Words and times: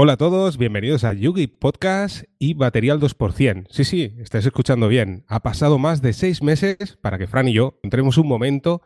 Hola 0.00 0.12
a 0.12 0.16
todos, 0.16 0.58
bienvenidos 0.58 1.02
a 1.02 1.12
Yugi 1.12 1.48
Podcast 1.48 2.22
y 2.38 2.54
Batería 2.54 2.94
2%. 2.94 3.66
Sí, 3.68 3.82
sí, 3.82 4.14
estáis 4.20 4.46
escuchando 4.46 4.86
bien. 4.86 5.24
Ha 5.26 5.40
pasado 5.40 5.78
más 5.78 6.02
de 6.02 6.12
seis 6.12 6.40
meses 6.40 6.96
para 7.02 7.18
que 7.18 7.26
Fran 7.26 7.48
y 7.48 7.54
yo 7.54 7.80
entremos 7.82 8.16
un 8.16 8.28
momento 8.28 8.82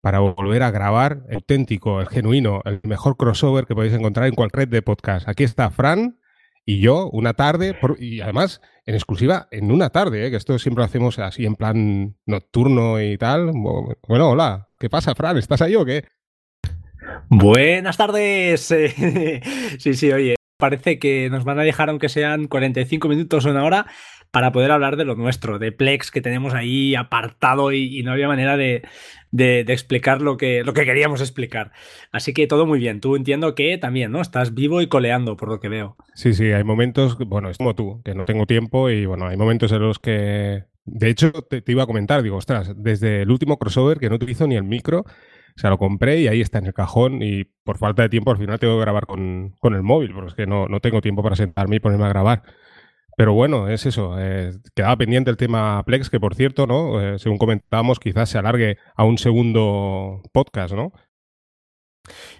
para 0.00 0.18
volver 0.18 0.64
a 0.64 0.72
grabar 0.72 1.22
el 1.28 1.36
auténtico, 1.36 2.00
el 2.00 2.08
genuino, 2.08 2.62
el 2.64 2.80
mejor 2.82 3.16
crossover 3.16 3.66
que 3.66 3.76
podéis 3.76 3.94
encontrar 3.94 4.26
en 4.26 4.34
cualquier 4.34 4.66
red 4.66 4.72
de 4.72 4.82
podcast. 4.82 5.28
Aquí 5.28 5.44
está 5.44 5.70
Fran 5.70 6.18
y 6.64 6.80
yo 6.80 7.08
una 7.10 7.34
tarde, 7.34 7.76
y 7.98 8.20
además 8.20 8.60
en 8.84 8.94
exclusiva 8.94 9.48
en 9.50 9.70
una 9.70 9.90
tarde, 9.90 10.26
¿eh? 10.26 10.30
que 10.30 10.36
esto 10.38 10.58
siempre 10.58 10.82
lo 10.82 10.86
hacemos 10.86 11.20
así 11.20 11.46
en 11.46 11.54
plan 11.54 12.16
nocturno 12.26 13.00
y 13.00 13.16
tal. 13.16 13.52
Bueno, 13.52 14.30
hola, 14.30 14.67
¿qué 14.78 14.88
pasa, 14.88 15.14
Fran? 15.14 15.36
¿Estás 15.36 15.62
ahí 15.62 15.74
o 15.74 15.84
qué? 15.84 16.04
Buenas 17.28 17.96
tardes. 17.96 18.62
sí, 19.78 19.94
sí, 19.94 20.12
oye, 20.12 20.36
parece 20.58 20.98
que 20.98 21.30
nos 21.30 21.44
van 21.44 21.58
a 21.58 21.62
dejar, 21.62 21.88
aunque 21.90 22.08
sean 22.08 22.46
45 22.46 23.08
minutos 23.08 23.46
o 23.46 23.50
una 23.50 23.64
hora, 23.64 23.86
para 24.30 24.52
poder 24.52 24.70
hablar 24.70 24.96
de 24.96 25.04
lo 25.04 25.14
nuestro, 25.14 25.58
de 25.58 25.72
Plex 25.72 26.10
que 26.10 26.20
tenemos 26.20 26.54
ahí 26.54 26.94
apartado 26.94 27.72
y, 27.72 28.02
no 28.02 28.12
había 28.12 28.28
manera 28.28 28.56
de, 28.56 28.82
explicar 29.32 30.20
lo 30.20 30.36
que, 30.36 30.62
lo 30.64 30.74
que 30.74 30.84
queríamos 30.84 31.20
explicar. 31.20 31.72
Así 32.12 32.34
que 32.34 32.46
todo 32.46 32.66
muy 32.66 32.78
bien. 32.78 33.00
Tú 33.00 33.16
entiendo 33.16 33.54
que 33.54 33.78
también, 33.78 34.12
¿no? 34.12 34.20
Estás 34.20 34.54
vivo 34.54 34.82
y 34.82 34.88
coleando, 34.88 35.36
por 35.36 35.48
lo 35.48 35.60
que 35.60 35.68
veo. 35.68 35.96
Sí, 36.14 36.34
sí, 36.34 36.52
hay 36.52 36.64
momentos, 36.64 37.16
bueno, 37.18 37.48
es 37.48 37.58
como 37.58 37.74
tú, 37.74 38.02
que 38.04 38.14
no 38.14 38.24
tengo 38.26 38.46
tiempo 38.46 38.90
y 38.90 39.06
bueno, 39.06 39.28
hay 39.28 39.36
momentos 39.36 39.72
en 39.72 39.80
los 39.80 39.98
que... 39.98 40.64
De 40.90 41.08
hecho, 41.10 41.32
te, 41.32 41.62
iba 41.66 41.82
a 41.82 41.86
comentar, 41.86 42.22
digo, 42.22 42.36
ostras, 42.36 42.72
desde 42.76 43.22
el 43.22 43.30
último 43.30 43.58
crossover 43.58 43.98
que 43.98 44.08
no 44.08 44.16
utilizo 44.16 44.46
ni 44.46 44.56
el 44.56 44.64
micro, 44.64 45.00
o 45.00 45.60
sea, 45.60 45.70
lo 45.70 45.78
compré 45.78 46.20
y 46.20 46.28
ahí 46.28 46.40
está 46.40 46.58
en 46.58 46.66
el 46.66 46.74
cajón 46.74 47.22
y 47.22 47.44
por 47.64 47.78
falta 47.78 48.02
de 48.02 48.08
tiempo 48.08 48.30
al 48.30 48.38
final 48.38 48.58
tengo 48.58 48.74
que 48.74 48.80
grabar 48.80 49.06
con, 49.06 49.54
el 49.62 49.82
móvil, 49.82 50.12
porque 50.12 50.28
es 50.28 50.34
que 50.34 50.46
no, 50.46 50.66
no, 50.66 50.80
tengo 50.80 51.00
tiempo 51.00 51.22
para 51.22 51.36
sentarme 51.36 51.76
y 51.76 51.80
ponerme 51.80 52.04
a 52.04 52.10
grabar. 52.10 52.42
Pero 53.16 53.32
bueno, 53.34 53.68
es 53.68 53.84
eso. 53.84 54.14
Eh, 54.18 54.52
quedaba 54.76 54.96
pendiente 54.96 55.30
el 55.30 55.36
tema 55.36 55.82
Plex, 55.84 56.08
que 56.08 56.20
por 56.20 56.36
cierto, 56.36 56.68
¿no? 56.68 57.00
Eh, 57.02 57.18
según 57.18 57.38
comentábamos, 57.38 57.98
quizás 57.98 58.30
se 58.30 58.38
alargue 58.38 58.78
a 58.94 59.04
un 59.04 59.18
segundo 59.18 60.22
podcast, 60.32 60.72
¿no? 60.72 60.92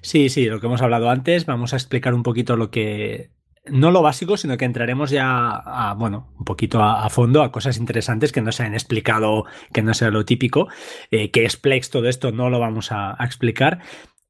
Sí, 0.03 0.29
sí, 0.29 0.47
lo 0.47 0.61
que 0.61 0.67
hemos 0.67 0.81
hablado 0.81 1.11
antes. 1.11 1.47
Vamos 1.47 1.73
a 1.73 1.77
explicar 1.77 2.15
un 2.15 2.23
poquito 2.23 2.57
lo 2.57 2.71
que 2.71 3.33
no 3.71 3.91
lo 3.91 4.03
básico, 4.03 4.37
sino 4.37 4.57
que 4.57 4.65
entraremos 4.65 5.11
ya 5.11 5.51
a, 5.51 5.95
bueno, 5.95 6.33
un 6.39 6.45
poquito 6.45 6.83
a, 6.83 7.09
fondo 7.11 7.43
a 7.43 7.53
cosas 7.53 7.79
interesantes 7.79 8.33
que 8.33 8.41
no 8.41 8.53
se 8.53 8.63
han 8.63 8.75
explicado, 8.75 9.45
que 9.73 9.83
no 9.83 9.95
sea 9.95 10.11
lo 10.11 10.25
típico. 10.25 10.69
Eh, 11.11 11.31
que 11.31 11.45
es 11.45 11.57
Plex, 11.57 11.91
todo 11.91 12.09
esto 12.09 12.33
no 12.33 12.51
lo 12.51 12.61
vamos 12.61 12.93
a, 12.93 13.17
explicar. 13.21 13.81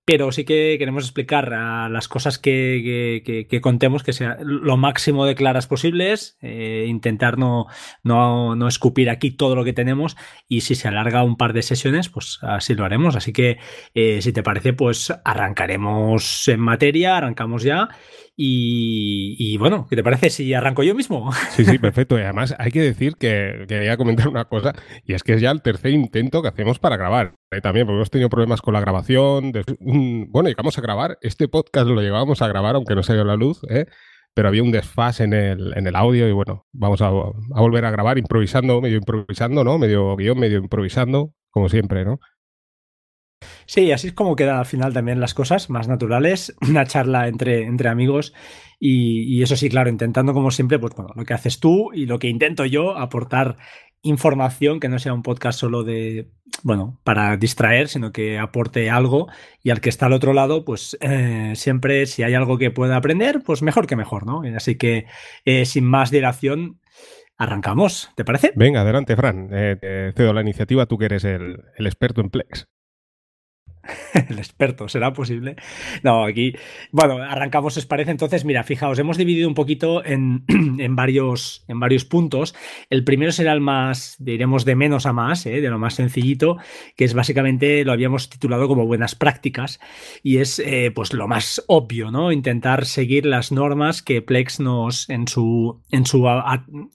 Pero 0.05 0.33
sí 0.33 0.47
que 0.47 0.77
queremos 0.79 1.05
explicar 1.05 1.51
las 1.51 2.09
cosas 2.09 2.39
que, 2.39 3.61
contemos 3.61 4.03
que 4.03 4.15
sean 4.15 4.39
lo 4.41 4.79
máximo 4.79 5.27
de 5.27 5.35
claras 5.35 5.67
posibles, 5.67 6.39
eh, 6.41 6.87
intentar 6.89 7.37
no, 7.37 7.67
no, 8.03 8.69
escupir 8.69 9.11
aquí 9.11 9.33
todo 9.33 9.55
lo 9.55 9.65
que 9.65 9.75
tenemos 9.75 10.17
y 10.49 10.63
si 10.63 10.77
se 10.77 10.89
alarga 10.89 11.25
un 11.25 11.37
par 11.37 11.53
de 11.53 11.61
sesiones, 11.61 12.09
pues 12.09 12.39
así 12.41 12.75
lo 12.75 12.87
haremos. 12.87 13.17
Así 13.17 13.35
que 13.35 13.59
eh, 13.93 14.23
si 14.23 14.33
te 14.33 14.43
parece, 14.43 14.73
pues 14.73 15.13
arrancaremos 15.27 16.49
en 16.49 16.61
materia, 16.61 17.19
arrancamos 17.19 17.63
ya 17.63 17.91
y, 18.41 19.57
bueno, 19.59 19.89
¿qué 19.91 19.97
te 19.97 20.05
parece 20.05 20.31
si 20.31 20.55
arranco 20.55 20.85
yo 20.85 20.95
mismo? 20.95 21.31
Sí, 21.51 21.65
sí, 21.65 21.79
perfecto. 21.79 22.17
Y 22.17 22.23
además 22.23 22.55
hay 22.57 22.71
que 22.71 22.81
decir 22.81 23.17
que 23.17 23.65
quería 23.67 23.97
comentar 23.97 24.29
una 24.29 24.45
cosa, 24.45 24.75
y 25.05 25.15
es 25.15 25.25
que 25.25 25.35
es 25.35 25.41
ya 25.41 25.51
el 25.51 25.61
tercer 25.61 25.91
intento 25.91 26.41
que 26.41 26.49
hacemos 26.49 26.79
para 26.79 26.97
grabar. 26.97 27.35
¿eh? 27.51 27.61
También, 27.61 27.87
porque 27.87 27.97
hemos 27.97 28.11
tenido 28.11 28.29
problemas 28.29 28.63
con 28.63 28.75
la 28.75 28.81
grabación. 28.81 29.53
bueno, 30.29 30.49
llegamos 30.49 30.79
a 30.79 30.81
grabar. 30.81 31.19
Este 31.21 31.49
podcast 31.49 31.89
lo 31.89 32.01
llevábamos 32.01 32.41
a 32.41 32.47
grabar, 32.47 32.77
aunque 32.77 32.95
no 32.95 33.03
dio 33.03 33.25
la 33.25 33.35
luz, 33.35 33.61
¿eh? 33.69 33.87
pero 34.35 34.49
había 34.49 34.63
un 34.63 34.71
desfase 34.71 35.25
en 35.25 35.33
el, 35.33 35.77
en 35.77 35.89
el 35.89 35.97
audio 35.97 36.29
y 36.29 36.33
bueno, 36.33 36.65
vamos 36.73 37.03
a, 37.03 37.09
a 37.09 37.61
volver 37.61 37.85
a 37.87 37.91
grabar 37.91 38.19
improvisando, 38.19 38.81
medio 38.81 38.99
improvisando, 38.99 39.65
¿no? 39.65 39.79
Medio 39.79 40.15
guion, 40.15 40.39
medio 40.39 40.59
improvisando, 40.59 41.35
como 41.51 41.69
siempre, 41.69 42.05
¿no? 42.05 42.21
Sí, 43.67 43.93
así 43.93 44.09
es 44.09 44.13
como 44.15 44.35
quedan 44.35 44.59
al 44.59 44.67
final 44.67 44.93
también 44.93 45.21
las 45.21 45.35
cosas 45.35 45.71
más 45.71 45.89
naturales, 45.89 46.55
una 46.69 46.87
charla 46.87 47.29
entre, 47.29 47.65
entre 47.65 47.89
amigos 47.89 48.33
y, 48.81 49.43
eso 49.43 49.57
sí, 49.57 49.69
claro, 49.69 49.91
intentando 49.91 50.33
como 50.33 50.51
siempre, 50.51 50.79
pues 50.79 50.95
bueno, 50.95 51.13
lo 51.17 51.25
que 51.25 51.35
haces 51.35 51.59
tú 51.59 51.93
y 51.93 52.07
lo 52.07 52.19
que 52.19 52.29
intento 52.29 52.65
yo, 52.65 52.97
aportar 52.97 53.57
información 54.03 54.79
que 54.79 54.89
no 54.89 55.01
sea 55.01 55.13
un 55.13 55.23
podcast 55.25 55.59
solo 55.59 55.83
de, 55.83 56.31
bueno, 56.63 57.01
para 57.03 57.37
distraer, 57.37 57.89
sino 57.89 58.13
que 58.13 58.39
aporte 58.39 58.89
algo 58.89 59.27
y 59.63 59.71
al 59.71 59.81
que 59.81 59.89
está 59.89 60.07
al 60.07 60.13
otro 60.13 60.33
lado, 60.33 60.65
pues 60.65 60.97
eh, 61.01 61.53
siempre 61.57 62.07
si 62.07 62.23
hay 62.23 62.35
algo 62.35 62.57
que 62.57 62.71
pueda 62.71 62.97
aprender, 62.97 63.43
pues 63.45 63.63
mejor 63.63 63.89
que 63.89 63.97
mejor, 63.97 64.25
¿no? 64.25 64.43
Así 64.57 64.77
que 64.77 65.07
eh, 65.45 65.65
sin 65.65 65.85
más 65.85 66.13
dilación, 66.13 66.81
arrancamos, 67.37 68.11
¿te 68.15 68.25
parece? 68.25 68.53
Venga, 68.55 68.83
adelante, 68.83 69.17
Fran. 69.17 69.49
Eh, 69.53 69.77
te 69.81 70.13
cedo 70.13 70.33
la 70.33 70.43
iniciativa, 70.43 70.87
tú 70.87 70.97
que 70.97 71.07
eres 71.07 71.25
el, 71.25 71.65
el 71.77 71.87
experto 71.87 72.21
en 72.21 72.31
Plex. 72.31 72.69
el 74.29 74.39
experto, 74.39 74.89
¿será 74.89 75.13
posible? 75.13 75.57
No, 76.03 76.25
aquí, 76.25 76.55
bueno, 76.91 77.19
arrancamos, 77.19 77.77
¿os 77.77 77.87
parece? 77.87 78.11
Entonces, 78.11 78.45
mira, 78.45 78.63
fijaos, 78.65 78.99
hemos 78.99 79.17
dividido 79.17 79.49
un 79.49 79.55
poquito 79.55 80.05
en, 80.05 80.45
varios, 80.97 81.65
en 81.69 81.81
varios 81.81 82.05
puntos. 82.05 82.55
El 82.91 83.05
primero 83.05 83.33
será 83.33 83.53
el 83.53 83.61
más, 83.61 84.17
diremos, 84.19 84.65
de 84.65 84.77
menos 84.77 85.07
a 85.07 85.13
más, 85.13 85.47
¿eh? 85.47 85.61
de 85.61 85.71
lo 85.71 85.79
más 85.79 85.95
sencillito, 85.95 86.59
que 86.97 87.05
es 87.05 87.15
básicamente, 87.15 87.85
lo 87.85 87.93
habíamos 87.93 88.29
titulado 88.29 88.69
como 88.69 88.87
buenas 88.87 89.15
prácticas, 89.15 89.81
y 90.23 90.39
es 90.39 90.59
eh, 90.59 90.93
pues 90.95 91.13
lo 91.13 91.29
más 91.29 91.65
obvio, 91.67 92.11
¿no? 92.11 92.33
Intentar 92.33 92.85
seguir 92.85 93.27
las 93.27 93.53
normas 93.53 94.03
que 94.03 94.23
Plex 94.23 94.61
nos, 94.61 95.09
en 95.09 95.29
su, 95.29 95.83
en 95.91 96.07
su, 96.07 96.27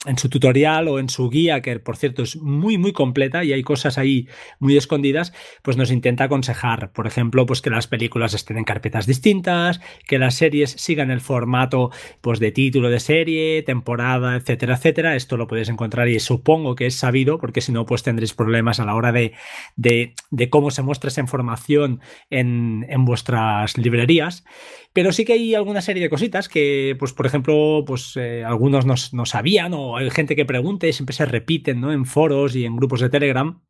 en 0.06 0.18
su 0.18 0.28
tutorial 0.28 0.88
o 0.88 0.98
en 0.98 1.08
su 1.08 1.28
guía, 1.28 1.60
que 1.60 1.78
por 1.78 1.96
cierto 1.96 2.22
es 2.22 2.36
muy, 2.36 2.78
muy 2.78 2.92
completa 2.92 3.44
y 3.44 3.52
hay 3.52 3.62
cosas 3.62 3.98
ahí 3.98 4.28
muy 4.58 4.76
escondidas, 4.76 5.32
pues 5.62 5.76
nos 5.76 5.90
intenta 5.90 6.24
aconsejar 6.24 6.83
por 6.92 7.06
ejemplo, 7.06 7.46
pues 7.46 7.60
que 7.60 7.70
las 7.70 7.86
películas 7.86 8.34
estén 8.34 8.58
en 8.58 8.64
carpetas 8.64 9.06
distintas, 9.06 9.80
que 10.06 10.18
las 10.18 10.34
series 10.34 10.70
sigan 10.72 11.10
el 11.10 11.20
formato 11.20 11.90
pues 12.20 12.38
de 12.40 12.52
título 12.52 12.90
de 12.90 13.00
serie, 13.00 13.62
temporada, 13.62 14.36
etcétera, 14.36 14.74
etcétera. 14.74 15.16
Esto 15.16 15.36
lo 15.36 15.46
podéis 15.46 15.68
encontrar 15.68 16.08
y 16.08 16.18
supongo 16.20 16.74
que 16.74 16.86
es 16.86 16.94
sabido, 16.94 17.38
porque 17.38 17.60
si 17.60 17.72
no, 17.72 17.86
pues 17.86 18.02
tendréis 18.02 18.34
problemas 18.34 18.80
a 18.80 18.84
la 18.84 18.94
hora 18.94 19.12
de, 19.12 19.32
de, 19.76 20.14
cómo 20.50 20.70
se 20.70 20.82
muestra 20.82 21.08
esa 21.08 21.20
información 21.20 22.00
en, 22.30 22.86
en 22.88 23.04
vuestras 23.04 23.76
librerías. 23.78 24.44
Pero 24.92 25.12
sí 25.12 25.24
que 25.24 25.32
hay 25.32 25.54
alguna 25.54 25.82
serie 25.82 26.02
de 26.02 26.08
cositas 26.08 26.48
que, 26.48 26.96
pues, 26.98 27.12
por 27.12 27.26
ejemplo, 27.26 27.82
pues 27.84 28.16
eh, 28.16 28.44
algunos 28.44 28.86
no, 28.86 28.94
no, 29.12 29.26
sabían 29.26 29.74
o 29.74 29.96
hay 29.96 30.08
gente 30.10 30.36
que 30.36 30.44
pregunta 30.44 30.86
y 30.86 30.92
siempre 30.92 31.16
se 31.16 31.26
repiten 31.26 31.80
¿no? 31.80 31.92
en 31.92 32.06
foros 32.06 32.54
y 32.54 32.64
en 32.64 32.76
grupos 32.76 33.00
de 33.00 33.10
Telegram. 33.10 33.60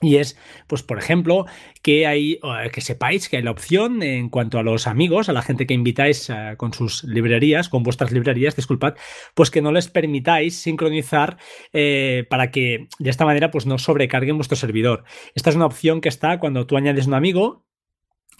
Y 0.00 0.16
es, 0.16 0.38
pues, 0.68 0.84
por 0.84 0.98
ejemplo, 0.98 1.46
que 1.82 2.06
hay, 2.06 2.38
que 2.72 2.80
sepáis 2.80 3.28
que 3.28 3.36
hay 3.36 3.42
la 3.42 3.50
opción 3.50 4.00
en 4.04 4.28
cuanto 4.28 4.58
a 4.58 4.62
los 4.62 4.86
amigos, 4.86 5.28
a 5.28 5.32
la 5.32 5.42
gente 5.42 5.66
que 5.66 5.74
invitáis 5.74 6.30
eh, 6.30 6.54
con 6.56 6.72
sus 6.72 7.02
librerías, 7.02 7.68
con 7.68 7.82
vuestras 7.82 8.12
librerías, 8.12 8.54
disculpad, 8.54 8.94
pues 9.34 9.50
que 9.50 9.60
no 9.60 9.72
les 9.72 9.88
permitáis 9.88 10.56
sincronizar 10.56 11.38
eh, 11.72 12.24
para 12.30 12.52
que 12.52 12.86
de 13.00 13.10
esta 13.10 13.24
manera 13.24 13.50
pues 13.50 13.66
no 13.66 13.76
sobrecarguen 13.78 14.36
vuestro 14.36 14.56
servidor. 14.56 15.02
Esta 15.34 15.50
es 15.50 15.56
una 15.56 15.66
opción 15.66 16.00
que 16.00 16.08
está 16.08 16.38
cuando 16.38 16.66
tú 16.66 16.76
añades 16.76 17.08
un 17.08 17.14
amigo 17.14 17.67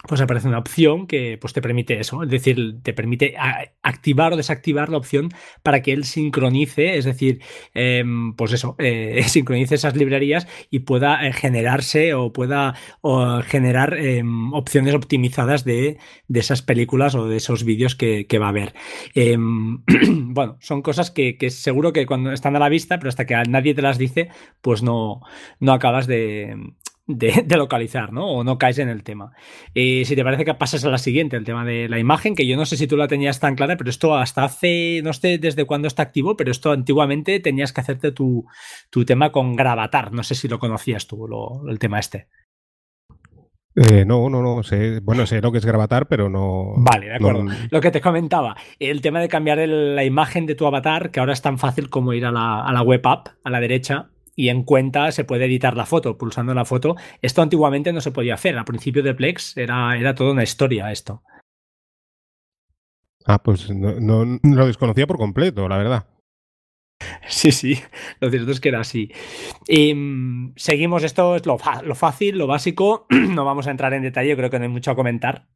pues 0.07 0.21
aparece 0.21 0.47
una 0.47 0.59
opción 0.59 1.07
que 1.07 1.37
pues, 1.39 1.53
te 1.53 1.61
permite 1.61 1.99
eso, 1.99 2.23
es 2.23 2.29
decir, 2.29 2.77
te 2.83 2.93
permite 2.93 3.35
activar 3.83 4.31
o 4.31 4.37
desactivar 4.37 4.89
la 4.89 4.97
opción 4.97 5.29
para 5.61 5.81
que 5.81 5.91
él 5.91 6.05
sincronice, 6.05 6.97
es 6.97 7.03
decir, 7.03 7.41
em, 7.73 8.33
pues 8.35 8.53
eso, 8.53 8.75
eh, 8.79 9.21
sincronice 9.27 9.75
esas 9.75 9.95
librerías 9.97 10.47
y 10.69 10.79
pueda 10.79 11.27
eh, 11.27 11.33
generarse 11.33 12.13
o 12.13 12.31
pueda 12.31 12.75
generar 13.45 13.95
em, 13.95 14.53
opciones 14.53 14.95
optimizadas 14.95 15.65
de, 15.65 15.97
esas 16.33 16.61
películas 16.61 17.15
o 17.15 17.27
de 17.27 17.37
esos 17.37 17.65
vídeos 17.65 17.95
que, 17.95 18.25
va 18.39 18.45
a 18.45 18.49
haber. 18.49 18.73
Em, 19.15 19.83
bueno, 20.33 20.57
son 20.61 20.81
cosas 20.81 21.11
que, 21.11 21.37
que, 21.37 21.49
seguro 21.49 21.91
que 21.91 22.05
cuando 22.05 22.31
están 22.31 22.55
a 22.55 22.59
la 22.59 22.69
vista, 22.69 22.99
pero 22.99 23.09
hasta 23.09 23.25
que 23.25 23.35
nadie 23.49 23.73
te 23.73 23.81
las 23.81 23.97
dice, 23.97 24.29
pues 24.61 24.81
no, 24.81 25.21
no 25.59 25.73
acabas 25.73 26.07
de, 26.07 26.55
de, 27.09 27.57
localizar, 27.57 28.13
¿no? 28.13 28.27
O 28.27 28.43
no 28.43 28.57
caes 28.57 28.77
en 28.77 28.87
el 28.87 29.03
tema. 29.03 29.33
Y 29.73 30.05
si 30.05 30.15
te 30.15 30.23
parece 30.23 30.45
que 30.45 30.53
pasas 30.53 30.85
a 30.85 30.89
la 30.89 30.97
siguiente, 30.97 31.35
el 31.35 31.43
tema 31.43 31.65
de 31.65 31.89
la 31.89 31.99
imagen, 31.99 32.35
que 32.35 32.47
yo 32.47 32.55
no 32.55 32.65
sé 32.65 32.77
si 32.77 32.87
tú 32.87 32.95
la 32.95 33.07
tenías 33.07 33.39
tan 33.39 33.55
clara, 33.55 33.75
pero 33.75 33.89
esto 33.89 34.15
hasta 34.15 34.43
hace, 34.43 35.01
no 35.03 35.11
sé 35.11 35.39
desde 35.39 35.65
cuándo 35.65 35.87
está 35.87 36.03
activo, 36.03 36.37
pero 36.37 36.51
esto 36.51 36.71
antiguamente 36.71 37.39
tenías 37.39 37.73
que 37.73 37.81
hacerte 37.81 38.11
tu, 38.11 38.45
tema 39.05 39.31
con 39.31 39.55
Gravatar. 39.55 40.13
No 40.13 40.23
sé 40.23 40.35
si 40.35 40.47
lo 40.47 40.59
conocías 40.59 41.07
tú, 41.07 41.27
el 41.67 41.79
tema 41.79 41.99
este. 41.99 42.27
Eh, 43.75 44.03
no, 44.05 44.29
no, 44.29 44.41
no, 44.41 44.61
sé, 44.61 44.99
bueno, 44.99 45.25
sé 45.25 45.41
lo 45.41 45.51
que 45.51 45.59
es 45.59 45.65
gravatar, 45.65 46.07
pero 46.07 46.27
no... 46.27 46.73
Vale, 46.77 47.07
de 47.07 47.15
acuerdo. 47.15 47.45
Lo 47.69 47.79
que 47.79 47.91
te 47.91 48.01
comentaba, 48.01 48.57
el 48.77 48.99
tema 48.99 49.21
de 49.21 49.29
cambiar 49.29 49.59
la 49.59 50.03
imagen 50.03 50.45
de 50.47 50.55
tu 50.55 50.65
avatar, 50.65 51.11
que 51.11 51.19
ahora 51.19 51.33
es 51.33 51.41
tan 51.41 51.57
fácil 51.57 51.89
como 51.89 52.11
ir 52.13 52.25
a 52.25 52.31
la, 52.31 52.65
a 52.65 52.73
la 52.73 52.81
web 52.81 53.01
app, 53.05 53.27
a 53.43 53.49
la 53.49 53.61
derecha, 53.61 54.09
y 54.39 54.47
en 54.47 54.63
cuenta 54.63 55.11
se 55.11 55.25
puede 55.25 55.47
editar 55.47 55.75
la 55.75 55.85
foto, 55.85 56.17
pulsando 56.17 56.53
la 56.53 56.63
foto. 56.63 56.95
Esto 57.21 57.41
antiguamente 57.41 57.91
no 57.91 57.99
se 57.99 58.11
podía 58.11 58.35
hacer. 58.35 58.57
Al 58.57 58.63
principio 58.63 59.03
de 59.03 59.13
Plex 59.13 59.57
era, 59.57 59.97
era 59.97 60.15
toda 60.15 60.31
una 60.31 60.43
historia 60.43 60.93
esto. 60.93 61.23
Ah, 63.25 63.43
pues 63.43 63.69
no, 63.69 64.39
lo 64.41 64.65
desconocía 64.65 65.07
por 65.07 65.17
completo, 65.17 65.67
la 65.67 65.77
verdad. 65.77 66.07
Sí, 67.27 67.51
sí, 67.51 67.79
lo 68.21 68.29
cierto 68.29 68.51
es 68.51 68.61
que 68.61 68.69
era 68.69 68.79
así. 68.79 69.11
Em, 69.67 70.53
seguimos, 70.55 71.03
esto 71.03 71.35
es 71.35 71.45
lo, 71.45 71.57
lo, 71.83 71.95
fácil, 71.95 72.37
lo 72.37 72.47
básico, 72.47 73.07
no 73.09 73.43
vamos 73.43 73.67
a 73.67 73.71
entrar 73.71 73.93
en 73.93 74.03
detalle, 74.03 74.37
creo 74.37 74.49
que 74.49 74.57
no 74.57 74.63
hay 74.63 74.71
mucho 74.71 74.91
a 74.91 74.95
comentar. 74.95 75.49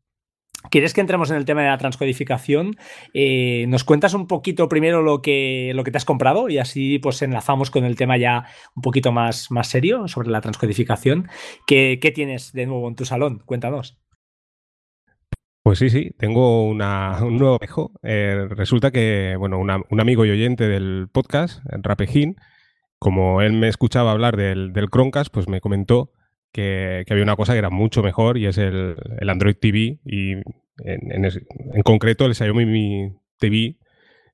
¿Quieres 0.70 0.94
que 0.94 1.02
entremos 1.02 1.30
en 1.30 1.38
el 1.38 1.46
tema 1.46 1.62
de 1.62 1.70
la 1.70 1.78
transcodificación? 1.78 2.76
Eh, 3.14 3.66
¿Nos 3.68 3.84
cuentas 3.84 4.14
un 4.14 4.28
poquito 4.28 4.70
primero 4.70 5.02
lo 5.02 5.22
que, 5.22 5.72
lo 5.76 5.84
que 5.84 5.92
te 5.92 5.98
has 5.98 6.06
comprado 6.06 6.50
y 6.50 6.58
así 6.58 7.00
pues 7.00 7.22
enlazamos 7.22 7.70
con 7.70 7.84
el 7.84 7.96
tema 7.96 8.18
ya 8.18 8.46
un 8.76 8.82
poquito 8.82 9.12
más, 9.12 9.52
más 9.52 9.68
serio 9.68 10.08
sobre 10.08 10.30
la 10.30 10.42
transcodificación? 10.42 11.28
¿Qué, 11.68 12.00
¿Qué, 12.02 12.12
tienes 12.12 12.54
de 12.54 12.66
nuevo 12.66 12.88
en 12.88 12.96
tu 12.96 13.06
salón? 13.06 13.42
Cuéntanos. 13.46 14.00
Pues 15.64 15.80
sí, 15.80 15.90
sí, 15.90 16.12
tengo 16.18 16.66
un 16.68 16.78
nuevo 16.78 17.56
espejo. 17.56 17.92
Eh, 18.04 18.48
resulta 18.50 18.92
que, 18.92 19.36
bueno, 19.38 19.60
un 19.60 20.00
amigo 20.00 20.26
y 20.26 20.32
oyente 20.32 20.68
del 20.68 21.08
podcast, 21.12 21.62
Rapejín, 21.66 22.36
como 23.00 23.42
él 23.42 23.54
me 23.54 23.70
escuchaba 23.70 24.12
hablar 24.12 24.36
del, 24.36 24.74
del 24.74 24.90
Chromecast, 24.90 25.32
pues 25.32 25.48
me 25.48 25.62
comentó 25.62 26.12
que, 26.54 27.04
había 27.10 27.24
una 27.24 27.36
cosa 27.36 27.54
que 27.54 27.60
era 27.60 27.70
mucho 27.70 28.02
mejor 28.02 28.38
y 28.38 28.46
es 28.46 28.58
el, 28.58 28.96
Android 29.28 29.56
TV 29.60 30.00
y 30.06 30.34
en, 30.86 31.84
concreto 31.84 32.26
el 32.26 32.36
Xiaomi 32.36 33.14
TV 33.38 33.78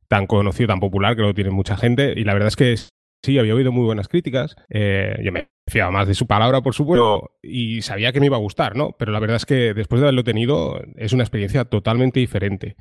tan 0.07 0.27
conocido, 0.27 0.67
tan 0.67 0.79
popular 0.79 1.15
que 1.15 1.23
lo 1.23 1.33
tiene 1.33 1.49
mucha 1.49 1.77
gente 1.77 2.13
y 2.15 2.23
la 2.23 2.33
verdad 2.33 2.49
es 2.49 2.55
que 2.55 2.75
sí, 3.23 3.39
había 3.39 3.55
oído 3.55 3.71
muy 3.71 3.85
buenas 3.85 4.07
críticas. 4.07 4.55
Eh, 4.69 5.17
yo 5.23 5.31
me 5.31 5.49
fiaba 5.67 5.91
más 5.91 6.07
de 6.07 6.15
su 6.15 6.27
palabra, 6.27 6.61
por 6.61 6.73
supuesto, 6.73 7.31
y 7.41 7.81
sabía 7.81 8.11
que 8.11 8.19
me 8.19 8.25
iba 8.25 8.37
a 8.37 8.41
gustar, 8.41 8.75
¿no? 8.75 8.95
Pero 8.97 9.11
la 9.11 9.19
verdad 9.19 9.37
es 9.37 9.45
que 9.45 9.73
después 9.73 10.01
de 10.01 10.07
haberlo 10.07 10.23
tenido 10.23 10.81
es 10.97 11.13
una 11.13 11.23
experiencia 11.23 11.65
totalmente 11.65 12.19
diferente. 12.19 12.75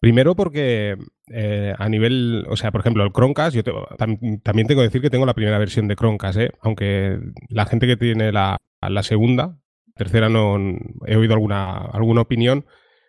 Primero 0.00 0.36
porque 0.36 0.96
eh, 1.28 1.74
a 1.78 1.88
nivel, 1.88 2.44
o 2.48 2.56
sea, 2.56 2.70
por 2.70 2.80
ejemplo, 2.80 3.02
el 3.04 3.12
Chromecast, 3.12 3.56
yo 3.56 3.62
también 3.96 4.66
tengo 4.66 4.80
que 4.80 4.88
decir 4.88 5.00
que 5.00 5.10
tengo 5.10 5.26
la 5.26 5.34
primera 5.34 5.58
versión 5.58 5.88
de 5.88 5.96
Chromecast, 5.96 6.38
¿eh? 6.38 6.50
aunque 6.60 7.18
la 7.48 7.66
gente 7.66 7.86
que 7.86 7.96
tiene 7.96 8.30
la, 8.30 8.58
segunda, 9.02 9.58
tercera 9.94 10.28
no 10.28 10.58
he 11.06 11.16
oído 11.16 11.34
alguna, 11.34 11.76
alguna 11.76 12.20
opinión, 12.20 12.66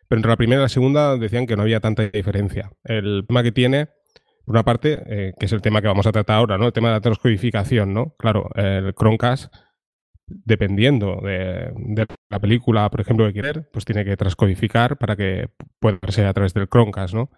pero 0.08 0.20
entre 0.20 0.30
la 0.30 0.38
primera 0.38 0.62
y 0.62 0.64
la 0.64 0.70
segunda 0.70 1.18
decían 1.18 1.46
que 1.46 1.58
no 1.58 1.64
había 1.64 1.82
tanta 1.82 2.08
diferencia. 2.08 2.72
El 2.86 3.26
tema 3.28 3.44
que 3.44 3.52
tiene, 3.52 3.88
por 4.46 4.56
una 4.56 4.64
parte, 4.64 5.04
eh, 5.08 5.34
que 5.38 5.46
es 5.46 5.52
el 5.52 5.62
tema 5.62 5.82
que 5.82 5.88
vamos 5.88 6.08
a 6.08 6.14
tratar 6.14 6.38
ahora, 6.38 6.58
¿no? 6.58 6.68
El 6.68 6.74
tema 6.74 6.88
de 6.88 6.96
la 6.96 7.02
transcodificación, 7.02 7.94
¿no? 7.94 8.16
Claro, 8.18 8.50
el 8.56 8.94
Chromecast 8.94 9.54
dependiendo 10.28 11.22
de, 11.24 11.74
la 12.30 12.40
película, 12.40 12.90
por 12.90 13.02
ejemplo, 13.02 13.26
que 13.26 13.34
quiere 13.34 13.62
pues 13.62 13.86
tiene 13.86 14.04
que 14.06 14.18
transcodificar 14.18 14.98
para 14.98 15.16
que 15.16 15.50
pueda 15.80 16.00
ser 16.10 16.26
a 16.26 16.34
través 16.34 16.54
del 16.54 16.68
Chromecast, 16.68 17.14
¿no? 17.14 17.32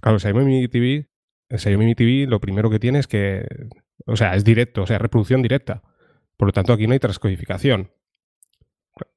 Claro, 0.00 0.18
Xiaomi 0.18 0.68
TV, 0.68 1.08
Xiaomi 1.50 1.94
TV 1.94 2.26
lo 2.26 2.40
primero 2.40 2.68
que 2.68 2.78
tiene 2.78 2.98
es 2.98 3.06
que, 3.06 3.46
o 4.06 4.16
sea, 4.16 4.34
es 4.34 4.44
directo, 4.44 4.82
o 4.82 4.86
sea, 4.86 4.98
reproducción 4.98 5.42
directa. 5.42 5.82
Por 6.36 6.48
lo 6.48 6.52
tanto, 6.52 6.72
aquí 6.72 6.86
no 6.86 6.92
hay 6.92 6.98
transcodificación. 6.98 7.90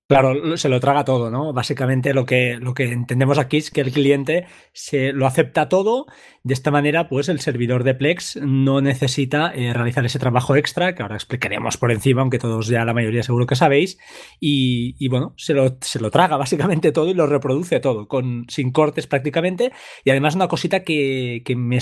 Claro, 0.09 0.57
se 0.57 0.69
lo 0.69 0.79
traga 0.79 1.05
todo, 1.05 1.29
¿no? 1.29 1.53
Básicamente 1.53 2.15
lo 2.15 2.25
que, 2.25 2.57
lo 2.59 2.73
que 2.73 2.85
entendemos 2.85 3.37
aquí 3.37 3.57
es 3.57 3.69
que 3.69 3.81
el 3.81 3.91
cliente 3.91 4.47
se 4.73 5.13
lo 5.13 5.27
acepta 5.27 5.69
todo. 5.69 6.07
De 6.41 6.55
esta 6.55 6.71
manera, 6.71 7.07
pues 7.07 7.29
el 7.29 7.39
servidor 7.41 7.83
de 7.83 7.93
Plex 7.93 8.37
no 8.37 8.81
necesita 8.81 9.51
eh, 9.53 9.71
realizar 9.71 10.03
ese 10.03 10.17
trabajo 10.17 10.55
extra, 10.55 10.95
que 10.95 11.03
ahora 11.03 11.13
explicaremos 11.13 11.77
por 11.77 11.91
encima, 11.91 12.21
aunque 12.21 12.39
todos 12.39 12.65
ya 12.65 12.85
la 12.85 12.95
mayoría 12.95 13.21
seguro 13.21 13.45
que 13.45 13.55
sabéis. 13.55 13.99
Y, 14.39 15.07
bueno, 15.09 15.35
se 15.37 15.53
lo, 15.53 15.77
se 15.79 15.99
lo, 15.99 16.09
traga 16.09 16.37
básicamente 16.37 16.91
todo 16.91 17.07
y 17.07 17.13
lo 17.13 17.27
reproduce 17.27 17.79
todo, 17.79 18.07
con, 18.07 18.47
sin 18.49 18.71
cortes 18.71 19.05
prácticamente. 19.05 19.71
Y 20.03 20.09
además 20.09 20.33
una 20.33 20.47
cosita 20.47 20.83
que, 20.83 21.43
que 21.45 21.55
me, 21.55 21.77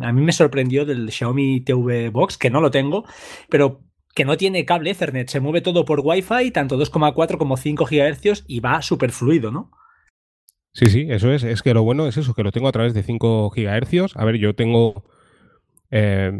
a 0.00 0.12
mí 0.12 0.22
me 0.22 0.32
sorprendió 0.32 0.84
del 0.84 1.10
Xiaomi 1.10 1.62
TV 1.62 2.10
Box, 2.10 2.38
que 2.38 2.50
no 2.50 2.60
lo 2.60 2.70
tengo, 2.70 3.04
pero 3.48 3.80
que 4.14 4.24
no 4.24 4.36
tiene 4.36 4.64
cable 4.64 4.90
Ethernet, 4.90 5.28
se 5.28 5.40
mueve 5.40 5.60
todo 5.60 5.84
por 5.84 6.00
Wi-Fi, 6.00 6.52
tanto 6.52 6.78
2,4 6.78 7.36
como 7.36 7.56
5 7.56 7.84
GHz 7.84 8.44
y 8.46 8.60
va 8.60 8.80
súper 8.80 9.10
fluido, 9.10 9.50
¿no? 9.50 9.70
Sí, 10.72 10.86
sí, 10.86 11.06
eso 11.08 11.32
es. 11.32 11.44
Es 11.44 11.62
que 11.62 11.74
lo 11.74 11.82
bueno 11.82 12.06
es 12.06 12.16
eso, 12.16 12.34
que 12.34 12.42
lo 12.42 12.52
tengo 12.52 12.68
a 12.68 12.72
través 12.72 12.94
de 12.94 13.02
5 13.02 13.50
GHz. 13.50 14.16
A 14.16 14.24
ver, 14.24 14.36
yo 14.36 14.54
tengo 14.54 15.04
eh, 15.90 16.32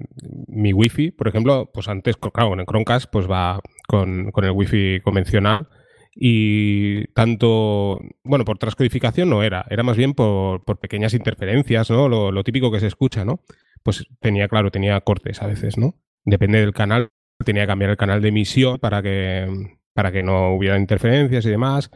mi 0.48 0.72
Wi-Fi, 0.72 1.12
por 1.12 1.28
ejemplo, 1.28 1.70
pues 1.72 1.88
antes, 1.88 2.16
claro, 2.16 2.50
con 2.50 2.60
el 2.60 2.66
Chromecast, 2.66 3.10
pues 3.10 3.30
va 3.30 3.60
con, 3.86 4.32
el 4.34 4.50
Wi-Fi 4.50 5.00
convencional. 5.00 5.68
Y 6.16 7.06
tanto, 7.08 8.00
bueno, 8.22 8.44
por 8.44 8.58
transcodificación 8.58 9.30
no 9.30 9.42
era, 9.42 9.64
era 9.68 9.82
más 9.82 9.96
bien 9.96 10.14
por, 10.14 10.64
pequeñas 10.80 11.14
interferencias, 11.14 11.90
¿no? 11.90 12.08
Lo, 12.08 12.30
lo, 12.30 12.44
típico 12.44 12.70
que 12.70 12.80
se 12.80 12.86
escucha, 12.86 13.24
¿no? 13.24 13.40
Pues 13.82 14.06
tenía, 14.20 14.48
claro, 14.48 14.70
tenía 14.70 15.00
cortes 15.00 15.42
a 15.42 15.48
veces, 15.48 15.76
¿no? 15.76 15.94
Depende 16.24 16.60
del 16.60 16.72
canal, 16.72 17.10
tenía 17.44 17.62
que 17.62 17.68
cambiar 17.68 17.90
el 17.90 17.96
canal 17.96 18.20
de 18.20 18.28
emisión 18.28 18.78
para 18.78 19.02
que, 19.02 19.46
para 19.92 20.12
que 20.12 20.22
no 20.22 20.54
hubiera 20.54 20.78
interferencias 20.78 21.44
y 21.46 21.50
demás. 21.50 21.90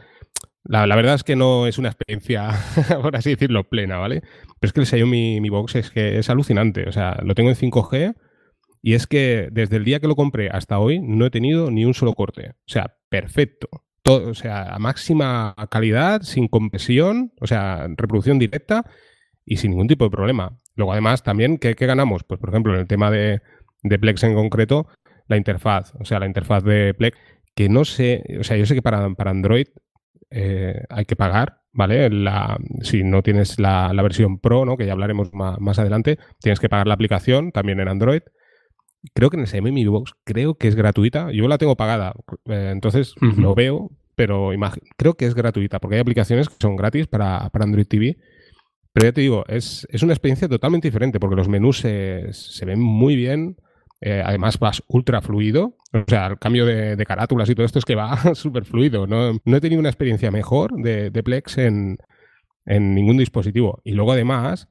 La, 0.63 0.85
verdad 0.95 1.15
es 1.15 1.23
que 1.23 1.35
no 1.35 1.67
es 1.67 1.77
una 1.77 1.89
experiencia, 1.89 2.51
por 3.01 3.15
así 3.15 3.31
decirlo, 3.31 3.63
plena, 3.63 3.97
¿vale? 3.97 4.21
Pero 4.59 4.69
es 4.69 4.73
que 4.73 4.79
el 4.81 4.85
Xiaomi 4.85 5.41
Mi 5.41 5.49
Box 5.49 5.75
es 5.75 5.89
que 5.89 6.19
es 6.19 6.29
alucinante. 6.29 6.87
O 6.87 6.91
sea, 6.91 7.19
lo 7.23 7.33
tengo 7.33 7.49
en 7.49 7.55
5G 7.55 8.15
y 8.81 8.93
es 8.93 9.07
que 9.07 9.49
desde 9.51 9.77
el 9.77 9.83
día 9.83 9.99
que 9.99 10.07
lo 10.07 10.15
compré 10.15 10.49
hasta 10.49 10.79
hoy 10.79 10.99
no 10.99 11.25
he 11.25 11.31
tenido 11.31 11.71
ni 11.71 11.85
un 11.85 11.93
solo 11.93 12.13
corte. 12.13 12.51
O 12.51 12.67
sea, 12.67 12.95
perfecto. 13.09 13.69
Todo, 14.01 14.29
o 14.29 14.33
sea, 14.33 14.73
a 14.73 14.79
máxima 14.79 15.55
calidad, 15.69 16.21
sin 16.21 16.47
compresión, 16.47 17.33
o 17.41 17.47
sea, 17.47 17.87
reproducción 17.97 18.39
directa 18.39 18.85
y 19.45 19.57
sin 19.57 19.71
ningún 19.71 19.87
tipo 19.87 20.05
de 20.05 20.11
problema. 20.11 20.57
Luego, 20.75 20.93
además, 20.93 21.23
también, 21.23 21.57
¿qué, 21.57 21.73
ganamos? 21.73 22.23
Pues, 22.23 22.39
por 22.39 22.49
ejemplo, 22.49 22.73
en 22.73 22.81
el 22.81 22.87
tema 22.87 23.11
de, 23.11 23.41
de 23.83 23.99
Plex 23.99 24.23
en 24.23 24.35
concreto, 24.35 24.87
la 25.29 25.37
interfaz, 25.37 25.93
o 25.97 26.03
sea, 26.03 26.19
la 26.19 26.25
interfaz 26.25 26.63
de 26.63 26.93
Plex, 26.93 27.17
que 27.55 27.69
no 27.69 27.85
sé, 27.85 28.23
o 28.39 28.43
sea, 28.43 28.57
yo 28.57 28.65
sé 28.65 28.75
que 28.75 28.81
para, 28.81 29.09
para 29.15 29.31
Android 29.31 29.67
eh, 30.31 30.83
hay 30.89 31.05
que 31.05 31.15
pagar, 31.15 31.61
¿vale? 31.71 32.09
La, 32.09 32.57
si 32.81 33.03
no 33.03 33.23
tienes 33.23 33.59
la, 33.59 33.91
versión 34.01 34.39
Pro, 34.39 34.65
¿no? 34.65 34.77
Que 34.77 34.85
ya 34.85 34.93
hablaremos 34.93 35.33
más, 35.33 35.79
adelante, 35.79 36.19
tienes 36.39 36.59
que 36.59 36.69
pagar 36.69 36.87
la 36.87 36.93
aplicación 36.93 37.51
también 37.51 37.79
en 37.79 37.87
Android. 37.87 38.21
Creo 39.13 39.29
que 39.29 39.37
en 39.37 39.41
el 39.41 39.47
Xiaomi 39.47 39.71
Mi 39.71 39.85
Box 39.85 40.13
creo 40.25 40.55
que 40.55 40.67
es 40.67 40.75
gratuita. 40.75 41.31
Yo 41.31 41.47
la 41.47 41.57
tengo 41.57 41.77
pagada, 41.77 42.13
eh, 42.45 42.69
entonces 42.71 43.15
lo 43.37 43.55
veo, 43.55 43.91
pero 44.15 44.51
creo 44.97 45.13
que 45.15 45.25
es 45.25 45.35
gratuita, 45.35 45.79
porque 45.79 45.95
hay 45.95 46.01
aplicaciones 46.01 46.49
que 46.49 46.55
son 46.59 46.75
gratis 46.75 47.07
para, 47.07 47.49
Android 47.53 47.87
TV. 47.87 48.17
Pero 48.91 49.07
ya 49.07 49.13
te 49.13 49.21
digo, 49.21 49.45
es, 49.47 49.87
es, 49.91 50.03
una 50.03 50.13
experiencia 50.13 50.49
totalmente 50.49 50.87
diferente, 50.87 51.19
porque 51.19 51.35
los 51.35 51.47
menús 51.47 51.77
se, 51.77 52.33
se 52.33 52.65
ven 52.65 52.81
muy 52.81 53.15
bien. 53.15 53.57
Eh, 54.01 54.23
además 54.25 54.57
vas 54.59 54.81
ultra 54.87 55.21
fluido, 55.21 55.75
o 55.91 56.03
sea, 56.07 56.27
el 56.27 56.39
cambio 56.39 56.65
de, 56.65 57.03
carátulas 57.05 57.49
y 57.49 57.55
todo 57.55 57.65
esto 57.65 57.79
es 57.79 57.85
que 57.85 57.95
va 57.95 58.15
súper 58.35 58.65
fluido. 58.65 59.07
¿no? 59.07 59.31
he 59.31 59.61
tenido 59.61 59.79
una 59.79 59.89
experiencia 59.89 60.31
mejor 60.31 60.73
de, 60.81 61.11
Plex 61.23 61.57
en, 61.57 61.97
ningún 62.65 63.17
dispositivo. 63.17 63.81
Y 63.83 63.93
luego 63.93 64.13
además, 64.13 64.69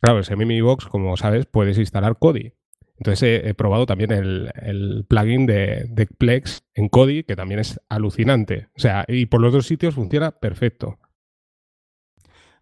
claro, 0.00 0.20
el 0.20 0.46
Mi 0.46 0.60
Box, 0.60 0.86
como 0.86 1.16
sabes, 1.16 1.46
puedes 1.46 1.78
instalar 1.78 2.18
Kodi. 2.18 2.54
Entonces 2.98 3.42
he, 3.44 3.54
probado 3.54 3.84
también 3.84 4.10
el, 4.10 5.04
plugin 5.06 5.44
de, 5.44 5.84
de, 5.88 6.06
Plex 6.06 6.64
en 6.74 6.88
Kodi, 6.88 7.24
que 7.24 7.36
también 7.36 7.60
es 7.60 7.78
alucinante. 7.90 8.68
O 8.74 8.80
sea, 8.80 9.04
y 9.06 9.26
por 9.26 9.42
los 9.42 9.52
dos 9.52 9.66
sitios 9.66 9.94
funciona 9.94 10.30
perfecto. 10.30 10.98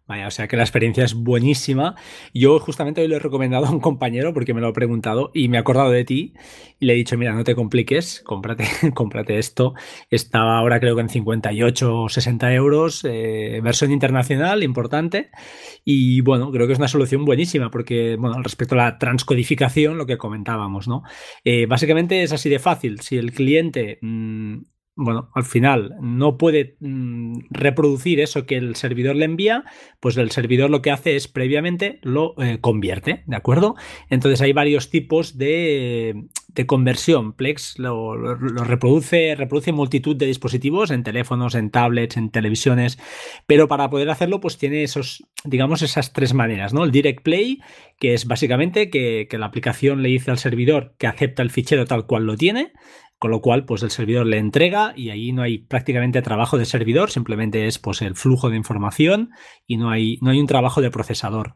Vaya, 0.07 0.27
o 0.27 0.31
sea 0.31 0.47
que 0.47 0.55
la 0.55 0.61
experiencia 0.61 1.03
es 1.03 1.15
buenísima. 1.15 1.95
Yo 2.31 2.59
justamente 2.59 3.01
hoy 3.01 3.07
lo 3.07 3.15
he 3.15 3.19
recomendado 3.19 3.65
a 3.65 3.71
un 3.71 3.79
compañero 3.79 4.35
porque 4.35 4.53
me 4.53 4.61
lo 4.61 4.67
ha 4.67 4.73
preguntado 4.73 5.31
y 5.33 5.47
me 5.47 5.57
ha 5.57 5.61
acordado 5.61 5.89
de 5.89 6.05
ti 6.05 6.33
y 6.79 6.85
le 6.85 6.93
he 6.93 6.95
dicho, 6.95 7.17
mira, 7.17 7.33
no 7.33 7.43
te 7.43 7.55
compliques, 7.55 8.21
cómprate, 8.23 8.65
cómprate 8.93 9.39
esto. 9.39 9.73
Estaba 10.11 10.59
ahora 10.59 10.79
creo 10.79 10.95
que 10.95 11.01
en 11.01 11.09
58 11.09 12.01
o 12.01 12.07
60 12.07 12.53
euros, 12.53 13.03
eh, 13.03 13.61
versión 13.63 13.91
internacional, 13.91 14.61
importante. 14.61 15.31
Y 15.83 16.21
bueno, 16.21 16.51
creo 16.51 16.67
que 16.67 16.73
es 16.73 16.79
una 16.79 16.87
solución 16.87 17.25
buenísima 17.25 17.71
porque, 17.71 18.15
bueno, 18.19 18.39
respecto 18.43 18.75
a 18.75 18.77
la 18.77 18.97
transcodificación, 18.99 19.97
lo 19.97 20.05
que 20.05 20.19
comentábamos, 20.19 20.87
¿no? 20.87 21.01
Eh, 21.43 21.65
básicamente 21.65 22.21
es 22.21 22.31
así 22.31 22.47
de 22.49 22.59
fácil. 22.59 22.99
Si 23.01 23.17
el 23.17 23.31
cliente... 23.33 23.97
Mm, 24.01 24.74
bueno, 24.95 25.29
al 25.33 25.43
final 25.43 25.95
no 25.99 26.37
puede 26.37 26.77
mm, 26.79 27.39
reproducir 27.49 28.21
eso 28.21 28.45
que 28.45 28.55
el 28.55 28.75
servidor 28.75 29.15
le 29.15 29.25
envía, 29.25 29.65
pues 29.99 30.15
el 30.17 30.31
servidor 30.31 30.69
lo 30.69 30.81
que 30.81 30.91
hace 30.91 31.15
es 31.15 31.27
previamente 31.27 31.99
lo 32.01 32.33
eh, 32.41 32.59
convierte, 32.61 33.23
¿de 33.27 33.35
acuerdo? 33.35 33.75
Entonces 34.09 34.41
hay 34.41 34.53
varios 34.53 34.89
tipos 34.89 35.37
de, 35.37 36.27
de 36.55 36.65
conversión. 36.65 37.33
Plex 37.33 37.77
lo, 37.77 38.15
reproduce, 38.15 39.35
reproduce 39.35 39.71
multitud 39.71 40.15
de 40.15 40.25
dispositivos 40.25 40.89
en 40.89 41.03
teléfonos, 41.03 41.53
en 41.53 41.69
tablets, 41.69 42.17
en 42.17 42.31
televisiones, 42.31 42.97
pero 43.45 43.67
para 43.67 43.89
poder 43.89 44.09
hacerlo, 44.09 44.39
pues 44.39 44.57
tiene 44.57 44.83
esos, 44.83 45.23
digamos, 45.43 45.81
esas 45.81 46.13
tres 46.13 46.33
maneras, 46.33 46.73
¿no? 46.73 46.83
El 46.83 46.91
Direct 46.91 47.23
Play, 47.23 47.61
que 47.99 48.13
es 48.13 48.25
básicamente 48.25 48.89
que, 48.89 49.27
que 49.29 49.37
la 49.37 49.47
aplicación 49.47 50.01
le 50.01 50.09
dice 50.09 50.31
al 50.31 50.39
servidor 50.39 50.95
que 50.97 51.07
acepta 51.07 51.43
el 51.43 51.51
fichero 51.51 51.85
tal 51.85 52.05
cual 52.05 52.25
lo 52.25 52.35
tiene. 52.35 52.71
Con 53.17 53.31
lo 53.31 53.39
cual, 53.39 53.63
pues 53.63 53.81
el 53.81 53.91
servidor 53.91 54.25
le 54.25 54.37
entrega 54.37 54.93
y 54.95 55.09
ahí 55.09 55.31
no 55.31 55.41
hay 55.41 55.59
prácticamente 55.59 56.21
trabajo 56.21 56.57
de 56.57 56.65
servidor, 56.65 57.11
simplemente 57.11 57.65
es 57.65 57.79
pues 57.79 58.01
el 58.01 58.15
flujo 58.15 58.49
de 58.49 58.57
información 58.57 59.31
y 59.65 59.77
no 59.77 59.89
hay, 59.89 60.17
no 60.21 60.31
hay 60.31 60.39
un 60.39 60.47
trabajo 60.47 60.81
de 60.81 60.91
procesador. 60.91 61.55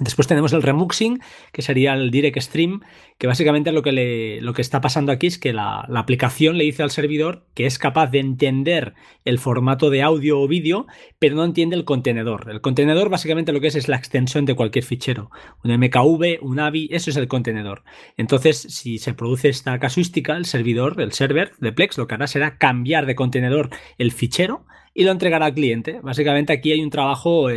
Después 0.00 0.28
tenemos 0.28 0.52
el 0.52 0.62
remuxing, 0.62 1.20
que 1.52 1.62
sería 1.62 1.94
el 1.94 2.12
direct 2.12 2.38
stream, 2.38 2.82
que 3.18 3.26
básicamente 3.26 3.72
lo 3.72 3.82
que, 3.82 4.38
lo 4.40 4.52
que 4.52 4.62
está 4.62 4.80
pasando 4.80 5.10
aquí 5.10 5.26
es 5.26 5.38
que 5.38 5.52
la, 5.52 5.80
aplicación 5.96 6.56
le 6.56 6.64
dice 6.64 6.84
al 6.84 6.92
servidor 6.92 7.46
que 7.54 7.66
es 7.66 7.78
capaz 7.78 8.06
de 8.06 8.20
entender 8.20 8.94
el 9.24 9.40
formato 9.40 9.90
de 9.90 10.02
audio 10.02 10.40
o 10.40 10.46
vídeo, 10.46 10.86
pero 11.18 11.34
no 11.34 11.44
entiende 11.44 11.74
el 11.74 11.84
contenedor. 11.84 12.48
El 12.48 12.60
contenedor 12.60 13.08
básicamente 13.08 13.52
lo 13.52 13.60
que 13.60 13.66
es 13.66 13.74
es 13.74 13.88
la 13.88 13.96
extensión 13.96 14.44
de 14.44 14.54
cualquier 14.54 14.84
fichero. 14.84 15.30
Un 15.64 15.74
MKV, 15.76 16.38
un 16.42 16.60
AVI, 16.60 16.90
eso 16.92 17.10
es 17.10 17.16
el 17.16 17.26
contenedor. 17.26 17.82
Entonces, 18.16 18.58
si 18.58 18.98
se 18.98 19.14
produce 19.14 19.48
esta 19.48 19.80
casuística, 19.80 20.36
el 20.36 20.44
servidor, 20.44 21.00
el 21.00 21.12
server 21.12 21.56
de 21.58 21.72
Plex, 21.72 21.98
lo 21.98 22.06
que 22.06 22.14
hará 22.14 22.28
será 22.28 22.56
cambiar 22.56 23.06
de 23.06 23.16
contenedor 23.16 23.70
el 23.98 24.12
fichero 24.12 24.64
y 24.98 25.04
lo 25.04 25.12
entregará 25.12 25.46
al 25.46 25.54
cliente. 25.54 26.00
Básicamente 26.02 26.52
aquí 26.52 26.72
hay 26.72 26.82
un 26.82 26.90
trabajo 26.90 27.48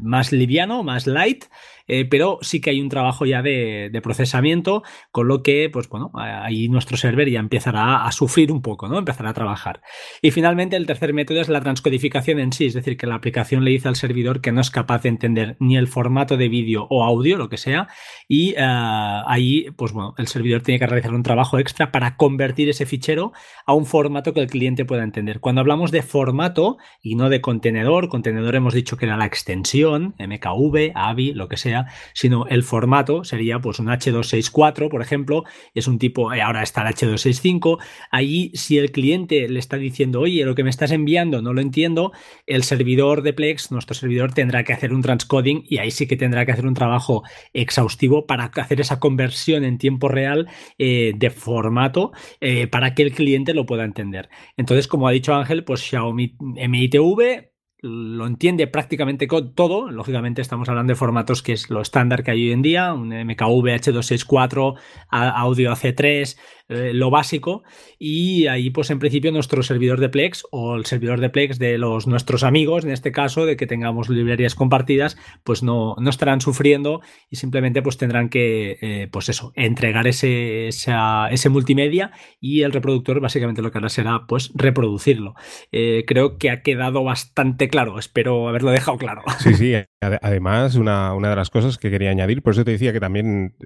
más 0.00 0.32
liviano, 0.32 0.82
más 0.82 1.06
light, 1.06 1.44
eh, 1.88 2.04
pero 2.04 2.38
sí 2.42 2.60
que 2.60 2.70
hay 2.70 2.80
un 2.80 2.88
trabajo 2.88 3.26
ya 3.26 3.42
de, 3.42 3.98
procesamiento, 4.02 4.84
con 5.10 5.26
lo 5.26 5.42
que, 5.42 5.68
pues 5.72 5.88
bueno, 5.88 6.12
ahí 6.14 6.68
nuestro 6.68 6.96
server 6.96 7.28
ya 7.28 7.40
empezará 7.40 8.06
a 8.06 8.12
sufrir 8.12 8.52
un 8.52 8.62
poco, 8.62 8.88
¿no? 8.88 8.98
Empezará 8.98 9.30
a 9.30 9.34
trabajar. 9.34 9.80
Y 10.22 10.30
finalmente 10.30 10.76
el 10.76 10.86
tercer 10.86 11.12
método 11.12 11.40
es 11.40 11.48
la 11.48 11.60
transcodificación 11.60 12.38
en 12.38 12.52
sí, 12.52 12.66
es 12.66 12.74
decir, 12.74 12.96
que 12.96 13.06
la 13.06 13.16
aplicación 13.16 13.64
le 13.64 13.72
dice 13.72 13.88
al 13.88 13.96
servidor 13.96 14.40
que 14.40 14.52
no 14.52 14.60
es 14.60 14.70
capaz 14.70 15.02
de 15.02 15.08
entender 15.08 15.56
ni 15.58 15.76
el 15.76 15.88
formato 15.88 16.36
de 16.36 16.48
vídeo 16.48 16.86
o 16.90 17.02
audio, 17.02 17.36
lo 17.36 17.48
que 17.48 17.56
sea, 17.56 17.88
y 18.28 18.50
eh, 18.50 18.56
ahí, 18.58 19.66
pues 19.76 19.92
bueno, 19.92 20.14
el 20.18 20.28
servidor 20.28 20.62
tiene 20.62 20.78
que 20.78 20.86
realizar 20.86 21.14
un 21.14 21.22
trabajo 21.22 21.58
extra 21.58 21.90
para 21.90 22.16
convertir 22.16 22.68
ese 22.68 22.86
fichero 22.86 23.32
a 23.66 23.72
un 23.72 23.86
formato 23.86 24.32
que 24.32 24.40
el 24.40 24.48
cliente 24.48 24.84
pueda 24.84 25.02
entender. 25.02 25.40
Cuando 25.40 25.60
hablamos 25.60 25.90
de 25.90 26.02
formato 26.02 26.78
y 27.02 27.14
no 27.14 27.28
de 27.28 27.40
contenedor, 27.40 28.08
contenedor 28.08 28.54
hemos 28.54 28.74
dicho 28.74 28.96
que 28.96 29.06
era 29.06 29.16
la 29.16 29.26
extensión, 29.26 30.14
MKV, 30.18 30.92
AVI, 30.94 31.32
lo 31.32 31.48
que 31.48 31.56
sea, 31.56 31.77
sino 32.14 32.46
el 32.46 32.62
formato 32.62 33.24
sería 33.24 33.60
pues 33.60 33.78
un 33.78 33.86
H264, 33.86 34.88
por 34.88 35.02
ejemplo, 35.02 35.44
es 35.74 35.88
un 35.88 35.98
tipo, 35.98 36.32
eh, 36.32 36.42
ahora 36.42 36.62
está 36.62 36.82
el 36.82 36.94
H265, 36.94 37.78
allí 38.10 38.50
si 38.54 38.78
el 38.78 38.92
cliente 38.92 39.48
le 39.48 39.58
está 39.58 39.76
diciendo, 39.76 40.20
oye, 40.20 40.44
lo 40.44 40.54
que 40.54 40.64
me 40.64 40.70
estás 40.70 40.90
enviando 40.90 41.42
no 41.42 41.52
lo 41.52 41.60
entiendo, 41.60 42.12
el 42.46 42.62
servidor 42.62 43.22
de 43.22 43.32
Plex, 43.32 43.70
nuestro 43.70 43.94
servidor 43.94 44.32
tendrá 44.32 44.64
que 44.64 44.72
hacer 44.72 44.92
un 44.92 45.02
transcoding 45.02 45.64
y 45.68 45.78
ahí 45.78 45.90
sí 45.90 46.06
que 46.06 46.16
tendrá 46.16 46.44
que 46.44 46.52
hacer 46.52 46.66
un 46.66 46.74
trabajo 46.74 47.22
exhaustivo 47.52 48.26
para 48.26 48.44
hacer 48.44 48.80
esa 48.80 48.98
conversión 48.98 49.64
en 49.64 49.78
tiempo 49.78 50.08
real 50.08 50.48
eh, 50.78 51.12
de 51.16 51.30
formato 51.30 52.12
eh, 52.40 52.66
para 52.66 52.94
que 52.94 53.02
el 53.02 53.12
cliente 53.12 53.54
lo 53.54 53.66
pueda 53.66 53.84
entender. 53.84 54.28
Entonces, 54.56 54.88
como 54.88 55.08
ha 55.08 55.12
dicho 55.12 55.34
Ángel, 55.34 55.64
pues 55.64 55.80
Xiaomi 55.80 56.36
MITV 56.40 57.57
lo 57.80 58.26
entiende 58.26 58.66
prácticamente 58.66 59.26
todo. 59.26 59.90
Lógicamente 59.90 60.42
estamos 60.42 60.68
hablando 60.68 60.92
de 60.92 60.96
formatos 60.96 61.42
que 61.42 61.52
es 61.52 61.70
lo 61.70 61.80
estándar 61.80 62.24
que 62.24 62.32
hay 62.32 62.46
hoy 62.46 62.52
en 62.52 62.62
día, 62.62 62.92
un 62.92 63.08
MKV 63.08 63.66
H264, 63.66 64.74
audio 65.10 65.72
AC3, 65.72 66.36
eh, 66.70 66.92
lo 66.92 67.08
básico 67.08 67.62
y 67.98 68.46
ahí 68.46 68.68
pues 68.68 68.90
en 68.90 68.98
principio 68.98 69.32
nuestro 69.32 69.62
servidor 69.62 70.00
de 70.00 70.10
Plex 70.10 70.44
o 70.50 70.74
el 70.74 70.84
servidor 70.84 71.18
de 71.18 71.30
Plex 71.30 71.58
de 71.58 71.78
los 71.78 72.06
nuestros 72.06 72.44
amigos, 72.44 72.84
en 72.84 72.90
este 72.90 73.10
caso 73.10 73.46
de 73.46 73.56
que 73.56 73.66
tengamos 73.66 74.10
librerías 74.10 74.54
compartidas, 74.54 75.16
pues 75.44 75.62
no, 75.62 75.94
no 75.98 76.10
estarán 76.10 76.42
sufriendo 76.42 77.00
y 77.30 77.36
simplemente 77.36 77.80
pues 77.80 77.96
tendrán 77.96 78.28
que 78.28 78.76
eh, 78.82 79.08
pues 79.10 79.30
eso, 79.30 79.52
entregar 79.56 80.06
ese, 80.06 80.68
ese 80.68 81.48
multimedia 81.48 82.10
y 82.38 82.62
el 82.62 82.72
reproductor 82.72 83.20
básicamente 83.20 83.62
lo 83.62 83.70
que 83.70 83.78
hará 83.78 83.88
será 83.88 84.26
pues 84.26 84.50
reproducirlo. 84.54 85.34
Eh, 85.72 86.04
creo 86.06 86.36
que 86.36 86.50
ha 86.50 86.62
quedado 86.62 87.02
bastante 87.02 87.67
claro, 87.68 87.98
espero 87.98 88.48
haberlo 88.48 88.70
dejado 88.70 88.98
claro. 88.98 89.22
Sí, 89.38 89.54
sí, 89.54 89.74
además 90.00 90.74
una, 90.74 91.14
una 91.14 91.30
de 91.30 91.36
las 91.36 91.50
cosas 91.50 91.78
que 91.78 91.90
quería 91.90 92.10
añadir, 92.10 92.42
por 92.42 92.52
eso 92.52 92.64
te 92.64 92.72
decía 92.72 92.92
que 92.92 93.00
también 93.00 93.56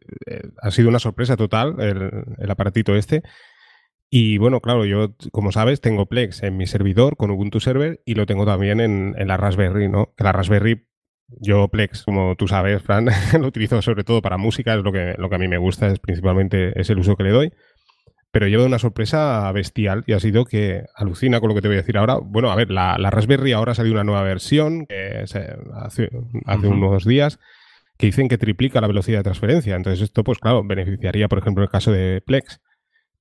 ha 0.60 0.70
sido 0.70 0.88
una 0.88 0.98
sorpresa 0.98 1.36
total 1.36 1.76
el, 1.80 2.24
el 2.38 2.50
aparatito 2.50 2.94
este. 2.94 3.22
Y 4.14 4.36
bueno, 4.36 4.60
claro, 4.60 4.84
yo, 4.84 5.14
como 5.32 5.52
sabes, 5.52 5.80
tengo 5.80 6.04
Plex 6.04 6.42
en 6.42 6.58
mi 6.58 6.66
servidor 6.66 7.16
con 7.16 7.30
Ubuntu 7.30 7.60
Server 7.60 8.02
y 8.04 8.14
lo 8.14 8.26
tengo 8.26 8.44
también 8.44 8.78
en, 8.78 9.14
la 9.26 9.38
Raspberry, 9.38 9.88
¿no? 9.88 10.12
Que 10.14 10.24
la 10.24 10.32
Raspberry, 10.32 10.86
yo 11.40 11.68
Plex, 11.68 12.02
como 12.02 12.36
tú 12.36 12.46
sabes, 12.46 12.82
Fran, 12.82 13.06
lo 13.40 13.46
utilizo 13.46 13.80
sobre 13.80 14.04
todo 14.04 14.20
para 14.20 14.36
música, 14.36 14.74
es 14.74 14.82
lo 14.82 14.92
que, 14.92 15.14
lo 15.16 15.30
que 15.30 15.36
a 15.36 15.38
mí 15.38 15.48
me 15.48 15.56
gusta, 15.56 15.86
es 15.86 15.98
principalmente 15.98 16.78
es 16.78 16.90
el 16.90 16.98
uso 16.98 17.16
que 17.16 17.22
le 17.22 17.30
doy. 17.30 17.52
Pero 18.32 18.48
llevo 18.48 18.64
una 18.64 18.78
sorpresa 18.78 19.52
bestial 19.52 20.02
y 20.06 20.14
ha 20.14 20.20
sido 20.20 20.44
que 20.44 20.84
alucina 20.96 21.38
con 21.38 21.50
lo 21.50 21.54
que 21.54 21.62
te 21.62 21.68
voy 21.68 21.76
a 21.76 21.80
decir 21.80 21.98
ahora. 21.98 22.16
Bueno, 22.16 22.50
a 22.50 22.56
ver, 22.56 22.70
la, 22.70 22.96
Raspberry 22.96 23.52
ahora 23.52 23.74
salió 23.74 23.92
una 23.92 24.04
nueva 24.04 24.22
versión 24.22 24.86
que 24.86 25.18
hace, 25.18 26.08
hace 26.46 26.66
unos 26.66 27.04
días 27.04 27.38
que 27.98 28.06
dicen 28.06 28.28
que 28.28 28.38
triplica 28.38 28.80
la 28.80 28.88
velocidad 28.88 29.18
de 29.18 29.24
transferencia. 29.24 29.76
Entonces 29.76 30.02
esto, 30.02 30.24
pues 30.24 30.38
claro, 30.38 30.64
beneficiaría, 30.64 31.28
por 31.28 31.38
ejemplo, 31.38 31.62
en 31.62 31.66
el 31.68 31.70
caso 31.70 31.92
de 31.92 32.20
Plex 32.22 32.60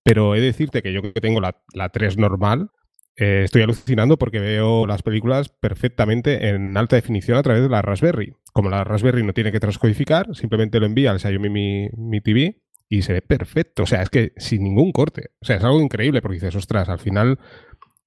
pero 0.03 0.35
he 0.35 0.39
de 0.39 0.47
decirte 0.47 0.81
que 0.81 0.93
yo 0.93 1.01
que 1.01 1.21
tengo 1.21 1.41
la, 1.41 1.61
la 1.73 1.89
3 1.89 2.17
normal, 2.17 2.71
eh, 3.17 3.41
estoy 3.43 3.61
alucinando 3.61 4.17
porque 4.17 4.39
veo 4.39 4.87
las 4.87 5.03
películas 5.03 5.49
perfectamente 5.49 6.49
en 6.49 6.75
alta 6.77 6.95
definición 6.95 7.37
a 7.37 7.43
través 7.43 7.61
de 7.61 7.69
la 7.69 7.81
Raspberry. 7.81 8.33
Como 8.53 8.69
la 8.69 8.83
Raspberry 8.83 9.23
no 9.23 9.33
tiene 9.33 9.51
que 9.51 9.59
transcodificar, 9.59 10.35
simplemente 10.35 10.79
lo 10.79 10.85
envía 10.85 11.11
al 11.11 11.19
Xiaomi 11.19 11.49
mi, 11.49 11.89
mi 11.95 12.21
TV 12.21 12.61
y 12.91 13.03
se 13.03 13.13
ve 13.13 13.21
perfecto. 13.21 13.83
O 13.83 13.85
sea, 13.85 14.01
es 14.01 14.09
que 14.09 14.33
sin 14.35 14.63
ningún 14.63 14.91
corte. 14.91 15.31
O 15.41 15.45
sea, 15.45 15.55
es 15.55 15.63
algo 15.63 15.79
increíble 15.79 16.21
porque 16.21 16.35
dices, 16.35 16.55
ostras, 16.55 16.89
al 16.89 16.99
final... 16.99 17.39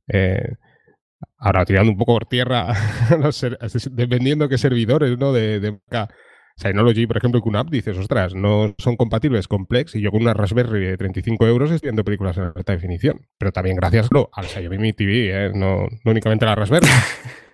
Eh, 0.06 0.56
ahora 1.38 1.64
tirando 1.64 1.90
un 1.90 1.96
poco 1.96 2.12
por 2.12 2.26
tierra, 2.26 2.74
dependiendo 3.92 4.46
qué 4.46 4.58
servidores, 4.58 5.16
¿no? 5.18 5.32
De, 5.32 5.58
de 5.58 5.78
Synology, 6.56 7.06
por 7.06 7.16
ejemplo, 7.16 7.40
con 7.40 7.56
app 7.56 7.70
dices, 7.70 7.96
ostras, 7.96 8.34
no 8.34 8.74
son 8.76 8.96
compatibles 8.96 9.48
con 9.48 9.64
Plex 9.64 9.94
y 9.94 10.02
yo 10.02 10.10
con 10.10 10.20
una 10.20 10.34
Raspberry 10.34 10.84
de 10.84 10.96
35 10.98 11.46
euros 11.46 11.70
estoy 11.70 11.88
viendo 11.88 12.04
películas 12.04 12.36
en 12.36 12.44
alta 12.44 12.72
definición. 12.72 13.26
Pero 13.38 13.52
también 13.52 13.76
gracias 13.76 14.10
al 14.32 14.44
Xiaomi 14.44 14.92
TV, 14.92 15.46
¿eh? 15.46 15.52
no, 15.54 15.88
no 16.04 16.10
únicamente 16.10 16.44
a 16.44 16.48
la 16.48 16.54
Raspberry. 16.56 16.86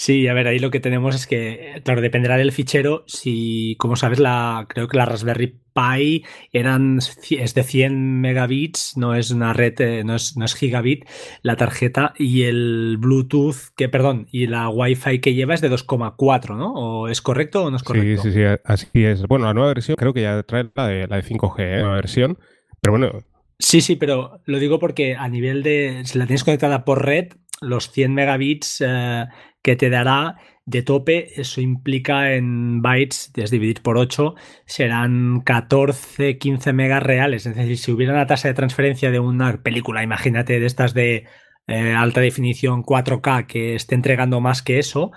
Sí, 0.00 0.28
a 0.28 0.32
ver, 0.32 0.48
ahí 0.48 0.58
lo 0.58 0.70
que 0.70 0.80
tenemos 0.80 1.14
es 1.14 1.26
que, 1.26 1.82
claro, 1.84 2.00
dependerá 2.00 2.38
del 2.38 2.52
fichero. 2.52 3.04
Si, 3.06 3.76
como 3.78 3.96
sabes, 3.96 4.18
la, 4.18 4.64
creo 4.66 4.88
que 4.88 4.96
la 4.96 5.04
Raspberry 5.04 5.60
Pi 5.74 6.24
eran, 6.52 7.00
es 7.30 7.54
de 7.54 7.62
100 7.62 8.18
megabits, 8.18 8.96
no 8.96 9.14
es 9.14 9.30
una 9.30 9.52
red, 9.52 9.78
eh, 9.78 10.02
no, 10.02 10.14
es, 10.14 10.38
no 10.38 10.46
es 10.46 10.54
gigabit 10.54 11.04
la 11.42 11.56
tarjeta, 11.56 12.14
y 12.16 12.44
el 12.44 12.96
Bluetooth, 12.98 13.74
que 13.76 13.90
perdón, 13.90 14.26
y 14.32 14.46
la 14.46 14.70
Wi-Fi 14.70 15.20
que 15.20 15.34
lleva 15.34 15.52
es 15.52 15.60
de 15.60 15.70
2,4, 15.70 16.56
¿no? 16.56 16.72
¿O 16.72 17.08
es 17.08 17.20
correcto 17.20 17.64
o 17.64 17.70
no 17.70 17.76
es 17.76 17.82
correcto? 17.82 18.22
Sí, 18.22 18.30
sí, 18.30 18.38
sí, 18.38 18.44
así 18.64 19.04
es. 19.04 19.26
Bueno, 19.26 19.44
la 19.44 19.52
nueva 19.52 19.68
versión 19.68 19.96
creo 19.96 20.14
que 20.14 20.22
ya 20.22 20.42
trae 20.44 20.70
la 20.74 20.86
de, 20.88 21.08
la 21.08 21.16
de 21.16 21.24
5G, 21.24 21.58
¿eh? 21.58 21.78
nueva 21.80 21.96
versión, 21.96 22.38
pero 22.80 22.92
bueno. 22.92 23.18
Sí, 23.58 23.82
sí, 23.82 23.96
pero 23.96 24.40
lo 24.46 24.58
digo 24.58 24.78
porque 24.78 25.14
a 25.14 25.28
nivel 25.28 25.62
de, 25.62 26.00
si 26.06 26.16
la 26.16 26.24
tienes 26.24 26.42
conectada 26.42 26.86
por 26.86 27.04
red, 27.04 27.34
los 27.60 27.90
100 27.90 28.14
megabits 28.14 28.82
eh, 28.86 29.26
que 29.62 29.76
te 29.76 29.90
dará 29.90 30.36
de 30.66 30.82
tope, 30.82 31.40
eso 31.40 31.60
implica 31.60 32.34
en 32.34 32.80
bytes, 32.80 33.32
es 33.36 33.50
dividir 33.50 33.82
por 33.82 33.98
8, 33.98 34.34
serán 34.66 35.40
14, 35.40 36.38
15 36.38 36.72
megas 36.72 37.02
reales. 37.02 37.46
Es 37.46 37.56
decir, 37.56 37.76
si 37.76 37.92
hubiera 37.92 38.12
una 38.12 38.26
tasa 38.26 38.48
de 38.48 38.54
transferencia 38.54 39.10
de 39.10 39.18
una 39.18 39.62
película, 39.62 40.02
imagínate 40.02 40.60
de 40.60 40.66
estas 40.66 40.94
de 40.94 41.26
eh, 41.70 41.94
alta 41.94 42.20
definición 42.20 42.82
4K 42.82 43.46
que 43.46 43.76
esté 43.76 43.94
entregando 43.94 44.40
más 44.40 44.60
que 44.60 44.80
eso, 44.80 45.12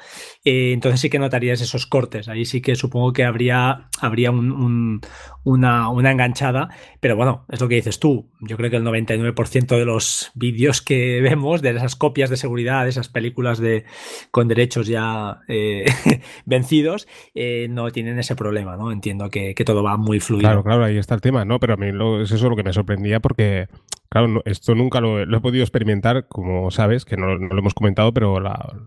eh, 0.45 0.71
entonces 0.71 1.01
sí 1.01 1.09
que 1.09 1.17
notarías 1.17 1.61
esos 1.61 1.87
cortes. 1.87 2.29
Ahí 2.29 2.45
sí 2.45 2.61
que 2.61 2.75
supongo 2.75 3.11
que 3.11 3.23
habría, 3.23 3.89
habría 3.99 4.29
una, 4.29 5.89
una, 5.89 6.11
enganchada, 6.11 6.69
pero 6.99 7.15
bueno, 7.15 7.47
es 7.49 7.59
lo 7.59 7.67
que 7.67 7.75
dices 7.75 7.99
tú. 7.99 8.29
Yo 8.39 8.55
creo 8.55 8.69
que 8.69 8.75
el 8.75 8.83
99% 8.83 9.77
de 9.79 9.85
los 9.85 10.31
vídeos 10.35 10.83
que 10.83 11.21
vemos, 11.23 11.63
de 11.63 11.71
esas 11.71 11.95
copias 11.95 12.29
de 12.29 12.37
seguridad, 12.37 12.83
de 12.83 12.89
esas 12.89 13.09
películas 13.09 13.57
de, 13.57 13.85
con 14.29 14.47
derechos 14.47 14.85
ya 14.85 15.39
eh, 15.47 15.85
vencidos, 16.45 17.07
no 17.69 17.91
tienen 17.91 18.19
ese 18.19 18.35
problema, 18.35 18.77
¿no? 18.77 18.91
Entiendo 18.91 19.31
que, 19.31 19.55
todo 19.65 19.81
va 19.81 19.97
muy 19.97 20.19
fluido. 20.19 20.41
Claro, 20.41 20.63
claro, 20.63 20.83
ahí 20.83 20.97
está 20.97 21.15
el 21.15 21.21
tema, 21.21 21.45
¿no? 21.45 21.59
Pero 21.59 21.73
a 21.73 21.77
mí 21.77 21.87
es 22.21 22.31
eso 22.31 22.47
lo 22.47 22.55
que 22.55 22.63
me 22.63 22.73
sorprendía 22.73 23.21
porque 23.21 23.69
Claro, 24.13 24.43
esto 24.45 24.75
nunca 24.75 25.01
lo, 25.01 25.23
he 25.23 25.41
podido 25.41 25.63
experimentar, 25.63 26.27
como 26.27 26.69
sabes, 26.69 27.03
que 27.03 27.17
no, 27.17 27.35
lo 27.35 27.57
hemos 27.57 27.73
comentado, 27.73 28.13
pero 28.13 28.39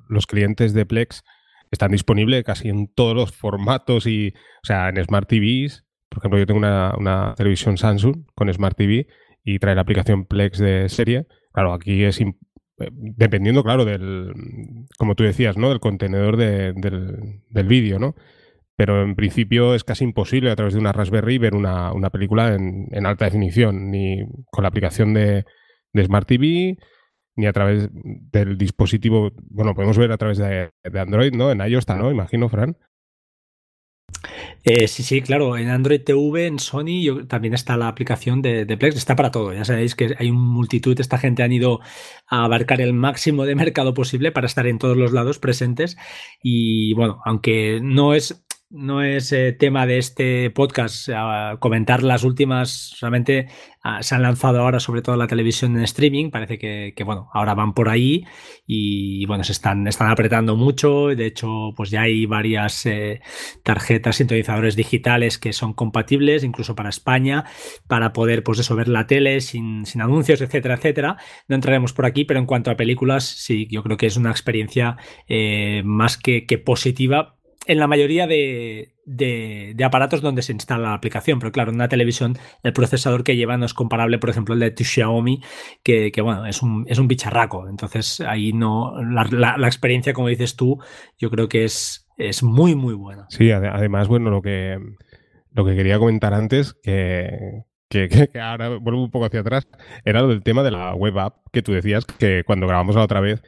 los 0.09 0.25
clientes 0.29 0.73
de 0.73 0.87
Plex 0.87 1.25
están 1.73 1.91
disponibles 1.91 2.45
casi 2.45 2.69
en 2.69 2.87
todos 2.87 3.17
los 3.17 3.33
formatos 3.33 4.07
y, 4.07 4.35
o 4.63 4.65
sea, 4.65 4.89
en 4.89 5.05
Smart 5.05 5.29
TVs, 5.29 5.85
por 6.09 6.19
ejemplo, 6.19 6.39
yo 6.39 6.47
tengo 6.47 6.61
una, 6.61 7.35
televisión 7.37 7.77
Samsung 7.77 8.25
con 8.37 8.55
Smart 8.55 8.77
TV 8.77 9.09
y 9.43 9.59
trae 9.59 9.75
la 9.75 9.81
aplicación 9.81 10.27
Plex 10.27 10.59
de 10.59 10.89
serie. 10.89 11.27
Claro, 11.53 11.73
aquí 11.73 12.05
es 12.05 12.21
eh, 12.21 12.33
dependiendo, 12.93 13.65
claro, 13.65 13.85
del, 13.85 14.33
como 14.97 15.17
tú 15.17 15.25
decías, 15.25 15.57
¿no? 15.57 15.71
Del 15.71 15.81
contenedor 15.81 16.37
del, 16.37 16.77
del 17.51 17.67
vídeo, 17.67 17.99
¿no? 17.99 18.15
Pero 18.77 19.03
en 19.03 19.15
principio 19.15 19.75
es 19.75 19.85
casi 19.85 20.05
imposible 20.05 20.51
a 20.51 20.57
través 20.57 20.75
de 20.75 20.81
una 20.81 20.93
Raspberry 20.93 21.39
ver 21.39 21.55
una, 21.55 22.11
película 22.11 22.55
en, 22.55 22.89
en, 22.93 23.07
alta 23.07 23.25
definición, 23.25 23.91
ni 23.91 24.19
con 24.51 24.63
la 24.63 24.69
aplicación 24.69 25.15
de, 25.15 25.45
de 25.95 26.05
Smart 26.05 26.29
TV, 26.29 26.77
ni 27.37 27.47
a 27.47 27.53
través 27.53 27.91
del 27.93 28.57
dispositivo, 28.57 29.33
bueno, 29.51 29.75
podemos 29.75 29.99
ver 29.99 30.11
a 30.11 30.17
través 30.17 30.39
de, 30.39 30.71
Android, 30.99 31.33
¿no? 31.35 31.51
En 31.51 31.61
iOS 31.61 31.81
está, 31.81 31.97
¿no? 31.97 32.11
Imagino, 32.11 32.49
Fran. 32.49 32.77
Eh, 34.65 34.89
sí, 34.89 35.03
sí, 35.03 35.21
claro. 35.21 35.57
En 35.57 35.69
Android 35.69 36.03
TV, 36.03 36.47
en 36.47 36.59
Sony, 36.59 37.27
también 37.29 37.55
está 37.55 37.77
la 37.77 37.89
aplicación 37.89 38.41
de, 38.41 38.65
Plex. 38.77 38.97
Está 38.97 39.15
para 39.15 39.31
todo. 39.31 39.53
Ya 39.53 39.65
sabéis 39.65 39.95
que 39.95 40.15
hay 40.19 40.31
un 40.31 40.41
multitud. 40.41 40.99
Esta 40.99 41.19
gente 41.19 41.43
han 41.43 41.53
ido 41.53 41.81
a 42.27 42.45
abarcar 42.45 42.81
el 42.81 42.93
máximo 42.93 43.45
de 43.45 43.55
mercado 43.55 43.95
posible 43.95 44.33
para 44.33 44.47
estar 44.47 44.67
en 44.67 44.79
todos 44.79 44.97
los 44.97 45.13
lados 45.13 45.39
presentes. 45.39 45.97
Y 46.43 46.95
bueno, 46.95 47.21
aunque 47.25 47.81
no 47.83 48.15
es 48.15 48.46
no 48.71 49.03
es 49.03 49.33
eh, 49.33 49.53
tema 49.53 49.87
de 49.87 49.99
este 49.99 50.51
podcast 50.51 51.09
comentar 51.61 52.03
las 52.03 52.25
últimas, 52.25 52.97
realmente 53.01 53.49
ah, 53.83 54.03
se 54.03 54.15
han 54.15 54.23
lanzado 54.23 54.61
ahora 54.61 54.81
sobre 54.81 55.03
todo 55.03 55.17
la 55.17 55.29
televisión 55.29 55.77
en 55.77 55.85
streaming, 55.85 56.31
parece 56.31 56.59
que, 56.59 56.93
bueno, 57.05 57.31
ahora 57.33 57.55
van 57.55 57.75
por 57.75 57.89
ahí 57.89 58.25
y 58.67 59.25
bueno, 59.27 59.45
se 59.45 59.53
están, 59.53 59.87
están 59.87 60.11
apretando 60.11 60.57
mucho, 60.57 61.09
de 61.09 61.27
hecho 61.27 61.73
pues 61.77 61.91
ya 61.91 62.03
hay 62.03 62.27
varias 62.27 62.87
eh, 62.87 63.21
tarjetas 63.63 64.17
sintonizadores 64.17 64.75
digitales 64.75 65.39
que 65.39 65.53
son 65.53 65.73
compatibles 65.73 66.43
incluso 66.43 66.75
para 66.75 66.89
España, 66.89 67.45
para 67.87 68.13
poder 68.13 68.43
pues 68.43 68.59
eso, 68.59 68.75
ver 68.75 68.89
la 68.89 69.07
tele 69.07 69.41
sin, 69.43 69.87
sin 69.87 70.01
anuncios, 70.01 70.41
etcétera, 70.41 70.75
etcétera. 70.75 71.17
No 71.47 71.55
entraremos 71.55 71.93
por 71.93 72.07
aquí, 72.07 72.25
pero 72.25 72.41
en 72.41 72.47
cuanto 72.47 72.71
a 72.73 72.77
películas, 72.77 73.25
sí, 73.25 73.69
yo 73.71 73.83
creo 73.85 73.97
que 73.97 74.07
es 74.07 74.17
una 74.17 74.31
experiencia 74.31 74.97
eh, 75.29 75.83
más 75.85 76.17
que 76.19 76.43
positiva 76.65 77.36
en 77.67 77.79
la 77.79 77.87
mayoría 77.87 78.27
de, 78.27 79.75
aparatos 79.85 80.23
donde 80.23 80.43
se 80.43 80.53
instala 80.53 80.89
la 80.89 80.95
aplicación, 80.95 81.39
pero 81.39 81.53
claro, 81.53 81.71
en 81.71 81.77
una 81.77 81.89
televisión 81.89 82.37
el 82.63 82.73
procesador 82.73 83.25
que 83.25 83.37
lleva 83.37 83.57
no 83.57 83.67
es 83.67 83.75
comparable, 83.75 84.19
por 84.19 84.31
ejemplo, 84.31 84.55
el 84.55 84.61
de 84.61 84.75
Xiaomi, 84.77 85.43
que, 85.83 86.13
bueno, 86.23 86.47
es 86.47 86.63
un, 86.63 86.87
es 86.89 86.99
un 86.99 87.09
bicharraco. 87.09 87.69
Entonces 87.69 88.21
ahí 88.21 88.53
no, 88.53 88.95
la, 89.03 89.57
experiencia, 89.67 90.13
como 90.13 90.29
dices 90.29 90.57
tú, 90.57 90.79
yo 91.19 91.31
creo 91.31 91.49
que 91.49 91.65
es, 91.65 92.09
es 92.17 92.43
muy, 92.43 92.75
muy 92.75 92.95
buena. 92.95 93.27
Sí, 93.29 93.51
además, 93.51 94.09
bueno, 94.09 94.31
lo 94.31 94.43
que, 94.43 94.79
lo 95.53 95.65
que 95.65 95.75
quería 95.75 95.99
comentar 95.99 96.35
antes, 96.35 96.75
que, 96.83 97.65
que, 97.89 98.09
que, 98.09 98.41
ahora 98.41 98.77
vuelvo 98.77 99.03
un 99.03 99.11
poco 99.11 99.27
hacia 99.27 99.41
atrás, 99.41 99.67
era 100.05 100.21
lo 100.21 100.29
del 100.29 100.43
tema 100.43 100.63
de 100.63 100.71
la 100.71 100.95
web 100.95 101.19
app 101.19 101.37
que 101.53 101.63
tú 101.63 101.73
decías 101.73 102.05
que 102.05 102.45
cuando 102.45 102.67
grabamos 102.67 102.95
la 102.95 103.03
otra 103.03 103.21
vez 103.21 103.43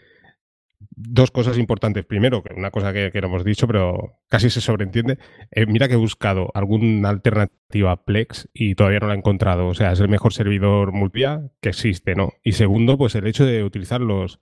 dos 1.00 1.30
cosas 1.30 1.58
importantes. 1.58 2.04
Primero, 2.04 2.42
una 2.56 2.70
cosa 2.70 2.92
que, 2.92 3.10
no 3.20 3.28
hemos 3.28 3.44
dicho, 3.44 3.66
pero 3.66 4.18
casi 4.28 4.50
se 4.50 4.60
sobreentiende. 4.60 5.18
Eh, 5.50 5.66
mira 5.66 5.88
que 5.88 5.94
he 5.94 5.98
buscado 5.98 6.50
alguna 6.54 7.08
alternativa 7.08 7.92
a 7.92 8.04
Plex 8.04 8.48
y 8.52 8.74
todavía 8.74 8.98
no 9.00 9.06
la 9.06 9.14
he 9.14 9.18
encontrado. 9.18 9.68
O 9.68 9.74
sea, 9.74 9.92
es 9.92 10.00
el 10.00 10.08
mejor 10.08 10.32
servidor 10.32 10.92
multivia 10.92 11.50
que 11.60 11.68
existe, 11.70 12.14
¿no? 12.14 12.32
Y 12.42 12.52
segundo, 12.52 12.98
pues 12.98 13.14
el 13.14 13.26
hecho 13.26 13.46
de 13.46 13.62
utilizar 13.62 14.00
los, 14.00 14.40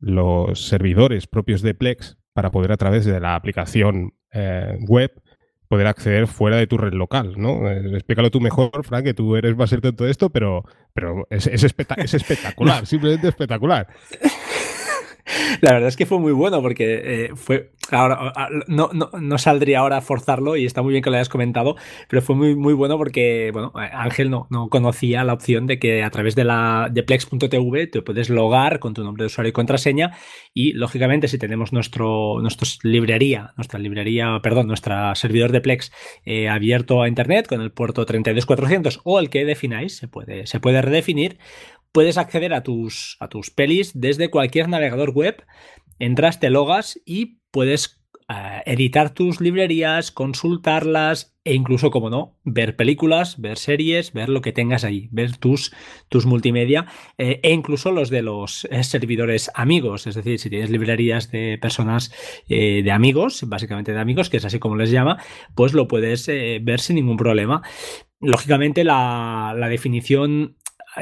los 0.00 0.66
servidores 0.66 1.26
propios 1.26 1.62
de 1.62 1.74
Plex 1.74 2.18
para 2.32 2.50
poder 2.50 2.72
a 2.72 2.76
través 2.76 3.04
de 3.04 3.20
la 3.20 3.36
aplicación 3.36 4.14
eh, 4.32 4.76
web 4.88 5.12
poder 5.68 5.86
acceder 5.86 6.26
fuera 6.26 6.56
de 6.56 6.66
tu 6.66 6.76
red 6.76 6.92
local, 6.92 7.34
¿no? 7.36 7.68
Eh, 7.70 7.94
explícalo 7.94 8.30
tú 8.30 8.40
mejor, 8.40 8.84
Frank, 8.84 9.04
que 9.04 9.14
tú 9.14 9.34
eres 9.36 9.56
más 9.56 9.70
cierto 9.70 9.88
en 9.88 9.96
todo 9.96 10.08
esto, 10.08 10.30
pero, 10.30 10.64
pero 10.92 11.26
es, 11.30 11.46
es 11.46 11.64
espectacular, 12.14 12.86
simplemente 12.86 13.28
espectacular. 13.28 13.88
La 15.60 15.72
verdad 15.72 15.88
es 15.88 15.96
que 15.96 16.06
fue 16.06 16.18
muy 16.18 16.32
bueno 16.32 16.60
porque 16.60 17.00
eh, 17.04 17.30
fue. 17.34 17.70
Ahora, 17.90 18.32
no, 18.66 18.90
no, 18.92 19.38
saldría 19.38 19.80
ahora 19.80 19.98
a 19.98 20.00
forzarlo 20.00 20.56
y 20.56 20.64
está 20.64 20.80
muy 20.80 20.92
bien 20.92 21.02
que 21.02 21.10
lo 21.10 21.16
hayas 21.16 21.28
comentado, 21.28 21.76
pero 22.08 22.22
fue 22.22 22.34
muy, 22.34 22.56
muy 22.56 22.72
bueno 22.72 22.96
porque, 22.96 23.50
bueno, 23.52 23.72
Ángel 23.74 24.30
no, 24.30 24.46
no 24.48 24.70
conocía 24.70 25.22
la 25.22 25.34
opción 25.34 25.66
de 25.66 25.78
que 25.78 26.02
a 26.02 26.08
través 26.08 26.34
de 26.34 26.44
la 26.44 26.88
de 26.90 27.02
Plex.tv 27.02 27.86
te 27.88 28.00
puedes 28.00 28.30
logar 28.30 28.78
con 28.78 28.94
tu 28.94 29.04
nombre 29.04 29.24
de 29.24 29.26
usuario 29.26 29.50
y 29.50 29.52
contraseña 29.52 30.16
y, 30.54 30.72
lógicamente, 30.72 31.28
si 31.28 31.36
tenemos 31.36 31.74
nuestro, 31.74 32.40
nuestro 32.40 32.66
librería, 32.82 33.52
nuestra 33.56 33.78
librería, 33.78 34.38
perdón, 34.42 34.66
nuestro 34.66 35.14
servidor 35.14 35.52
de 35.52 35.60
Plex 35.60 35.92
eh, 36.24 36.48
abierto 36.48 37.02
a 37.02 37.08
Internet 37.08 37.48
con 37.48 37.60
el 37.60 37.70
puerto 37.70 38.06
32400 38.06 39.00
o 39.04 39.18
el 39.18 39.28
que 39.28 39.44
defináis, 39.44 39.96
se 39.96 40.08
puede, 40.08 40.46
se 40.46 40.58
puede 40.58 40.80
redefinir, 40.80 41.38
puedes 41.94 42.18
acceder 42.18 42.52
a 42.52 42.64
tus, 42.64 43.16
a 43.20 43.28
tus 43.28 43.50
pelis 43.50 43.92
desde 43.94 44.28
cualquier 44.28 44.68
navegador 44.68 45.10
web, 45.10 45.44
entras, 46.00 46.40
te 46.40 46.50
logas 46.50 47.00
y 47.06 47.38
puedes 47.52 48.04
eh, 48.28 48.62
editar 48.66 49.14
tus 49.14 49.40
librerías, 49.40 50.10
consultarlas 50.10 51.36
e 51.44 51.54
incluso, 51.54 51.92
como 51.92 52.10
no, 52.10 52.36
ver 52.42 52.74
películas, 52.74 53.40
ver 53.40 53.58
series, 53.58 54.12
ver 54.12 54.28
lo 54.28 54.40
que 54.40 54.50
tengas 54.50 54.82
ahí, 54.82 55.08
ver 55.12 55.36
tus, 55.36 55.72
tus 56.08 56.26
multimedia 56.26 56.86
eh, 57.16 57.38
e 57.44 57.52
incluso 57.52 57.92
los 57.92 58.10
de 58.10 58.22
los 58.22 58.66
eh, 58.72 58.82
servidores 58.82 59.52
amigos, 59.54 60.08
es 60.08 60.16
decir, 60.16 60.40
si 60.40 60.50
tienes 60.50 60.70
librerías 60.70 61.30
de 61.30 61.58
personas 61.62 62.12
de 62.48 62.90
amigos, 62.90 63.44
básicamente 63.46 63.92
de 63.92 64.00
amigos, 64.00 64.30
que 64.30 64.38
es 64.38 64.44
así 64.44 64.58
como 64.58 64.74
les 64.74 64.90
llama, 64.90 65.22
pues 65.54 65.74
lo 65.74 65.86
puedes 65.86 66.26
ver 66.26 66.80
sin 66.80 66.96
ningún 66.96 67.16
problema. 67.16 67.62
Lógicamente 68.20 68.82
la, 68.82 69.54
la 69.56 69.68
definición 69.68 70.56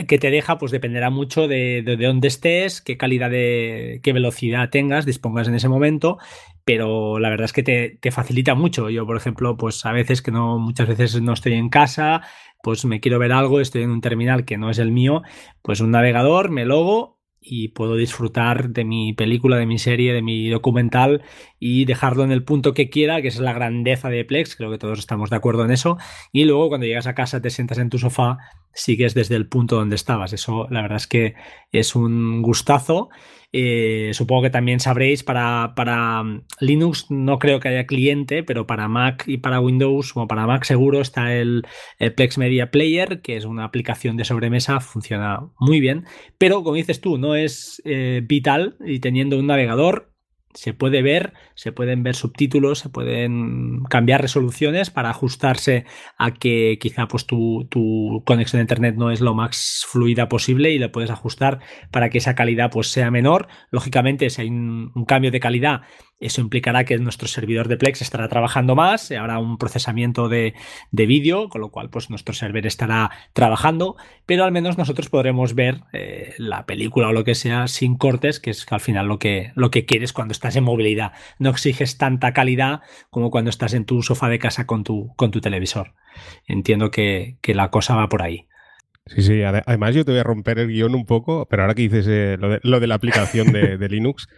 que 0.09 0.19
te 0.19 0.31
deja, 0.31 0.59
pues 0.59 0.73
dependerá 0.73 1.11
mucho 1.11 1.49
de, 1.49 1.83
de, 1.83 1.97
dónde 1.97 2.29
estés, 2.29 2.81
qué 2.81 2.97
calidad 2.97 3.31
de, 3.31 4.01
qué 4.03 4.13
velocidad 4.13 4.71
tengas, 4.71 5.07
dispongas 5.07 5.49
en 5.49 5.55
ese 5.55 5.69
momento, 5.69 6.19
pero 6.65 7.19
la 7.19 7.29
verdad 7.29 7.45
es 7.47 7.53
que 7.53 7.63
te, 7.63 7.99
te, 8.01 8.11
facilita 8.11 8.55
mucho. 8.55 8.91
Yo, 8.91 9.07
por 9.07 9.17
ejemplo, 9.17 9.57
pues 9.57 9.85
a 9.85 9.93
veces 9.93 10.23
que 10.23 10.31
no, 10.31 10.59
muchas 10.59 10.89
veces 10.89 11.21
no 11.21 11.33
estoy 11.33 11.55
en 11.55 11.69
casa, 11.69 12.23
pues 12.63 12.85
me 12.85 13.01
quiero 13.01 13.19
ver 13.19 13.33
algo, 13.33 13.61
estoy 13.61 13.83
en 13.83 13.91
un 13.91 14.01
terminal 14.01 14.45
que 14.45 14.59
no 14.59 14.71
es 14.71 14.79
el 14.79 14.93
mío, 14.93 15.23
pues 15.63 15.81
un 15.81 15.91
navegador, 15.91 16.51
me 16.51 16.65
logo 16.65 17.21
y 17.43 17.69
puedo 17.69 17.97
disfrutar 17.97 18.71
de 18.71 18.85
mi 18.85 19.13
película, 19.15 19.57
de 19.57 19.67
mi 19.67 19.79
serie, 19.79 20.13
de 20.13 20.23
mi 20.23 20.49
documental 20.49 21.23
y 21.65 21.85
dejarlo 21.85 22.25
en 22.25 22.33
el 22.33 22.43
punto 22.43 22.75
que 22.75 22.91
quiera, 22.91 23.23
que 23.23 23.29
es 23.29 23.39
la 23.39 23.53
grandeza 23.53 24.09
de 24.09 24.25
Plex, 24.25 24.57
creo 24.57 24.73
que 24.73 24.79
todos 24.79 24.99
estamos 24.99 25.31
de 25.31 25.37
acuerdo 25.37 25.65
en 25.65 25.71
eso. 25.71 25.97
Y 26.33 26.45
luego 26.45 26.69
cuando 26.69 26.89
llegas 26.89 27.07
a 27.07 27.15
casa 27.15 27.41
te 27.41 27.51
sientas 27.51 27.79
en 27.79 27.89
tu 27.89 27.99
sofá, 27.99 28.39
sigues 28.73 29.15
desde 29.15 29.37
el 29.37 29.47
punto 29.47 29.77
donde 29.77 29.95
estabas. 29.95 30.33
Eso 30.33 30.67
la 30.71 30.83
verdad 30.83 30.97
es 30.97 31.07
que 31.07 31.35
es 31.71 31.95
un 31.95 32.43
gustazo 32.43 33.11
eh, 33.55 34.13
supongo 34.15 34.43
que 34.43 34.51
también 34.51 34.81
sabréis, 34.81 35.23
para, 35.23 35.75
para, 35.77 36.23
mm, 36.23 36.45
Linux 36.61 37.11
no 37.11 37.39
creo 37.39 37.61
que 37.61 37.69
haya 37.69 37.87
cliente, 37.87 38.43
pero 38.43 38.67
para 38.67 38.89
Mac 38.89 39.25
y 39.27 39.39
para 39.39 39.61
Windows, 39.61 40.15
como 40.15 40.27
para 40.27 40.47
Mac 40.47 40.65
seguro, 40.65 41.03
está 41.03 41.35
el, 41.35 41.67
Plex 42.17 42.39
Media 42.39 42.71
Player, 42.71 43.21
que 43.21 43.37
es 43.37 43.45
una 43.45 43.65
aplicación 43.65 44.17
de 44.17 44.25
sobremesa, 44.25 44.81
funciona 44.81 45.51
muy 45.59 45.81
bien, 45.81 46.07
pero 46.39 46.63
como 46.65 46.77
dices 46.77 47.01
tú, 47.03 47.19
no 47.19 47.35
es 47.35 47.83
eh, 47.85 48.23
vital 48.25 48.77
y 48.85 49.01
teniendo 49.01 49.39
un 49.39 49.47
navegador 49.47 50.12
se 50.55 50.75
puede 50.75 51.03
ver, 51.03 51.33
se 51.55 51.73
pueden 51.73 52.03
ver 52.03 52.15
subtítulos, 52.15 52.79
se 52.81 52.89
pueden 52.89 53.83
cambiar 53.85 54.23
resoluciones 54.23 54.91
para 54.91 55.11
ajustarse 55.11 55.85
a 56.19 56.33
que 56.33 56.79
quizá 56.81 57.09
pues 57.09 57.27
tu, 57.27 57.67
tu, 57.71 58.23
conexión 58.27 58.61
a 58.61 58.63
internet 58.63 58.97
no 58.97 59.11
es 59.11 59.21
lo 59.21 59.35
más 59.35 59.85
fluida 59.89 60.29
posible 60.29 60.71
y 60.71 60.79
le 60.79 60.89
puedes 60.89 61.11
ajustar 61.11 61.61
para 61.91 62.11
que 62.11 62.19
esa 62.19 62.35
calidad 62.35 62.71
pues 62.71 62.89
sea 62.89 63.11
menor. 63.11 63.49
Lógicamente, 63.71 64.31
si 64.31 64.43
hay 64.43 64.49
un 64.49 65.05
cambio 65.07 65.31
de 65.31 65.41
calidad, 65.41 65.83
eso 66.23 66.41
implicará 66.41 66.85
que 66.85 66.97
nuestro 66.99 67.29
servidor 67.29 67.69
de 67.69 67.77
Plex 67.77 68.03
estará 68.03 68.29
trabajando 68.29 68.75
más, 68.75 69.11
habrá 69.11 69.39
un 69.39 69.59
procesamiento 69.59 70.29
de, 70.29 70.55
vídeo, 70.91 71.49
con 71.49 71.61
lo 71.61 71.71
cual 71.71 71.91
pues 71.91 72.11
nuestro 72.11 72.33
server 72.33 72.67
estará 72.67 73.11
trabajando, 73.33 73.97
pero 74.25 74.45
al 74.45 74.53
menos 74.53 74.79
nosotros 74.79 75.09
podremos 75.09 75.55
ver 75.55 75.81
eh, 75.93 76.35
la 76.39 76.65
película 76.65 77.09
o 77.09 77.13
lo 77.13 77.25
que 77.25 77.35
sea 77.35 77.67
sin 77.67 77.97
cortes, 77.97 78.41
que 78.41 78.51
es 78.51 78.67
al 78.71 78.81
final 78.81 79.09
lo 79.09 79.19
que, 79.19 79.53
lo 79.57 79.71
que 79.71 79.85
quieres 79.85 80.13
cuando 80.13 80.33
estás 80.33 80.57
en 80.57 80.65
movilidad. 80.65 81.13
No 81.39 81.51
exiges 81.51 81.99
tanta 81.99 82.33
calidad 82.33 82.81
como 83.11 83.31
cuando 83.31 83.51
estás 83.51 83.75
en 83.75 83.85
tu 83.85 84.03
sofá 84.03 84.29
de 84.29 84.39
casa 84.39 84.67
con 84.67 84.85
tu, 84.85 85.13
con 85.17 85.31
tu 85.31 85.41
televisor. 85.41 85.95
Entiendo 86.47 86.91
que, 86.91 87.37
la 87.45 87.71
cosa 87.71 87.97
va 87.97 88.09
por 88.09 88.23
ahí. 88.23 88.47
Sí, 89.07 89.23
sí, 89.23 89.43
además 89.43 89.95
yo 89.95 90.05
te 90.05 90.13
voy 90.13 90.21
a 90.21 90.25
romper 90.25 90.61
el 90.61 90.69
guion 90.69 90.95
un 90.95 91.05
poco, 91.05 91.47
pero 91.51 91.63
ahora 91.63 91.75
que 91.75 91.83
dices 91.83 92.07
eh, 92.09 92.37
lo, 92.39 92.81
de, 92.81 92.87
la 92.87 92.95
aplicación 92.95 93.53
de 93.53 93.89
Linux, 93.89 94.29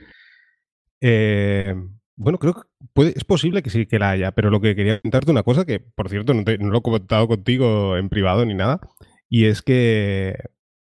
eh, 1.01 1.75
bueno, 2.17 2.39
creo 2.39 2.55
que 2.55 2.61
puede, 2.93 3.13
es 3.17 3.25
posible 3.25 3.63
que 3.63 3.71
sí 3.71 3.87
que 3.87 3.99
la 3.99 4.11
haya, 4.11 4.33
pero 4.33 4.51
lo 4.51 4.61
que 4.61 4.77
quería 4.77 5.01
contarte 5.01 5.31
una 5.31 5.43
cosa 5.43 5.65
que, 5.65 5.81
por 5.81 6.09
cierto, 6.09 6.33
no, 6.35 6.43
lo 6.43 6.79
he 6.79 6.83
comentado 6.83 7.27
contigo 7.27 7.97
en 7.97 8.09
privado 8.09 8.45
ni 8.47 8.55
nada, 8.55 8.81
y 9.29 9.47
es 9.47 9.63
que 9.63 10.37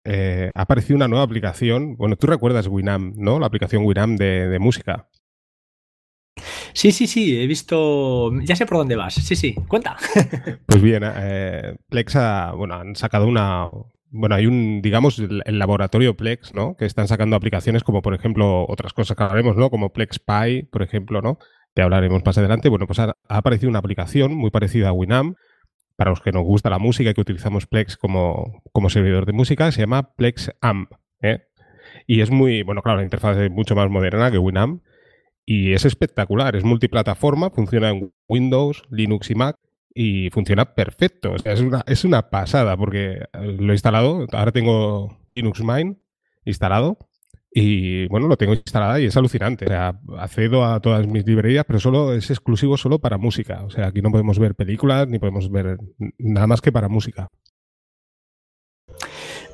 eh, 0.06 0.52
ha 0.54 0.62
aparecido 0.62 0.98
una 0.98 1.08
nueva 1.08 1.24
aplicación. 1.24 1.96
Bueno, 1.96 2.18
tú 2.18 2.28
recuerdas 2.28 2.68
Winamp, 2.68 3.16
¿no? 3.16 3.40
La 3.40 3.48
aplicación 3.48 3.86
Winamp 3.86 4.20
de, 4.20 4.58
música. 4.60 5.08
Sí, 6.74 6.92
sí, 6.92 7.08
sí, 7.08 7.40
he 7.40 7.48
visto. 7.48 8.32
Ya 8.42 8.56
sé 8.56 8.66
por 8.66 8.80
dónde 8.80 8.96
vas. 8.96 9.14
Sí, 9.14 9.36
sí, 9.36 9.56
cuenta. 9.68 9.96
Pues 10.66 10.82
bien, 10.82 11.04
eh, 11.06 11.76
Plex 11.90 12.18
bueno, 12.58 12.76
han 12.76 12.96
sacado 12.96 13.28
una. 13.28 13.70
Bueno, 14.16 14.36
hay 14.36 14.46
un, 14.46 14.84
digamos, 14.84 15.18
el 15.18 15.58
laboratorio 15.58 16.16
Plex, 16.16 16.54
¿no? 16.54 16.76
Que 16.78 16.86
están 16.86 17.08
sacando 17.08 17.36
aplicaciones 17.36 17.84
como, 17.84 18.04
por 18.04 18.14
ejemplo, 18.14 18.64
otras 18.70 18.94
cosas 18.94 19.18
que 19.18 19.24
hablaremos, 19.24 19.58
¿no? 19.58 19.72
Como 19.72 19.92
Plex 19.92 20.20
Py, 20.20 20.68
por 20.72 20.84
ejemplo, 20.84 21.24
¿no? 21.24 21.40
Que 21.74 21.82
hablaremos 21.82 22.24
más 22.24 22.38
adelante. 22.38 22.70
Bueno, 22.70 22.86
pues 22.86 23.00
ha, 23.00 23.16
aparecido 23.28 23.72
una 23.72 23.80
aplicación 23.80 24.36
muy 24.36 24.52
parecida 24.52 24.90
a 24.90 24.94
Winamp, 24.94 25.36
para 25.96 26.12
los 26.12 26.22
que 26.22 26.32
nos 26.32 26.44
gusta 26.44 26.70
la 26.70 26.78
música 26.78 27.10
y 27.10 27.14
que 27.16 27.22
utilizamos 27.22 27.66
Plex 27.66 27.98
como, 27.98 28.62
como 28.72 28.92
servidor 28.92 29.26
de 29.26 29.34
música, 29.34 29.72
se 29.72 29.82
llama 29.82 30.14
Plex 30.14 30.52
Amp. 30.62 30.92
¿eh? 31.20 31.48
Y 32.06 32.22
es 32.22 32.30
muy, 32.30 32.62
bueno, 32.62 32.84
claro, 32.84 33.00
la 33.00 33.06
interfaz 33.06 33.36
es 33.38 33.50
mucho 33.50 33.76
más 33.76 33.90
moderna 33.90 34.30
que 34.30 34.38
Winamp 34.38 34.84
y 35.44 35.74
es 35.74 35.86
espectacular, 35.86 36.56
es 36.56 36.64
multiplataforma, 36.64 37.50
funciona 37.50 37.90
en 37.90 38.14
Windows, 38.28 38.84
Linux 38.92 39.32
y 39.32 39.36
Mac 39.36 39.58
y 39.96 40.30
funciona 40.30 40.74
perfecto. 40.74 41.34
O 41.34 41.40
sea, 41.40 41.54
es 41.54 41.62
una, 41.62 41.84
es 41.88 42.04
una 42.04 42.30
pasada 42.30 42.78
porque 42.78 43.26
lo 43.34 43.72
he 43.72 43.76
instalado, 43.76 44.26
ahora 44.32 44.52
tengo 44.52 45.18
Linux 45.36 45.62
Mint 45.64 45.98
instalado 46.46 46.98
y 47.56 48.08
bueno, 48.08 48.28
lo 48.28 48.36
tengo 48.36 48.54
instalado 48.54 49.00
y 49.00 49.06
es 49.06 49.16
alucinante. 49.16 49.66
O 49.66 49.70
sea, 49.70 50.00
accedo 50.18 50.66
a 50.66 50.80
todas 50.80 51.06
mis 51.08 51.26
librerías, 51.26 51.66
pero 51.66 51.80
solo 51.80 52.14
es 52.14 52.30
exclusivo 52.32 52.78
solo 52.78 53.00
para 53.00 53.18
música. 53.18 53.64
O 53.64 53.70
sea, 53.70 53.88
aquí 53.88 54.02
no 54.02 54.12
podemos 54.12 54.40
ver 54.40 54.56
películas 54.56 55.08
ni 55.08 55.20
podemos 55.20 55.52
ver 55.52 55.78
nada 56.18 56.48
más 56.48 56.62
que 56.62 56.72
para 56.72 56.90
música. 56.90 57.30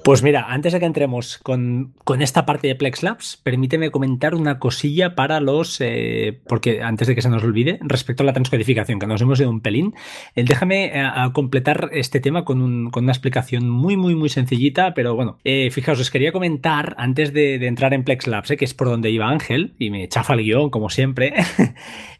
Pues 0.09 0.23
mira, 0.23 0.47
antes 0.49 0.73
de 0.73 0.79
que 0.79 0.87
entremos 0.87 1.37
con, 1.37 1.93
esta 2.19 2.47
parte 2.47 2.67
de 2.67 2.73
Plex 2.73 3.03
Labs, 3.03 3.39
permíteme 3.43 3.91
comentar 3.91 4.33
una 4.33 4.57
cosilla 4.57 5.13
para 5.13 5.39
los. 5.39 5.79
Eh, 5.81 6.41
porque 6.47 6.81
antes 6.81 7.07
de 7.07 7.13
que 7.13 7.21
se 7.21 7.29
nos 7.29 7.43
olvide, 7.43 7.77
respecto 7.83 8.23
a 8.23 8.25
la 8.25 8.33
transcodificación, 8.33 8.97
que 8.97 9.05
nos 9.05 9.21
hemos 9.21 9.39
ido 9.39 9.51
un 9.51 9.61
pelín, 9.61 9.93
eh, 10.33 10.43
déjame 10.43 10.85
eh, 10.95 11.11
completar 11.31 11.91
este 11.93 12.19
tema 12.19 12.43
con, 12.43 12.89
una 12.91 13.11
explicación 13.11 13.69
muy, 13.69 13.97
muy, 13.97 14.15
muy 14.15 14.29
sencillita, 14.29 14.95
pero 14.95 15.13
bueno, 15.13 15.37
fijaos, 15.43 15.99
os 15.99 16.09
quería 16.09 16.31
comentar 16.31 16.95
antes 16.97 17.31
de, 17.31 17.63
entrar 17.67 17.93
en 17.93 18.03
Plex 18.03 18.25
Labs, 18.25 18.51
que 18.57 18.65
es 18.65 18.73
por 18.73 18.87
donde 18.87 19.11
iba 19.11 19.29
Ángel, 19.29 19.75
y 19.77 19.91
me 19.91 20.07
chafa 20.07 20.33
el 20.33 20.41
guion, 20.41 20.71
como 20.71 20.89
siempre. 20.89 21.35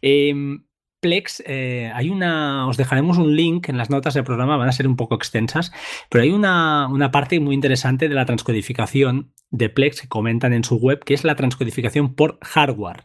Plex, 1.00 1.42
eh, 1.46 1.90
hay 1.94 2.10
una, 2.10 2.66
os 2.66 2.76
dejaremos 2.76 3.18
un 3.18 3.34
link 3.34 3.68
en 3.68 3.78
las 3.78 3.90
notas 3.90 4.14
del 4.14 4.24
programa, 4.24 4.56
van 4.56 4.68
a 4.68 4.72
ser 4.72 4.86
un 4.86 4.96
poco 4.96 5.14
extensas, 5.14 5.72
pero 6.08 6.22
hay 6.22 6.30
una, 6.30 6.88
una 6.88 7.10
parte 7.10 7.40
muy 7.40 7.54
interesante 7.54 8.08
de 8.08 8.14
la 8.14 8.26
transcodificación 8.26 9.32
de 9.50 9.68
Plex 9.68 10.02
que 10.02 10.08
comentan 10.08 10.52
en 10.52 10.62
su 10.62 10.76
web, 10.76 11.02
que 11.04 11.14
es 11.14 11.24
la 11.24 11.34
transcodificación 11.34 12.14
por 12.14 12.38
hardware. 12.42 13.04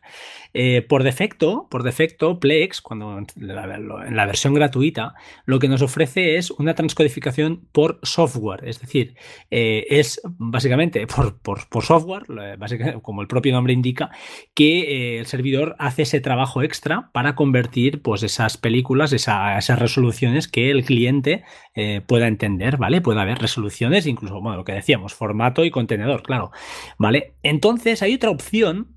Eh, 0.57 0.81
por 0.81 1.03
defecto, 1.03 1.67
por 1.69 1.83
defecto, 1.83 2.39
Plex, 2.39 2.79
cuando 2.81 3.17
en 3.17 3.27
la, 3.35 4.25
versión 4.25 4.53
gratuita, 4.53 5.13
lo 5.43 5.59
que 5.59 5.67
nos 5.67 5.81
ofrece 5.81 6.37
es 6.37 6.49
una 6.49 6.75
transcodificación 6.75 7.67
por 7.73 7.99
software. 8.03 8.65
Es 8.65 8.79
decir, 8.79 9.15
eh, 9.51 9.85
es 9.89 10.21
básicamente 10.23 11.05
por, 11.41 11.83
software, 11.83 12.23
como 13.01 13.21
el 13.21 13.27
propio 13.27 13.51
nombre 13.51 13.73
indica, 13.73 14.11
que 14.53 14.79
eh, 14.79 15.19
el 15.19 15.25
servidor 15.25 15.75
hace 15.77 16.03
ese 16.03 16.21
trabajo 16.21 16.61
extra 16.61 17.09
para 17.11 17.35
convertir 17.35 18.01
pues, 18.01 18.23
esas 18.23 18.55
películas, 18.55 19.11
esas 19.11 19.77
resoluciones 19.77 20.47
que 20.47 20.71
el 20.71 20.85
cliente 20.85 21.43
pueda 22.07 22.27
entender, 22.27 22.77
¿vale? 22.77 23.01
Puede 23.01 23.19
haber 23.19 23.39
resoluciones, 23.39 24.07
incluso, 24.07 24.39
bueno, 24.39 24.55
lo 24.55 24.63
que 24.63 24.71
decíamos, 24.71 25.13
formato 25.13 25.65
y 25.65 25.71
contenedor, 25.71 26.23
claro. 26.23 26.51
¿Vale? 26.97 27.33
Entonces 27.43 28.01
hay 28.01 28.13
otra 28.13 28.29
opción 28.29 28.94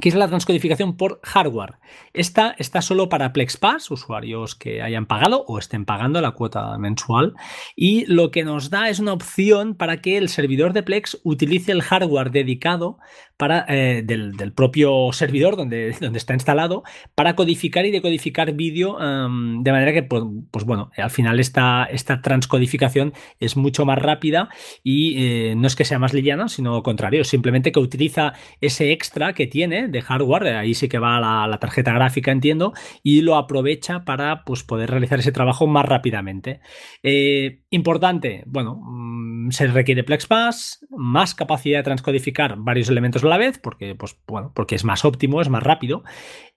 que 0.00 0.08
es 0.08 0.14
la 0.14 0.28
transcodificación 0.28 0.96
por 0.96 1.20
hardware. 1.22 1.74
Esta 2.12 2.54
está 2.58 2.82
solo 2.82 3.08
para 3.08 3.32
PlexPass, 3.32 3.90
usuarios 3.90 4.54
que 4.54 4.82
hayan 4.82 5.06
pagado 5.06 5.44
o 5.46 5.58
estén 5.58 5.84
pagando 5.84 6.20
la 6.20 6.32
cuota 6.32 6.76
mensual, 6.78 7.34
y 7.76 8.06
lo 8.06 8.30
que 8.30 8.44
nos 8.44 8.70
da 8.70 8.88
es 8.88 9.00
una 9.00 9.12
opción 9.12 9.74
para 9.74 10.00
que 10.00 10.16
el 10.16 10.28
servidor 10.28 10.72
de 10.72 10.82
Plex 10.82 11.20
utilice 11.24 11.72
el 11.72 11.82
hardware 11.82 12.30
dedicado 12.30 12.98
para, 13.36 13.64
eh, 13.68 14.02
del, 14.04 14.52
propio 14.52 15.12
servidor 15.12 15.56
donde, 15.56 15.96
donde, 16.00 16.18
está 16.18 16.34
instalado 16.34 16.84
para 17.16 17.34
codificar 17.34 17.84
y 17.84 17.90
decodificar 17.90 18.52
vídeo 18.52 18.98
de 18.98 19.72
manera 19.72 19.92
que, 19.92 20.04
pues, 20.04 20.22
pues, 20.50 20.64
bueno, 20.64 20.90
al 20.96 21.10
final 21.10 21.40
esta, 21.40 21.84
esta 21.90 22.20
transcodificación 22.20 23.12
es 23.40 23.56
mucho 23.56 23.84
más 23.84 23.98
rápida 23.98 24.48
y 24.84 25.14
eh, 25.16 25.54
no 25.56 25.66
es 25.66 25.74
que 25.74 25.84
sea 25.84 25.98
más 25.98 26.14
liviana, 26.14 26.48
sino 26.48 26.72
lo 26.72 26.82
contrario, 26.82 27.24
simplemente 27.24 27.72
que 27.72 27.80
utiliza 27.80 28.34
ese 28.60 28.92
extra 28.92 29.32
que 29.32 29.46
tiene 29.48 29.81
de 29.88 30.02
hardware, 30.02 30.56
ahí 30.56 30.74
sí 30.74 30.88
que 30.88 30.98
va 30.98 31.20
la, 31.20 31.58
tarjeta 31.58 31.92
gráfica, 31.92 32.32
entiendo, 32.32 32.72
y 33.02 33.22
lo 33.22 33.36
aprovecha 33.36 34.04
para 34.04 34.44
pues, 34.44 34.62
poder 34.62 34.90
realizar 34.90 35.18
ese 35.18 35.32
trabajo 35.32 35.66
más 35.66 35.86
rápidamente. 35.86 36.60
Eh, 37.02 37.62
importante, 37.70 38.44
bueno, 38.46 38.80
mm, 38.82 39.50
se 39.50 39.66
requiere 39.68 40.04
PlexPass, 40.04 40.86
más 40.90 41.34
capacidad 41.34 41.78
de 41.78 41.84
transcodificar 41.84 42.56
varios 42.58 42.88
elementos 42.88 43.24
a 43.24 43.28
la 43.28 43.38
vez, 43.38 43.58
porque, 43.58 43.94
pues, 43.94 44.16
bueno, 44.26 44.52
porque 44.54 44.74
es 44.74 44.84
más 44.84 45.04
óptimo, 45.04 45.40
es 45.40 45.48
más 45.48 45.62
rápido. 45.62 46.02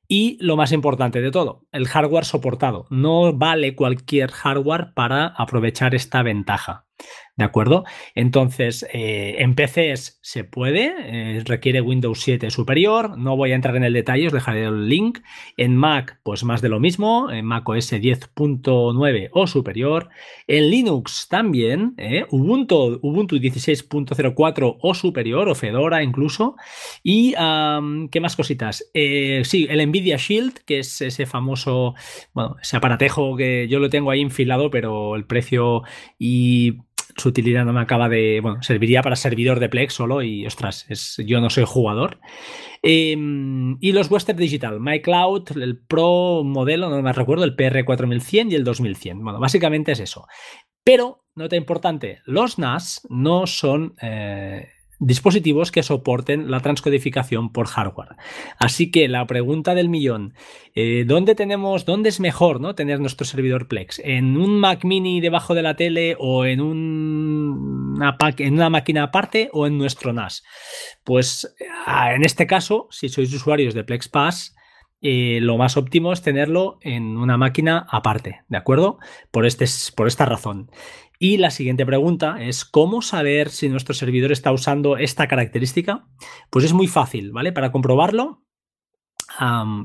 Y 0.08 0.38
lo 0.40 0.56
más 0.56 0.72
importante 0.72 1.20
de 1.20 1.32
todo, 1.32 1.66
el 1.72 1.88
hardware 1.88 2.26
soportado. 2.26 2.86
No 2.92 3.34
vale 3.34 3.76
cualquier 3.76 4.32
hardware 4.32 4.94
para 4.94 5.28
aprovechar 5.28 5.96
esta 5.96 6.22
ventaja. 6.22 6.85
¿De 7.38 7.44
acuerdo? 7.44 7.84
Entonces, 8.14 8.88
eh, 8.94 9.36
en 9.40 9.56
PCs 9.56 10.20
se 10.22 10.46
puede, 10.46 10.94
eh, 11.00 11.44
requiere 11.44 11.82
Windows 11.82 12.22
7 12.22 12.50
superior, 12.50 13.18
no 13.18 13.36
voy 13.36 13.52
a 13.52 13.56
entrar 13.56 13.76
en 13.76 13.84
el 13.84 13.92
detalle, 13.92 14.28
os 14.28 14.34
dejaré 14.34 14.64
el 14.64 14.88
link. 14.88 15.20
En 15.58 15.76
Mac, 15.76 16.18
pues 16.24 16.46
más 16.46 16.62
de 16.62 16.70
lo 16.70 16.80
mismo, 16.80 17.30
en 17.30 17.44
Mac 17.46 17.68
OS 17.68 17.92
10.9 17.92 19.30
o 19.34 19.48
superior. 19.48 20.08
En 20.48 20.70
Linux 20.70 21.28
también, 21.28 21.94
eh, 21.98 22.26
Ubuntu, 22.30 23.00
Ubuntu 23.02 23.36
16.04 23.36 24.78
o 24.80 24.94
superior, 24.94 25.50
o 25.50 25.56
Fedora 25.56 26.04
incluso. 26.04 26.56
Y, 27.04 27.34
¿qué 27.34 28.20
más 28.22 28.36
cositas? 28.38 28.90
sí, 28.94 29.68
el 29.70 29.86
Nvidia 29.90 30.18
Shield, 30.18 30.60
que 30.66 30.80
es 30.80 31.02
ese 31.02 31.26
famoso, 31.26 31.96
bueno, 32.34 32.56
ese 32.62 32.78
aparatejo 32.78 33.36
que 33.36 33.68
yo 33.68 33.80
lo 33.80 33.90
tengo 33.90 34.12
ahí 34.12 34.22
enfilado, 34.22 34.70
pero 34.70 35.16
el 35.16 35.26
precio 35.26 35.84
y 36.18 36.78
su 37.16 37.30
utilidad 37.30 37.66
no 37.66 37.74
me 37.74 37.82
acaba 37.82 38.10
de. 38.10 38.40
Bueno, 38.42 38.62
serviría 38.62 39.02
para 39.02 39.16
servidor 39.16 39.60
de 39.60 39.70
Plex 39.70 39.94
solo 39.94 40.22
y, 40.22 40.46
ostras, 40.46 40.86
es, 40.90 41.18
yo 41.26 41.40
no 41.42 41.50
soy 41.50 41.64
jugador. 41.66 42.20
Em, 42.82 43.78
y 43.80 43.92
los 43.94 44.12
Western 44.12 44.38
Digital, 44.38 44.80
MyCloud, 44.80 45.58
el 45.58 45.80
Pro 45.80 46.44
modelo, 46.44 46.90
no 46.90 47.02
me 47.02 47.14
recuerdo, 47.14 47.44
el 47.44 47.56
PR4100 47.56 48.52
y 48.52 48.56
el 48.56 48.64
2100. 48.64 49.24
Bueno, 49.24 49.40
básicamente 49.40 49.94
es 49.94 50.00
eso. 50.00 50.28
Pero, 50.84 51.24
nota 51.36 51.56
importante, 51.56 52.20
los 52.26 52.60
NAS 52.60 53.08
no 53.10 53.48
son 53.48 53.96
eh, 54.02 54.68
dispositivos 55.00 55.72
que 55.72 55.84
soporten 55.84 56.50
la 56.50 56.60
transcodificación 56.60 57.52
por 57.52 57.68
hardware. 57.68 58.16
Así 58.58 58.92
que 58.92 59.08
la 59.08 59.26
pregunta 59.28 59.76
del 59.76 59.90
millón, 59.90 60.34
eh, 60.74 61.04
¿dónde 61.06 61.36
tenemos, 61.36 61.86
dónde 61.86 62.10
es 62.10 62.20
mejor 62.20 62.62
¿no? 62.62 62.76
tener 62.76 63.00
nuestro 63.00 63.26
servidor 63.26 63.68
Plex? 63.68 64.00
¿En 64.04 64.38
un 64.38 64.60
Mac 64.60 64.84
mini 64.84 65.22
debajo 65.22 65.56
de 65.56 65.62
la 65.62 65.76
tele 65.76 66.16
o 66.20 66.46
en, 66.46 66.62
un, 66.62 67.96
una, 67.96 68.18
en 68.38 68.54
una 68.54 68.70
máquina 68.70 69.04
aparte 69.04 69.50
o 69.54 69.68
en 69.68 69.78
nuestro 69.78 70.14
NAS? 70.14 70.44
Pues 71.04 71.56
ah, 71.86 72.14
en 72.14 72.24
este 72.24 72.48
caso, 72.48 72.88
si 72.92 73.10
sois 73.10 73.34
usuarios 73.34 73.74
de 73.74 73.84
Plex 73.84 74.08
Pass, 74.08 74.56
eh, 75.02 75.40
lo 75.42 75.58
más 75.58 75.78
óptimo 75.78 76.14
es 76.14 76.22
tenerlo 76.22 76.78
en 76.82 77.18
una 77.18 77.38
máquina 77.38 77.86
aparte, 77.90 78.42
¿de 78.48 78.58
acuerdo? 78.58 79.00
Por, 79.32 79.46
este, 79.46 79.66
por 79.96 80.08
esta 80.08 80.26
razón. 80.26 80.72
Y 81.20 81.38
la 81.38 81.52
siguiente 81.52 81.86
pregunta 81.86 82.38
es, 82.42 82.66
¿cómo 82.66 83.02
saber 83.02 83.50
si 83.50 83.70
nuestro 83.70 83.94
servidor 83.94 84.32
está 84.32 84.52
usando 84.52 84.98
esta 84.98 85.28
característica? 85.28 86.08
Pues 86.50 86.66
es 86.66 86.74
muy 86.74 86.88
fácil, 86.88 87.32
¿vale? 87.32 87.52
Para 87.52 87.72
comprobarlo, 87.72 88.45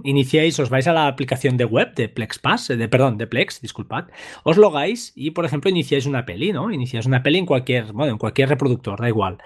iniciáis, 0.05 0.59
os 0.61 0.71
vais 0.71 0.87
a 0.87 0.93
la 0.93 1.09
aplicación 1.09 1.57
de 1.57 1.65
web 1.65 1.95
de 1.95 2.09
PlexPass, 2.09 2.69
de, 2.69 2.89
perdón, 2.89 3.19
de 3.19 3.27
Plex, 3.27 3.61
disculpad, 3.61 4.07
os 4.45 4.57
logáis 4.57 5.13
y, 5.17 5.33
por 5.33 5.45
ejemplo, 5.45 5.71
iniciáis 5.71 6.07
una 6.07 6.25
peli, 6.25 6.53
¿no? 6.53 6.71
Iniciáis 6.71 7.07
una 7.07 7.23
peli 7.23 7.39
en 7.39 7.47
cualquier, 7.47 7.93
bueno, 7.93 8.13
en 8.13 8.19
cualquier 8.19 8.49
reproductor, 8.49 9.01
da 9.01 9.09
igual. 9.09 9.39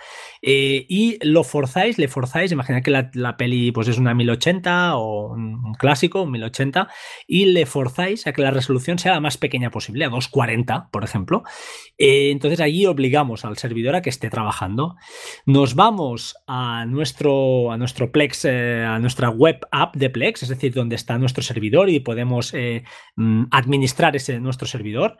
Eh, 0.43 0.85
y 0.89 1.19
lo 1.27 1.45
forzáis, 1.45 1.99
le 1.99 2.09
forzáis, 2.09 2.53
imaginad 2.53 2.83
que 2.83 2.91
la, 2.91 3.37
peli 3.37 3.73
pues 3.73 3.89
es 3.89 3.99
una 3.99 4.15
1080 4.15 4.97
o 4.97 5.33
un, 5.33 5.75
clásico, 5.75 6.23
un 6.23 6.33
1080, 6.33 6.89
y 7.27 7.47
le 7.47 7.65
forzáis 7.65 8.27
a 8.27 8.33
que 8.33 8.43
la 8.43 8.51
resolución 8.51 8.99
sea 8.99 9.13
la 9.13 9.21
más 9.21 9.39
pequeña 9.39 9.71
posible, 9.71 10.05
a 10.05 10.09
240, 10.09 10.89
por 10.91 11.05
ejemplo. 11.05 11.45
Eh, 11.97 12.31
entonces 12.31 12.61
allí 12.61 12.85
obligamos 12.87 13.45
al 13.45 13.57
servidor 13.57 13.95
a 13.97 14.03
que 14.03 14.11
esté 14.11 14.29
trabajando. 14.29 14.97
Nos 15.47 15.75
vamos 15.75 16.37
a 16.47 16.85
nuestro, 16.87 17.73
a 17.73 17.79
nuestro 17.79 18.13
Plex, 18.13 18.45
eh, 18.45 18.85
a 18.85 18.99
nuestra 18.99 19.31
web 19.31 19.61
app 19.71 19.84
de 19.95 20.11
Plex, 20.11 20.43
es 20.43 20.49
decir, 20.49 20.73
donde 20.73 20.97
está 20.97 21.19
nuestro 21.19 21.43
servidor 21.43 21.91
y 21.91 22.01
podemos 22.01 22.55
eh, 22.55 22.85
mm, 23.17 23.45
administrar 23.51 24.17
ese 24.17 24.41
nuestro 24.41 24.67
servidor. 24.67 25.17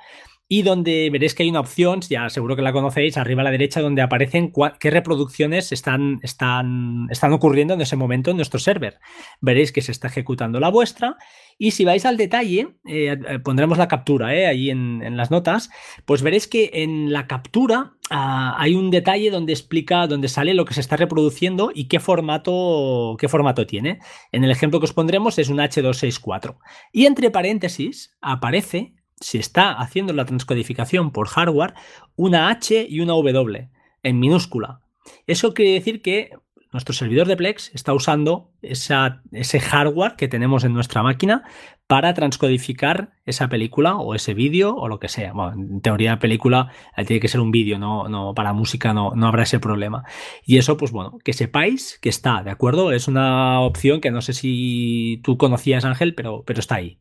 Y 0.47 0.63
donde 0.63 1.09
veréis 1.11 1.35
que 1.35 1.43
hay 1.43 1.49
una 1.49 1.61
opción, 1.61 2.01
ya 2.03 2.29
seguro 2.29 2.55
que 2.55 2.63
la 2.63 2.73
conocéis, 2.73 3.17
arriba 3.17 3.41
a 3.41 3.45
la 3.45 3.51
derecha, 3.51 3.81
donde 3.81 4.03
aparecen 4.03 4.53
qué 4.79 4.91
reproducciones 4.91 5.73
están, 5.73 6.21
están, 6.23 7.07
están 7.11 7.33
ocurriendo 7.33 7.75
en 7.75 7.81
ese 7.81 7.97
momento 7.97 8.31
en 8.31 8.37
nuestro 8.37 8.61
server. 8.61 8.99
Veréis 9.41 9.73
que 9.73 9.81
se 9.81 9.93
está 9.93 10.09
ejecutando 10.09 10.61
la 10.61 10.69
vuestra 10.69 11.17
y 11.57 11.71
si 11.71 11.85
vais 11.85 12.05
al 12.05 12.17
detalle, 12.17 12.77
eh, 12.87 13.17
eh, 13.27 13.39
pondremos 13.39 13.79
la 13.79 13.89
captura 13.89 14.35
eh, 14.35 14.47
ahí 14.47 14.71
en, 14.71 15.17
las 15.17 15.31
notas, 15.31 15.71
pues 16.05 16.23
veréis 16.23 16.47
que 16.47 16.71
en 16.75 17.13
la 17.13 17.27
captura 17.27 17.95
ah, 18.11 18.57
hay 18.59 18.75
un 18.75 18.91
detalle 18.91 19.31
donde 19.31 19.53
explica, 19.53 20.07
donde 20.07 20.29
sale 20.29 20.53
lo 20.53 20.65
que 20.65 20.75
se 20.75 20.81
está 20.81 20.97
reproduciendo 20.97 21.71
y 21.75 21.87
qué 21.87 22.01
formato, 22.01 23.17
qué 23.19 23.29
formato 23.29 23.67
tiene. 23.67 24.01
En 24.33 24.45
el 24.45 24.51
ejemplo 24.51 24.81
que 24.81 24.85
os 24.85 24.93
pondremos 24.93 25.39
es 25.39 25.49
un 25.49 25.59
H264. 25.59 26.59
Y 26.93 27.07
entre 27.07 27.31
paréntesis 27.31 28.15
aparece 28.21 28.95
si 29.21 29.39
está 29.39 29.73
haciendo 29.73 30.13
la 30.13 30.25
transcodificación 30.25 31.11
por 31.11 31.29
hardware, 31.29 31.75
una 32.17 32.49
H 32.49 32.87
y 32.89 33.01
una 33.01 33.15
W 33.15 33.69
en 34.03 34.21
minúscula. 34.21 34.81
Eso 35.27 35.55
quiere 35.55 35.73
decir 35.73 36.03
que 36.03 36.31
nuestro 36.75 36.93
servidor 36.93 37.29
de 37.29 37.37
Plex 37.37 37.71
está 37.73 37.95
usando 37.95 38.51
ese 38.61 39.61
hardware 39.61 40.17
que 40.17 40.27
tenemos 40.27 40.65
en 40.65 40.75
nuestra 40.75 41.05
máquina 41.05 41.45
para 41.87 42.15
transcodificar 42.15 43.13
esa 43.27 43.49
película 43.49 43.95
o 43.95 44.17
ese 44.17 44.35
vídeo 44.35 44.75
o 44.75 44.89
lo 44.89 44.99
que 44.99 45.09
sea. 45.09 45.33
Bueno, 45.33 45.53
en 45.53 45.81
teoría 45.83 46.19
película 46.19 46.73
tiene 47.07 47.21
que 47.21 47.29
ser 47.29 47.41
un 47.41 47.53
vídeo, 47.53 47.79
no, 47.79 48.09
no 48.09 48.35
para 48.35 48.53
música 48.53 48.93
no, 48.93 49.13
no 49.15 49.29
habrá 49.29 49.45
ese 49.45 49.61
problema. 49.61 50.03
Y 50.45 50.59
eso, 50.59 50.77
pues 50.77 50.91
bueno, 50.91 51.19
que 51.23 51.33
sepáis 51.33 52.01
que 52.03 52.09
está, 52.09 52.43
¿de 52.43 52.51
acuerdo? 52.51 52.91
Es 52.91 53.07
una 53.07 53.61
opción 53.61 54.01
que 54.01 54.11
no 54.11 54.21
sé 54.21 54.33
si 54.33 55.21
tú 55.23 55.39
conocías, 55.39 55.85
Ángel, 55.85 56.17
pero, 56.17 56.43
pero 56.45 56.59
está 56.59 56.75
ahí. 56.75 56.99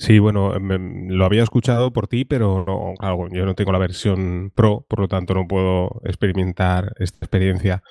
Sí, 0.00 0.18
bueno, 0.18 0.54
lo 0.58 1.26
había 1.26 1.42
escuchado 1.42 1.92
por 1.92 2.08
ti, 2.08 2.24
pero 2.24 2.64
no, 2.66 2.94
claro, 2.98 3.28
yo 3.30 3.44
no 3.44 3.54
tengo 3.54 3.70
la 3.70 3.78
versión 3.78 4.50
Pro, 4.54 4.86
por 4.88 4.98
lo 4.98 5.08
tanto 5.08 5.34
no 5.34 5.46
puedo 5.46 6.00
experimentar 6.04 6.94
esta 6.98 7.18
experiencia. 7.18 7.82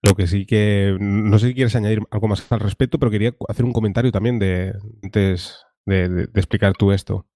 Lo 0.00 0.14
que 0.14 0.26
sí 0.26 0.46
que, 0.46 0.96
no 0.98 1.38
sé 1.38 1.48
si 1.48 1.54
quieres 1.54 1.76
añadir 1.76 2.00
algo 2.10 2.28
más 2.28 2.50
al 2.50 2.60
respecto, 2.60 2.98
pero 2.98 3.10
quería 3.10 3.34
hacer 3.46 3.66
un 3.66 3.74
comentario 3.74 4.10
también 4.10 4.38
de, 4.38 4.72
antes 5.02 5.58
de 5.84 6.30
explicar 6.34 6.72
tú 6.72 6.92
esto. 6.92 7.26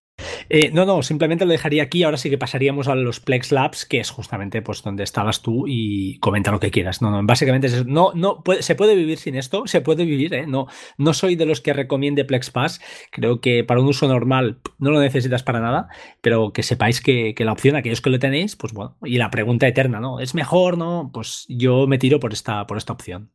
Eh, 0.49 0.71
no, 0.73 0.85
no, 0.85 1.03
simplemente 1.03 1.45
lo 1.45 1.53
dejaría 1.53 1.83
aquí. 1.83 2.03
Ahora 2.03 2.17
sí 2.17 2.31
que 2.31 2.39
pasaríamos 2.39 2.89
a 2.89 2.95
los 2.95 3.21
Plex 3.21 3.53
Labs, 3.53 3.87
que 3.87 4.01
es 4.01 4.11
justamente 4.11 4.63
pues 4.63 4.83
donde 4.83 5.03
estabas 5.03 5.43
tú 5.43 5.65
y 5.67 6.19
comenta 6.19 6.51
lo 6.51 6.61
que 6.61 6.71
quieras. 6.71 7.03
No, 7.03 7.11
no, 7.11 7.25
básicamente 7.25 7.69
es, 7.69 7.87
no, 7.87 8.13
no, 8.15 8.43
se 8.61 8.75
puede 8.75 8.95
vivir 8.95 9.19
sin 9.19 9.35
esto, 9.35 9.67
se 9.67 9.81
puede 9.81 10.05
vivir, 10.05 10.35
¿eh? 10.35 10.47
No, 10.47 10.67
no 10.99 11.15
soy 11.15 11.37
de 11.37 11.47
los 11.47 11.61
que 11.61 11.73
recomiende 11.73 12.25
Plex 12.25 12.51
Pass. 12.51 12.81
Creo 13.11 13.41
que 13.41 13.65
para 13.65 13.81
un 13.81 13.87
uso 13.87 14.07
normal 14.09 14.61
no 14.79 14.91
lo 14.91 15.01
necesitas 15.01 15.43
para 15.43 15.61
nada, 15.61 15.89
pero 16.21 16.53
que 16.53 16.63
sepáis 16.63 17.01
que, 17.01 17.35
que 17.35 17.45
la 17.45 17.53
opción, 17.53 17.77
aquellos 17.77 18.01
que 18.01 18.11
lo 18.11 18.19
tenéis, 18.19 18.57
pues 18.57 18.73
bueno, 18.73 18.97
y 19.05 19.19
la 19.19 19.31
pregunta 19.31 19.67
eterna, 19.67 20.01
¿no? 20.01 20.21
¿Es 20.21 20.35
mejor, 20.35 20.77
no? 20.79 21.11
Pues 21.13 21.47
yo 21.49 21.87
me 21.87 21.99
tiro 21.99 22.21
por 22.21 22.33
esta, 22.33 22.67
por 22.67 22.77
esta 22.77 22.93
opción. 22.93 23.31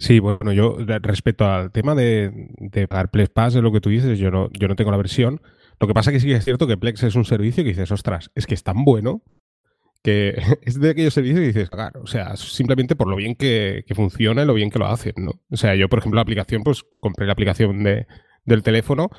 Sí, 0.00 0.18
bueno, 0.18 0.50
yo 0.54 0.78
respecto 1.02 1.44
al 1.44 1.72
tema 1.72 1.94
de, 1.94 2.48
de 2.58 2.88
pagar 2.88 3.10
Plex 3.10 3.28
Pass, 3.28 3.54
es 3.54 3.62
lo 3.62 3.70
que 3.70 3.82
tú 3.82 3.90
dices, 3.90 4.18
yo 4.18 4.30
no, 4.30 4.48
yo 4.58 4.66
no 4.66 4.74
tengo 4.74 4.90
la 4.90 4.96
versión. 4.96 5.42
Lo 5.78 5.86
que 5.86 5.92
pasa 5.92 6.10
que 6.10 6.20
sí 6.20 6.26
que 6.26 6.36
es 6.36 6.44
cierto 6.44 6.66
que 6.66 6.78
Plex 6.78 7.02
es 7.02 7.16
un 7.16 7.26
servicio 7.26 7.62
que 7.62 7.68
dices, 7.68 7.92
ostras, 7.92 8.30
es 8.34 8.46
que 8.46 8.54
es 8.54 8.62
tan 8.62 8.82
bueno 8.82 9.20
que 10.02 10.36
es 10.62 10.80
de 10.80 10.90
aquellos 10.90 11.12
servicios 11.12 11.40
que 11.40 11.46
dices, 11.48 11.68
claro, 11.68 12.00
o 12.02 12.06
sea, 12.06 12.34
simplemente 12.36 12.96
por 12.96 13.08
lo 13.08 13.16
bien 13.16 13.34
que, 13.34 13.84
funciona 13.94 14.42
y 14.42 14.46
lo 14.46 14.54
bien 14.54 14.70
que 14.70 14.78
lo 14.78 14.86
hacen, 14.86 15.12
¿no? 15.18 15.32
O 15.50 15.56
sea, 15.58 15.74
yo, 15.74 15.90
por 15.90 15.98
ejemplo, 15.98 16.16
la 16.16 16.22
aplicación, 16.22 16.62
pues 16.62 16.82
compré 17.00 17.26
la 17.26 17.34
aplicación 17.34 17.82
de, 17.82 18.06
del 18.46 18.62
teléfono 18.62 19.10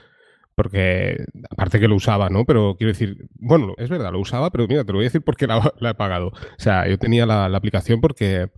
porque, 0.56 1.26
aparte 1.52 1.80
que 1.80 1.88
lo 1.88 1.96
usaba, 1.96 2.30
¿no? 2.30 2.44
Pero 2.46 2.76
quiero 2.76 2.92
decir, 2.92 3.28
bueno, 3.36 3.76
es 3.78 3.90
verdad, 3.90 4.12
lo 4.12 4.20
usaba, 4.20 4.50
pero 4.50 4.68
mira, 4.68 4.84
te 4.84 4.94
lo 4.94 4.98
voy 4.98 5.06
a 5.06 5.10
decir 5.10 5.22
porque 5.22 5.46
la, 5.46 5.72
la 5.80 5.92
he 5.92 5.94
pagado. 5.96 6.30
O 6.30 6.58
sea, 6.58 6.88
yo 6.88 6.98
tenía 6.98 7.28
la 7.28 7.46
aplicación 7.46 8.02
porque 8.02 8.50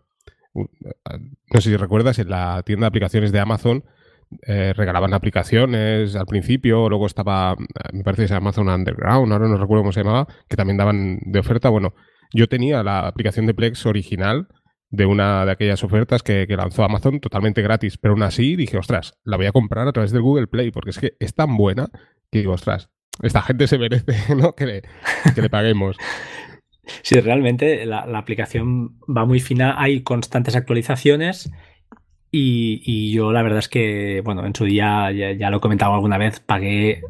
no 0.53 1.61
sé 1.61 1.69
si 1.69 1.77
recuerdas, 1.77 2.19
en 2.19 2.29
la 2.29 2.61
tienda 2.63 2.85
de 2.85 2.89
aplicaciones 2.89 3.31
de 3.31 3.39
Amazon 3.39 3.83
eh, 4.41 4.73
regalaban 4.75 5.13
aplicaciones 5.13 6.15
al 6.15 6.25
principio, 6.25 6.89
luego 6.89 7.05
estaba, 7.05 7.55
me 7.91 8.03
parece 8.03 8.23
que 8.23 8.27
se 8.29 8.35
Amazon 8.35 8.69
Underground, 8.69 9.31
ahora 9.31 9.47
no 9.47 9.57
recuerdo 9.57 9.83
cómo 9.83 9.91
se 9.91 10.01
llamaba, 10.03 10.27
que 10.47 10.55
también 10.55 10.77
daban 10.77 11.19
de 11.21 11.39
oferta. 11.39 11.69
Bueno, 11.69 11.93
yo 12.33 12.47
tenía 12.47 12.83
la 12.83 13.07
aplicación 13.07 13.45
de 13.45 13.53
Plex 13.53 13.85
original 13.85 14.47
de 14.89 15.05
una 15.05 15.45
de 15.45 15.51
aquellas 15.51 15.83
ofertas 15.83 16.21
que, 16.21 16.45
lanzó 16.49 16.83
Amazon 16.83 17.19
totalmente 17.19 17.61
gratis, 17.61 17.97
pero 17.97 18.13
aún 18.13 18.23
así 18.23 18.55
dije, 18.55 18.77
ostras, 18.77 19.19
la 19.23 19.37
voy 19.37 19.47
a 19.47 19.51
comprar 19.51 19.87
a 19.87 19.91
través 19.91 20.11
del 20.11 20.21
Google 20.21 20.47
Play, 20.47 20.71
porque 20.71 20.91
es 20.91 20.99
que 20.99 21.15
es 21.19 21.33
tan 21.33 21.57
buena 21.57 21.89
que 22.31 22.39
digo, 22.39 22.53
ostras, 22.53 22.89
esta 23.21 23.41
gente 23.41 23.67
se 23.67 23.77
merece 23.77 24.13
¿no? 24.35 24.53
que, 24.53 24.65
le, 24.65 24.81
que 25.33 25.41
le 25.41 25.49
paguemos. 25.49 25.97
Sí, 27.01 27.19
realmente 27.19 27.85
la, 27.85 28.01
aplicación 28.17 28.99
va 29.05 29.25
muy 29.25 29.39
fina, 29.39 29.81
hay 29.81 30.03
constantes 30.03 30.55
actualizaciones 30.55 31.51
y, 32.31 33.11
yo 33.13 33.31
la 33.31 33.43
verdad 33.43 33.59
es 33.59 33.69
que, 33.69 34.21
bueno, 34.25 34.45
en 34.45 34.55
su 34.55 34.65
día, 34.65 35.11
ya, 35.11 35.31
ya 35.31 35.49
lo 35.49 35.57
he 35.57 35.61
comentado 35.61 35.93
alguna 35.93 36.17
vez, 36.17 36.39
pagué 36.39 37.03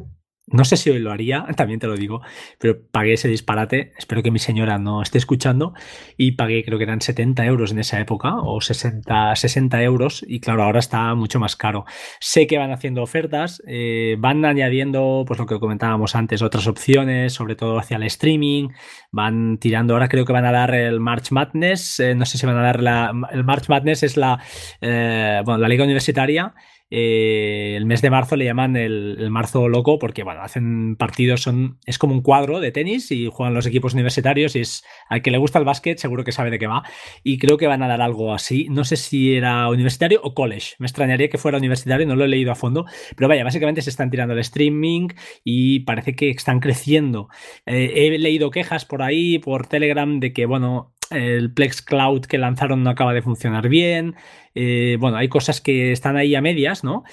no 0.46 0.64
sé 0.64 0.76
si 0.76 0.90
hoy 0.90 0.98
lo 0.98 1.10
haría, 1.10 1.46
también 1.56 1.80
te 1.80 1.86
lo 1.86 1.96
digo, 1.96 2.20
pero 2.58 2.78
pagué 2.90 3.14
ese 3.14 3.28
disparate. 3.28 3.92
Espero 3.96 4.22
que 4.22 4.30
mi 4.30 4.38
señora 4.38 4.78
no 4.78 5.02
esté 5.02 5.18
escuchando. 5.18 5.74
Y 6.16 6.32
pagué, 6.32 6.64
creo 6.64 6.78
que 6.78 6.84
eran 6.84 7.00
70 7.00 7.44
euros 7.46 7.72
en 7.72 7.78
esa 7.78 8.00
época, 8.00 8.36
o 8.36 8.60
60, 8.60 9.34
60 9.34 9.82
euros. 9.82 10.24
Y 10.26 10.40
claro, 10.40 10.62
ahora 10.62 10.80
está 10.80 11.14
mucho 11.14 11.40
más 11.40 11.56
caro. 11.56 11.84
Sé 12.20 12.46
que 12.46 12.58
van 12.58 12.72
haciendo 12.72 13.02
ofertas, 13.02 13.62
eh, 13.66 14.16
van 14.18 14.44
añadiendo, 14.44 15.24
pues 15.26 15.38
lo 15.38 15.46
que 15.46 15.58
comentábamos 15.58 16.14
antes, 16.14 16.42
otras 16.42 16.66
opciones, 16.66 17.32
sobre 17.32 17.56
todo 17.56 17.78
hacia 17.78 17.96
el 17.96 18.02
streaming. 18.04 18.68
Van 19.10 19.58
tirando, 19.58 19.94
ahora 19.94 20.08
creo 20.08 20.24
que 20.24 20.32
van 20.32 20.46
a 20.46 20.52
dar 20.52 20.74
el 20.74 21.00
March 21.00 21.30
Madness. 21.30 22.00
Eh, 22.00 22.14
no 22.14 22.26
sé 22.26 22.38
si 22.38 22.46
van 22.46 22.58
a 22.58 22.62
dar 22.62 22.82
la. 22.82 23.12
El 23.32 23.44
March 23.44 23.68
Madness 23.68 24.02
es 24.02 24.16
la, 24.16 24.40
eh, 24.80 25.40
bueno, 25.44 25.58
la 25.60 25.68
liga 25.68 25.84
universitaria 25.84 26.54
eh, 26.90 27.74
el 27.76 27.86
mes 27.86 28.02
de 28.02 28.10
marzo 28.10 28.36
le 28.36 28.44
llaman 28.44 28.76
el, 28.76 29.30
marzo 29.30 29.68
loco 29.68 29.98
porque, 29.98 30.22
bueno, 30.22 30.42
hacen 30.42 30.96
partidos, 30.96 31.42
son, 31.42 31.78
es 31.86 31.98
como 31.98 32.14
un 32.14 32.22
cuadro 32.22 32.60
de 32.60 32.72
tenis 32.72 33.10
y 33.10 33.28
juegan 33.30 33.54
los 33.54 33.66
equipos 33.66 33.94
universitarios 33.94 34.54
y 34.54 34.60
es 34.60 34.84
al 35.08 35.22
que 35.22 35.30
le 35.30 35.38
gusta 35.38 35.58
el 35.58 35.64
básquet 35.64 35.98
seguro 35.98 36.24
que 36.24 36.32
sabe 36.32 36.50
de 36.50 36.58
qué 36.58 36.66
va 36.66 36.82
y 37.22 37.38
creo 37.38 37.56
que 37.56 37.66
van 37.66 37.82
a 37.82 37.88
dar 37.88 38.00
algo 38.00 38.32
así. 38.32 38.68
No 38.70 38.84
sé 38.84 38.96
si 38.96 39.34
era 39.34 39.68
universitario 39.68 40.20
o 40.22 40.34
college. 40.34 40.74
Me 40.78 40.86
extrañaría 40.86 41.28
que 41.28 41.38
fuera 41.38 41.58
universitario, 41.58 42.06
no 42.06 42.16
lo 42.16 42.24
he 42.24 42.28
leído 42.28 42.52
a 42.52 42.54
fondo, 42.54 42.84
pero 43.16 43.28
vaya, 43.28 43.44
básicamente 43.44 43.82
se 43.82 43.90
están 43.90 44.10
tirando 44.10 44.34
el 44.34 44.40
streaming 44.40 45.08
y 45.42 45.80
parece 45.80 46.14
que 46.14 46.30
están 46.30 46.60
creciendo. 46.60 47.28
Eh, 47.66 47.92
he 47.94 48.18
leído 48.18 48.50
quejas 48.50 48.84
por 48.84 49.02
ahí, 49.02 49.38
por 49.38 49.66
Telegram, 49.66 50.20
de 50.20 50.32
que, 50.32 50.46
bueno, 50.46 50.94
el 51.10 51.52
Plex 51.52 51.82
Cloud 51.82 52.22
que 52.22 52.38
lanzaron 52.38 52.82
no 52.82 52.90
acaba 52.90 53.14
de 53.14 53.22
funcionar 53.22 53.68
bien. 53.68 54.14
Eh, 54.54 54.96
bueno, 55.00 55.16
hay 55.16 55.28
cosas 55.28 55.60
que 55.60 55.92
están 55.92 56.16
ahí 56.16 56.34
a 56.34 56.40
medias, 56.40 56.84
¿no? 56.84 57.04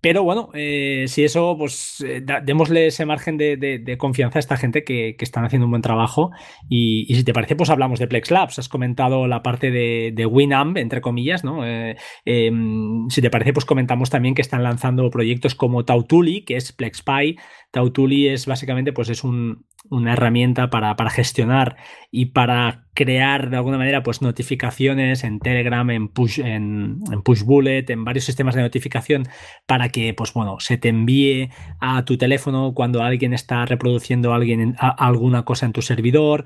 Pero 0.00 0.24
bueno, 0.24 0.50
eh, 0.52 1.04
si 1.06 1.22
eso, 1.22 1.54
pues 1.56 2.04
eh, 2.04 2.24
démosle 2.42 2.88
ese 2.88 3.06
margen 3.06 3.36
de, 3.38 3.96
confianza 3.98 4.36
a 4.36 4.40
esta 4.40 4.56
gente 4.56 4.82
que, 4.82 5.14
están 5.20 5.44
haciendo 5.44 5.66
un 5.66 5.70
buen 5.70 5.82
trabajo. 5.82 6.32
Y, 6.68 7.06
si 7.14 7.22
te 7.22 7.32
parece, 7.32 7.54
pues 7.54 7.70
hablamos 7.70 8.00
de 8.00 8.08
Plex 8.08 8.32
Labs. 8.32 8.58
Has 8.58 8.68
comentado 8.68 9.28
la 9.28 9.44
parte 9.44 9.70
de, 9.70 10.26
Winamp, 10.26 10.76
entre 10.76 11.00
comillas, 11.00 11.44
¿no? 11.44 11.64
Em, 12.24 13.08
si 13.10 13.22
te 13.22 13.30
parece, 13.30 13.52
pues 13.52 13.64
comentamos 13.64 14.10
también 14.10 14.34
que 14.34 14.42
están 14.42 14.64
lanzando 14.64 15.08
proyectos 15.08 15.54
como 15.54 15.84
Tautuli, 15.84 16.42
que 16.44 16.56
es 16.56 16.72
PlexPy. 16.72 17.38
Tautuli 17.72 18.28
es 18.28 18.46
básicamente, 18.46 18.92
pues 18.92 19.08
es 19.08 19.24
un, 19.24 19.64
una 19.88 20.12
herramienta 20.12 20.70
para, 20.70 20.94
gestionar 21.10 21.76
y 22.10 22.26
para 22.26 22.86
crear 22.94 23.50
de 23.50 23.56
alguna 23.56 23.78
manera 23.78 24.02
pues 24.02 24.22
notificaciones 24.22 25.24
en 25.24 25.40
Telegram, 25.40 25.88
en 25.90 26.08
Push, 26.08 26.40
en, 26.40 27.00
Bullet, 27.44 27.84
en 27.88 28.04
varios 28.04 28.24
sistemas 28.24 28.54
de 28.54 28.62
notificación 28.62 29.24
para 29.66 29.88
que 29.88 30.12
pues 30.14 30.32
bueno, 30.34 30.60
se 30.60 30.76
te 30.76 30.90
envíe 30.90 31.50
a 31.80 32.04
tu 32.04 32.18
teléfono 32.18 32.74
cuando 32.74 33.02
alguien 33.02 33.32
está 33.32 33.64
reproduciendo 33.64 34.34
alguien 34.34 34.76
alguna 34.78 35.44
cosa 35.44 35.66
en 35.66 35.72
tu 35.72 35.82
servidor. 35.82 36.44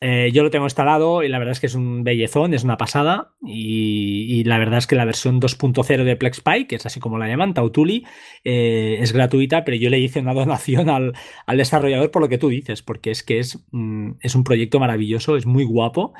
Eh, 0.00 0.30
yo 0.32 0.42
lo 0.42 0.50
tengo 0.50 0.66
instalado 0.66 1.22
y 1.22 1.28
la 1.28 1.38
verdad 1.38 1.52
es 1.52 1.60
que 1.60 1.66
es 1.66 1.74
un 1.74 2.04
bellezón, 2.04 2.52
es 2.52 2.64
una 2.64 2.76
pasada. 2.76 3.32
Y, 3.42 4.44
la 4.44 4.58
verdad 4.58 4.78
es 4.78 4.86
que 4.86 4.96
la 4.96 5.04
versión 5.04 5.40
2.0 5.40 6.04
de 6.04 6.16
PlexPy, 6.16 6.66
que 6.66 6.76
es 6.76 6.86
así 6.86 7.00
como 7.00 7.18
la 7.18 7.28
llaman, 7.28 7.54
Tautuli, 7.54 8.04
eh, 8.44 8.98
es 9.00 9.12
gratuita, 9.12 9.64
pero 9.64 9.76
yo 9.76 9.90
le 9.90 9.98
hice 9.98 10.20
una 10.20 10.34
donación 10.34 10.90
al, 10.90 11.14
desarrollador 11.56 12.10
por 12.10 12.22
lo 12.22 12.28
que 12.28 12.38
tú 12.38 12.48
dices, 12.48 12.82
porque 12.82 13.10
es 13.10 13.22
que 13.22 13.38
es, 13.38 13.64
mm, 13.70 14.12
es 14.20 14.34
un 14.34 14.44
proyecto 14.44 14.78
maravilloso, 14.80 15.36
es 15.36 15.46
muy 15.46 15.64
guapo. 15.64 16.12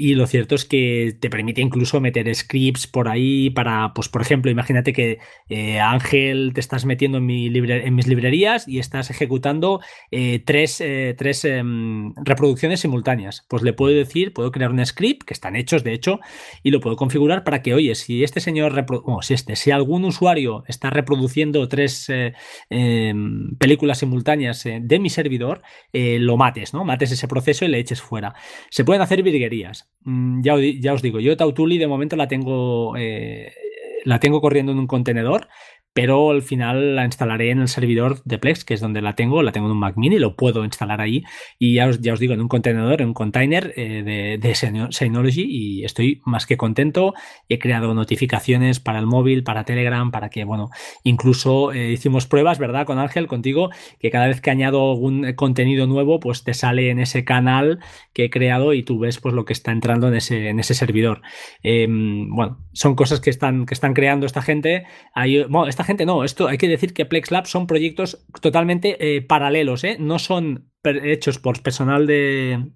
Y 0.00 0.14
lo 0.14 0.28
cierto 0.28 0.54
es 0.54 0.64
que 0.64 1.16
te 1.18 1.28
permite 1.28 1.60
incluso 1.60 2.00
meter 2.00 2.32
scripts 2.32 2.86
por 2.86 3.08
ahí 3.08 3.50
para, 3.50 3.92
pues 3.94 4.08
por 4.08 4.22
ejemplo, 4.22 4.50
imagínate 4.50 4.92
que 4.92 5.18
eh, 5.48 5.80
Ángel 5.80 6.52
te 6.54 6.60
estás 6.60 6.84
metiendo 6.84 7.18
en, 7.18 7.26
mi 7.26 7.46
en 7.48 7.94
mis 7.94 8.06
librerías 8.06 8.68
y 8.68 8.78
estás 8.78 9.10
ejecutando 9.10 9.80
tres, 10.44 10.82
tres 11.16 11.44
em, 11.44 12.14
reproducciones 12.16 12.80
simultáneas. 12.80 13.44
Pues 13.48 13.62
le 13.62 13.72
puedo 13.72 13.94
decir, 13.94 14.32
puedo 14.32 14.52
crear 14.52 14.70
un 14.70 14.84
script, 14.86 15.24
que 15.24 15.34
están 15.34 15.56
hechos 15.56 15.82
de 15.82 15.94
hecho, 15.94 16.20
y 16.62 16.70
lo 16.70 16.80
puedo 16.80 16.96
configurar 16.96 17.42
para 17.42 17.62
que, 17.62 17.74
oye, 17.74 17.94
si 17.94 18.22
este 18.22 18.40
señor, 18.40 18.86
si 19.22 19.34
este, 19.34 19.56
si 19.56 19.70
algún 19.70 20.04
usuario 20.04 20.64
está 20.66 20.90
reproduciendo 20.90 21.68
tres 21.68 22.08
eh, 22.08 22.34
em, 22.70 23.56
películas 23.56 23.98
simultáneas 23.98 24.64
eh, 24.66 24.78
de 24.82 24.98
mi 24.98 25.10
servidor, 25.10 25.62
eh, 25.92 26.18
lo 26.18 26.36
mates, 26.36 26.74
¿no? 26.74 26.84
Mates 26.84 27.12
ese 27.12 27.28
proceso 27.28 27.64
y 27.64 27.68
le 27.68 27.78
eches 27.78 28.00
fuera. 28.00 28.34
Se 28.70 28.84
pueden 28.84 29.02
hacer 29.02 29.22
virguerías. 29.22 29.87
Mm, 30.00 30.42
ya, 30.42 30.56
ya, 30.80 30.94
os 30.94 31.02
digo, 31.02 31.20
yo 31.20 31.36
Tautuli 31.36 31.78
de 31.78 31.86
momento 31.86 32.16
la 32.16 32.28
tengo, 32.28 32.94
la 34.04 34.20
tengo 34.20 34.40
corriendo 34.40 34.72
en 34.72 34.78
un 34.78 34.86
contenedor 34.86 35.48
pero 36.00 36.30
al 36.30 36.42
final 36.42 36.94
la 36.94 37.04
instalaré 37.04 37.50
en 37.50 37.58
el 37.58 37.66
servidor 37.66 38.22
de 38.22 38.38
Plex, 38.38 38.64
que 38.64 38.72
es 38.72 38.80
donde 38.80 39.02
la 39.02 39.16
tengo, 39.16 39.42
la 39.42 39.50
tengo 39.50 39.66
en 39.66 39.72
un 39.72 39.80
Mac 39.80 39.96
mini, 39.96 40.20
lo 40.20 40.36
puedo 40.36 40.64
instalar 40.64 41.00
ahí 41.00 41.24
y 41.58 41.74
ya 41.74 41.88
os, 41.88 41.98
os 41.98 42.20
digo, 42.20 42.34
en 42.34 42.40
un 42.40 42.46
contenedor, 42.46 43.02
en 43.02 43.08
un 43.08 43.14
container 43.14 43.72
eh, 43.74 44.04
de, 44.04 44.38
de, 44.38 44.88
Synology 44.92 45.44
y 45.48 45.84
estoy 45.84 46.22
más 46.24 46.46
que 46.46 46.56
contento. 46.56 47.14
He 47.48 47.58
creado 47.58 47.94
notificaciones 47.94 48.78
para 48.78 49.00
el 49.00 49.06
móvil, 49.06 49.42
para 49.42 49.64
Telegram, 49.64 50.12
para 50.12 50.30
que, 50.30 50.44
bueno, 50.44 50.70
incluso 51.02 51.72
eh, 51.72 51.90
hicimos 51.90 52.28
pruebas, 52.28 52.60
¿verdad? 52.60 52.86
Con 52.86 53.00
Ángel, 53.00 53.26
contigo, 53.26 53.70
que 53.98 54.12
cada 54.12 54.28
vez 54.28 54.40
que 54.40 54.52
añado 54.52 54.92
algún 54.92 55.32
contenido 55.32 55.88
nuevo, 55.88 56.20
pues 56.20 56.44
te 56.44 56.54
sale 56.54 56.90
en 56.90 57.00
ese 57.00 57.24
canal 57.24 57.80
que 58.12 58.26
he 58.26 58.30
creado 58.30 58.72
y 58.72 58.84
tú 58.84 59.00
ves 59.00 59.18
pues 59.18 59.34
lo 59.34 59.44
que 59.44 59.52
está 59.52 59.72
entrando 59.72 60.06
en 60.06 60.14
ese, 60.14 60.48
en 60.48 60.60
ese 60.60 60.74
servidor. 60.74 61.22
Em, 61.64 62.28
bueno, 62.30 62.58
son 62.78 62.94
cosas 62.94 63.20
que 63.20 63.30
están, 63.30 63.66
que 63.66 63.74
están 63.74 63.92
creando 63.92 64.24
esta 64.24 64.40
gente. 64.40 64.86
Bueno, 65.48 65.66
esta 65.66 65.82
gente 65.82 66.06
no, 66.06 66.22
esto 66.22 66.46
hay 66.46 66.58
que 66.58 66.68
decir 66.68 66.94
que 66.94 67.06
Plex 67.06 67.32
Labs 67.32 67.50
son 67.50 67.66
proyectos 67.66 68.24
totalmente 68.40 69.16
eh, 69.16 69.20
paralelos, 69.20 69.82
¿eh? 69.82 69.96
no 69.98 70.20
son 70.20 70.70
hechos 70.84 71.40
por 71.40 71.60
personal 71.60 72.06
de, 72.06 72.70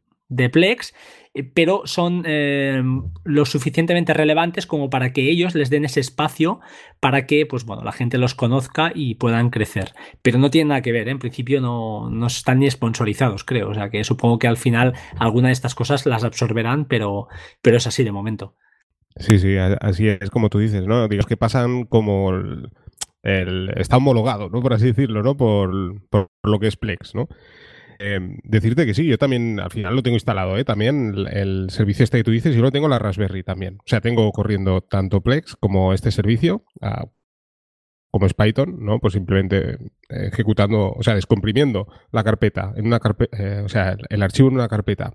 Plex, 0.51 0.93
eh, 1.35 1.45
pero 1.45 1.83
son 1.85 2.25
lo 2.25 3.45
suficientemente 3.45 4.13
relevantes 4.13 4.67
como 4.67 4.91
para 4.91 5.13
que 5.13 5.31
ellos 5.31 5.55
les 5.55 5.71
den 5.71 5.85
ese 5.85 6.01
espacio 6.01 6.59
para 6.99 7.25
que 7.25 7.47
pues, 7.47 7.65
bueno, 7.65 7.85
la 7.85 7.93
gente 7.93 8.19
los 8.19 8.35
conozca 8.35 8.91
y 8.93 9.15
puedan 9.15 9.51
crecer. 9.51 9.93
Pero 10.21 10.41
no 10.41 10.51
tiene 10.51 10.71
nada 10.71 10.83
que 10.83 10.91
ver, 10.91 11.09
en 11.09 11.21
principio 11.21 11.61
no, 11.61 12.11
no 12.11 12.27
están 12.27 12.59
ni 12.59 12.69
sponsorizados, 12.69 13.45
creo. 13.45 13.71
O 13.71 13.75
sea 13.75 13.89
que 13.89 14.03
supongo 14.03 14.41
que 14.41 14.49
al 14.49 14.57
final 14.57 14.95
alguna 15.17 15.47
de 15.47 15.53
estas 15.53 15.77
cosas 15.77 16.05
las 16.07 16.25
absorberán, 16.25 16.87
pero, 16.87 17.29
pero 17.61 17.77
es 17.77 17.87
así 17.87 18.03
de 18.03 18.11
momento. 18.11 18.57
Sí, 19.17 19.39
sí, 19.39 19.57
así 19.57 20.09
es 20.09 20.31
como 20.31 20.49
tú 20.49 20.59
dices, 20.59 20.87
¿no? 20.87 21.07
Digamos 21.09 21.27
que 21.27 21.37
pasan 21.37 21.85
como 21.85 22.33
está 23.23 23.99
homologado, 23.99 24.49
¿no? 24.49 24.61
Por 24.61 24.73
así 24.73 24.87
decirlo, 24.87 25.23
¿no? 25.23 25.37
Por, 25.37 25.73
lo 25.73 26.59
que 26.61 26.67
es 26.67 26.77
Plex, 26.77 27.15
¿no? 27.15 27.29
Em, 27.99 28.39
decirte 28.43 28.85
que 28.85 28.95
sí, 28.95 29.07
yo 29.07 29.17
también 29.17 29.61
al 29.61 29.71
final 29.71 29.95
lo 29.95 30.03
tengo 30.03 30.17
instalado, 30.17 30.57
¿eh? 30.59 30.65
También 30.65 31.15
el, 31.31 31.71
servicio 31.71 32.03
este 32.03 32.19
que 32.19 32.25
tú 32.25 32.33
dices, 32.33 32.55
yo 32.55 32.63
lo 32.63 32.73
tengo 32.73 32.87
en 32.87 32.91
la 32.91 32.99
Raspberry 32.99 33.45
también. 33.45 33.77
O 33.77 33.87
sea, 33.87 34.01
tengo 34.01 34.31
corriendo 34.33 34.81
tanto 34.81 35.21
Plex 35.21 35.57
como 35.57 35.93
este 35.93 36.11
servicio, 36.11 36.65
ah, 36.81 37.07
como 38.11 38.27
es 38.27 38.35
Python, 38.35 38.77
¿no? 38.81 38.99
Pues 38.99 39.13
simplemente 39.15 39.79
ejecutando, 40.09 40.93
o 40.93 41.03
sea, 41.03 41.15
descomprimiendo 41.15 41.87
la 42.11 42.25
carpeta 42.25 42.73
en 42.77 42.87
una 42.87 42.99
carpeta, 42.99 43.37
eh, 43.39 43.63
o 43.65 43.69
sea, 43.69 43.97
el 44.09 44.23
archivo 44.23 44.49
en 44.49 44.55
una 44.55 44.69
carpeta 44.69 45.15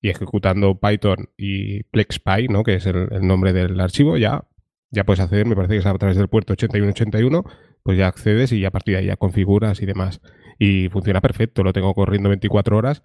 y 0.00 0.10
ejecutando 0.10 0.78
Python 0.78 1.30
y 1.36 1.82
PlexPy, 1.84 2.48
¿no? 2.48 2.62
Que 2.62 2.74
es 2.74 2.86
el, 2.86 3.08
nombre 3.26 3.52
del 3.52 3.80
archivo, 3.80 4.16
ya 4.16 4.44
ya 4.90 5.04
puedes 5.04 5.20
acceder, 5.20 5.46
me 5.46 5.56
parece 5.56 5.74
que 5.74 5.80
es 5.80 5.86
a 5.86 5.98
través 5.98 6.16
del 6.16 6.28
puerto 6.28 6.52
8181, 6.52 7.44
pues 7.82 7.98
ya 7.98 8.06
accedes 8.08 8.52
y 8.52 8.64
a 8.64 8.70
partir 8.70 8.94
de 8.94 9.00
ahí 9.00 9.06
ya 9.06 9.16
configuras 9.16 9.82
y 9.82 9.86
demás. 9.86 10.20
Y 10.58 10.88
funciona 10.88 11.20
perfecto, 11.20 11.62
lo 11.62 11.72
tengo 11.72 11.92
corriendo 11.94 12.28
24 12.28 12.76
horas. 12.76 13.02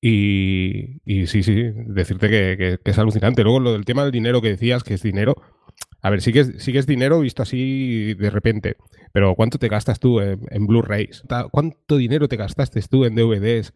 Y, 0.00 1.00
sí, 1.26 1.42
sí, 1.42 1.72
decirte 1.86 2.28
que, 2.28 2.78
es 2.84 2.98
alucinante. 2.98 3.42
Luego 3.42 3.60
lo 3.60 3.72
del 3.72 3.84
tema 3.84 4.02
del 4.02 4.12
dinero 4.12 4.42
que 4.42 4.50
decías, 4.50 4.84
que 4.84 4.94
es 4.94 5.02
dinero. 5.02 5.36
A 6.02 6.10
ver, 6.10 6.20
sí 6.20 6.32
que 6.32 6.40
es, 6.40 6.52
sí 6.58 6.72
que 6.72 6.78
es 6.78 6.86
dinero 6.86 7.20
visto 7.20 7.42
así 7.42 8.12
de 8.14 8.28
repente, 8.28 8.76
pero 9.12 9.34
¿cuánto 9.34 9.58
te 9.58 9.68
gastas 9.68 9.98
tú 9.98 10.20
en, 10.20 10.40
en 10.50 10.66
Blu-rays? 10.66 11.22
¿Cuánto 11.50 11.96
dinero 11.96 12.28
te 12.28 12.36
gastaste 12.36 12.82
tú 12.82 13.06
en 13.06 13.14
DVDs? 13.14 13.72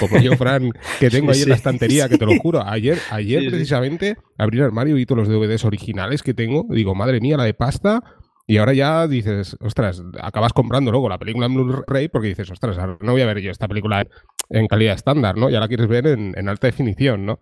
Como 0.00 0.20
yo, 0.20 0.36
Fran, 0.36 0.70
que 1.00 1.10
tengo 1.10 1.32
ahí 1.32 1.42
en 1.42 1.48
la 1.48 1.54
estantería, 1.54 2.08
que 2.08 2.18
te 2.18 2.26
lo 2.26 2.36
juro. 2.38 2.62
Ayer, 2.64 2.98
ayer 3.10 3.48
precisamente, 3.48 4.16
abrí 4.36 4.58
el 4.58 4.64
armario 4.64 4.94
y 4.94 4.98
vi 4.98 5.06
todos 5.06 5.26
los 5.26 5.28
DVDs 5.28 5.64
originales 5.64 6.22
que 6.22 6.34
tengo. 6.34 6.66
Digo, 6.68 6.94
madre 6.94 7.20
mía, 7.20 7.36
la 7.36 7.44
de 7.44 7.54
pasta. 7.54 8.02
Y 8.46 8.56
ahora 8.56 8.72
ya 8.72 9.06
dices, 9.06 9.56
ostras, 9.60 10.02
acabas 10.22 10.54
comprando 10.54 10.90
luego 10.90 11.08
la 11.08 11.18
película 11.18 11.46
en 11.46 11.54
Blu-ray 11.54 12.08
porque 12.08 12.28
dices, 12.28 12.50
ostras, 12.50 12.78
no 13.00 13.12
voy 13.12 13.20
a 13.20 13.26
ver 13.26 13.40
yo 13.40 13.50
esta 13.50 13.68
película 13.68 14.06
en 14.48 14.66
calidad 14.66 14.94
estándar, 14.94 15.36
¿no? 15.36 15.50
Ya 15.50 15.60
la 15.60 15.68
quieres 15.68 15.86
ver 15.86 16.06
en, 16.06 16.32
en 16.34 16.48
alta 16.48 16.66
definición, 16.66 17.26
¿no? 17.26 17.40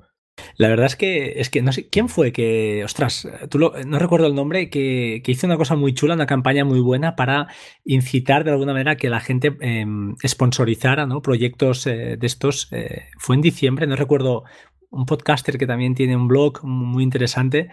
La 0.57 0.69
verdad 0.69 0.87
es 0.87 0.97
que, 0.97 1.35
es 1.41 1.51
que 1.51 1.63
no 1.63 1.73
sé, 1.73 1.89
¿quién 1.89 2.09
fue 2.09 2.33
que, 2.33 2.83
ostras, 2.85 3.29
tú 3.51 3.59
no 3.59 3.99
recuerdo 3.99 4.27
el 4.27 4.35
nombre, 4.35 4.71
que, 4.71 5.23
hizo 5.27 5.47
una 5.47 5.57
cosa 5.57 5.77
muy 5.77 5.95
chula, 5.95 6.15
una 6.15 6.27
campaña 6.27 6.65
muy 6.65 6.81
buena 6.81 7.17
para 7.17 7.49
incitar 7.85 8.45
de 8.45 8.53
alguna 8.53 8.73
manera 8.73 8.97
que 8.97 9.11
la 9.11 9.21
gente 9.21 9.57
eh, 9.61 9.85
sponsorizara 10.27 11.07
¿no? 11.07 11.21
proyectos 11.21 11.87
eh, 11.87 12.17
de 12.19 12.27
estos. 12.27 12.69
Eh, 12.73 13.05
fue 13.19 13.37
en 13.37 13.43
diciembre, 13.43 13.87
no 13.87 13.97
recuerdo, 13.97 14.45
un 14.91 15.05
podcaster 15.05 15.59
que 15.59 15.67
también 15.67 15.95
tiene 15.95 16.17
un 16.17 16.29
blog 16.29 16.65
muy 16.65 17.03
interesante 17.03 17.69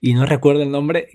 y 0.00 0.14
no 0.14 0.26
recuerdo 0.26 0.62
el 0.62 0.70
nombre. 0.70 1.08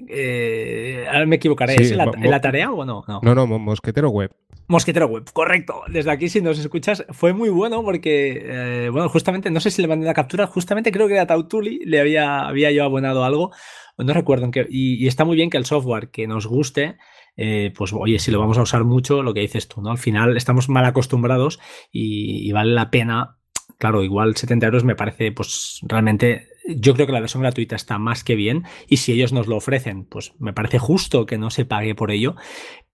ahora 1.07 1.25
me 1.25 1.37
equivocaré. 1.37 1.75
¿Es 1.75 1.91
la, 1.91 2.05
la, 2.05 2.41
tarea 2.41 2.71
o 2.71 2.85
no? 2.85 3.03
No, 3.07 3.19
no, 3.21 3.35
no 3.35 3.59
Mosquetero 3.59 4.09
Web. 4.09 4.31
Mosquetero 4.71 5.07
Web, 5.07 5.25
correcto. 5.33 5.83
Desde 5.89 6.11
aquí, 6.11 6.29
si 6.29 6.41
nos 6.41 6.57
escuchas, 6.57 7.05
fue 7.09 7.33
muy 7.33 7.49
bueno 7.49 7.83
porque, 7.83 8.41
eh, 8.41 8.89
bueno, 8.89 9.09
justamente, 9.09 9.51
no 9.51 9.59
sé 9.59 9.69
si 9.69 9.81
le 9.81 9.87
mandé 9.89 10.05
la 10.05 10.13
captura, 10.13 10.47
justamente 10.47 10.93
creo 10.93 11.09
que 11.09 11.15
era 11.15 11.27
Tautuli, 11.27 11.81
le 11.83 11.99
había, 11.99 12.47
había 12.47 12.71
yo 12.71 12.85
abonado 12.85 13.25
algo, 13.25 13.51
no 13.97 14.13
recuerdo, 14.13 14.45
en 14.45 14.67
y, 14.69 15.05
está 15.07 15.25
muy 15.25 15.35
bien 15.35 15.49
que 15.49 15.57
el 15.57 15.65
software 15.65 16.09
que 16.09 16.25
nos 16.25 16.47
guste, 16.47 16.97
eh, 17.35 17.73
pues 17.75 17.91
oye, 17.91 18.17
si 18.17 18.31
lo 18.31 18.39
vamos 18.39 18.57
a 18.57 18.61
usar 18.61 18.85
mucho, 18.85 19.23
lo 19.23 19.33
que 19.33 19.41
dices 19.41 19.67
tú, 19.67 19.81
¿no? 19.81 19.91
Al 19.91 19.97
final 19.97 20.37
estamos 20.37 20.69
mal 20.69 20.85
acostumbrados 20.85 21.59
y, 21.91 22.49
vale 22.53 22.71
la 22.71 22.89
pena, 22.91 23.39
claro, 23.77 24.03
igual 24.03 24.37
70 24.37 24.65
euros 24.67 24.85
me 24.85 24.95
parece, 24.95 25.33
pues 25.33 25.81
realmente 25.83 26.47
yo 26.69 26.93
creo 26.93 27.07
que 27.07 27.13
la 27.13 27.19
versión 27.19 27.43
gratuita 27.43 27.75
está 27.75 27.99
más 27.99 28.23
que 28.23 28.35
bien 28.35 28.63
y 28.87 28.97
si 28.97 29.11
ellos 29.11 29.33
nos 29.33 29.47
lo 29.47 29.57
ofrecen, 29.57 30.05
pues 30.05 30.31
me 30.39 30.53
parece 30.53 30.79
justo 30.79 31.25
que 31.25 31.37
no 31.37 31.49
se 31.49 31.65
pague 31.65 31.93
por 31.93 32.09
ello, 32.09 32.37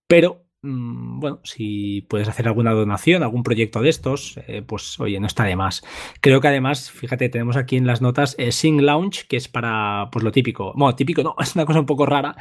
pero 0.08 0.47
bueno, 0.60 1.40
si 1.44 2.02
puedes 2.08 2.28
hacer 2.28 2.48
alguna 2.48 2.72
donación, 2.72 3.22
algún 3.22 3.44
proyecto 3.44 3.80
de 3.80 3.90
estos, 3.90 4.40
eh, 4.48 4.62
pues 4.66 4.98
oye, 4.98 5.20
no 5.20 5.28
está 5.28 5.44
de 5.44 5.54
más. 5.54 5.84
Creo 6.20 6.40
que 6.40 6.48
además, 6.48 6.90
fíjate, 6.90 7.28
tenemos 7.28 7.56
aquí 7.56 7.76
en 7.76 7.86
las 7.86 8.02
notas 8.02 8.34
eh, 8.38 8.50
Sing 8.50 8.82
Launch, 8.82 9.28
que 9.28 9.36
es 9.36 9.46
para, 9.46 10.08
pues 10.10 10.24
lo 10.24 10.32
típico. 10.32 10.72
Bueno, 10.74 10.96
típico 10.96 11.22
no, 11.22 11.36
es 11.40 11.54
una 11.54 11.64
cosa 11.64 11.78
un 11.78 11.86
poco 11.86 12.06
rara, 12.06 12.34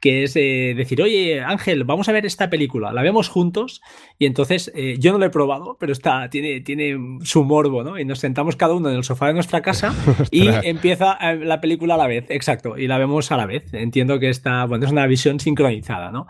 que 0.00 0.24
es 0.24 0.36
eh, 0.36 0.74
decir, 0.76 1.00
oye, 1.00 1.40
Ángel, 1.40 1.84
vamos 1.84 2.10
a 2.10 2.12
ver 2.12 2.26
esta 2.26 2.50
película, 2.50 2.92
la 2.92 3.02
vemos 3.02 3.28
juntos, 3.28 3.80
y 4.18 4.26
entonces 4.26 4.70
yo 4.98 5.12
no 5.12 5.18
lo 5.18 5.24
he 5.24 5.30
probado, 5.30 5.76
pero 5.80 5.92
está, 5.92 6.28
tiene, 6.28 6.60
tiene 6.60 7.18
su 7.22 7.44
morbo, 7.44 7.82
¿no? 7.82 7.98
Y 7.98 8.04
nos 8.04 8.18
sentamos 8.18 8.56
cada 8.56 8.74
uno 8.74 8.90
en 8.90 8.96
el 8.96 9.04
sofá 9.04 9.28
de 9.28 9.34
nuestra 9.34 9.62
casa 9.62 9.94
y 10.30 10.46
empieza 10.46 11.16
la 11.34 11.60
película 11.60 11.94
a 11.94 11.98
la 11.98 12.06
vez, 12.06 12.26
exacto, 12.28 12.76
y 12.76 12.86
la 12.86 12.98
vemos 12.98 13.32
a 13.32 13.36
la 13.36 13.46
vez. 13.46 13.72
Entiendo 13.72 14.18
que 14.18 14.28
está, 14.28 14.64
bueno, 14.66 14.84
es 14.84 14.92
una 14.92 15.06
visión 15.06 15.40
sincronizada, 15.40 16.10
¿no? 16.10 16.26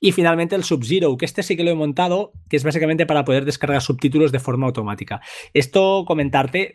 Y 0.00 0.12
finalmente 0.12 0.56
el 0.56 0.64
Sub-Zero, 0.82 1.16
que 1.16 1.24
este 1.24 1.42
sí 1.42 1.56
que 1.56 1.64
lo 1.64 1.70
he 1.70 1.74
montado, 1.74 2.32
que 2.48 2.56
es 2.56 2.64
básicamente 2.64 3.06
para 3.06 3.24
poder 3.24 3.44
descargar 3.44 3.80
subtítulos 3.82 4.32
de 4.32 4.38
forma 4.38 4.66
automática. 4.66 5.20
Esto 5.54 6.04
comentarte 6.06 6.74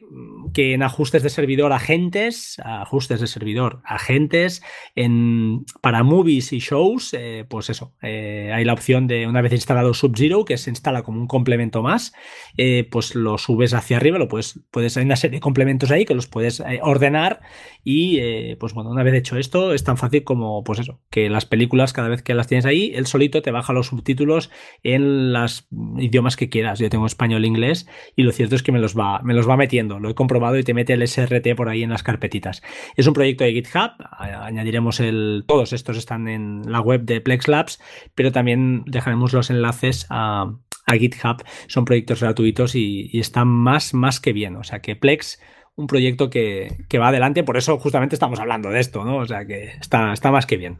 que 0.54 0.74
en 0.74 0.84
ajustes 0.84 1.24
de 1.24 1.30
servidor 1.30 1.74
agentes, 1.74 2.58
ajustes 2.64 3.20
de 3.20 3.28
servidor 3.28 3.82
agentes, 3.84 4.64
en, 4.96 5.66
para 5.82 6.04
movies 6.04 6.54
y 6.54 6.60
shows, 6.60 7.14
eh, 7.14 7.46
pues 7.48 7.70
eso, 7.70 7.94
eh, 8.02 8.52
hay 8.54 8.66
la 8.66 8.74
opción 8.74 9.08
de 9.08 9.28
una 9.28 9.42
vez 9.42 9.52
instalado 9.52 9.94
Sub-Zero, 9.94 10.46
que 10.46 10.58
se 10.58 10.70
instala 10.70 11.04
como 11.04 11.20
un 11.20 11.28
complemento 11.28 11.84
más, 11.84 12.14
eh, 12.58 12.88
pues 12.90 13.16
lo 13.16 13.38
subes 13.38 13.74
hacia 13.74 13.98
arriba, 13.98 14.18
lo 14.18 14.28
puedes, 14.28 14.60
puedes, 14.72 14.98
hay 14.98 15.06
una 15.06 15.16
serie 15.18 15.38
de 15.38 15.42
complementos 15.42 15.92
ahí 15.92 16.06
que 16.06 16.16
los 16.16 16.28
puedes 16.28 16.64
ordenar 16.82 17.42
y 17.84 18.56
pues 18.56 18.74
bueno, 18.74 18.90
una 18.90 19.04
vez 19.04 19.14
hecho 19.14 19.38
esto, 19.38 19.74
es 19.74 19.84
tan 19.84 19.98
fácil 19.98 20.24
como 20.24 20.64
pues 20.64 20.80
eso, 20.80 21.02
que 21.10 21.30
las 21.30 21.46
películas 21.46 21.94
cada 21.94 22.10
vez 22.10 22.22
que 22.22 22.34
las 22.34 22.48
tienes 22.48 22.66
ahí, 22.66 22.92
el 22.96 23.06
te 23.30 23.52
baja 23.52 23.74
los 23.74 23.88
subtítulos 23.88 24.50
en 24.84 25.34
los 25.34 25.68
idiomas 25.98 26.36
que 26.36 26.50
quieras. 26.50 26.80
Yo 26.80 26.90
tengo 26.90 27.06
español 27.06 27.44
e 27.44 27.48
inglés 27.48 27.88
y 28.16 28.24
lo 28.24 28.32
cierto 28.32 28.56
es 28.56 28.64
que 28.64 28.72
me 28.72 28.80
los 28.80 28.98
va, 28.98 29.22
me 29.24 29.34
los 29.34 29.50
va 29.50 29.58
metiendo. 29.58 30.00
Lo 30.00 30.10
he 30.10 30.16
comprobado 30.16 30.37
y 30.58 30.64
te 30.64 30.74
mete 30.74 30.94
el 30.94 31.08
SRT 31.08 31.56
por 31.56 31.70
ahí 31.70 31.84
en 31.84 31.90
las 31.90 32.04
carpetitas. 32.04 32.62
Es 32.96 33.08
un 33.08 33.14
proyecto 33.14 33.44
de 33.44 33.54
GitHub. 33.54 33.92
Añadiremos 34.18 35.00
el. 35.00 35.44
Todos 35.48 35.74
estos 35.74 35.98
están 35.98 36.28
en 36.28 36.62
la 36.72 36.82
web 36.82 37.02
de 37.04 37.22
Plex 37.22 37.48
Labs, 37.48 37.82
pero 38.16 38.32
también 38.32 38.84
dejaremos 38.86 39.34
los 39.34 39.50
enlaces 39.50 40.06
a, 40.10 40.54
GitHub. 40.88 41.44
Son 41.68 41.86
proyectos 41.86 42.22
gratuitos 42.22 42.76
y, 42.76 43.10
están 43.20 43.48
más, 43.48 43.94
más 43.94 44.20
que 44.20 44.34
bien. 44.34 44.56
O 44.56 44.64
sea 44.64 44.80
que 44.80 44.96
Plex 44.96 45.42
un 45.76 45.86
proyecto 45.86 46.30
que, 46.30 46.86
que, 46.90 46.98
va 46.98 47.10
adelante, 47.10 47.44
por 47.44 47.56
eso 47.56 47.78
justamente 47.78 48.16
estamos 48.16 48.40
hablando 48.40 48.70
de 48.70 48.80
esto, 48.80 49.04
¿no? 49.04 49.18
O 49.18 49.26
sea 49.28 49.46
que 49.46 49.66
está, 49.80 50.12
está 50.12 50.32
más 50.32 50.48
que 50.48 50.58
bien. 50.58 50.80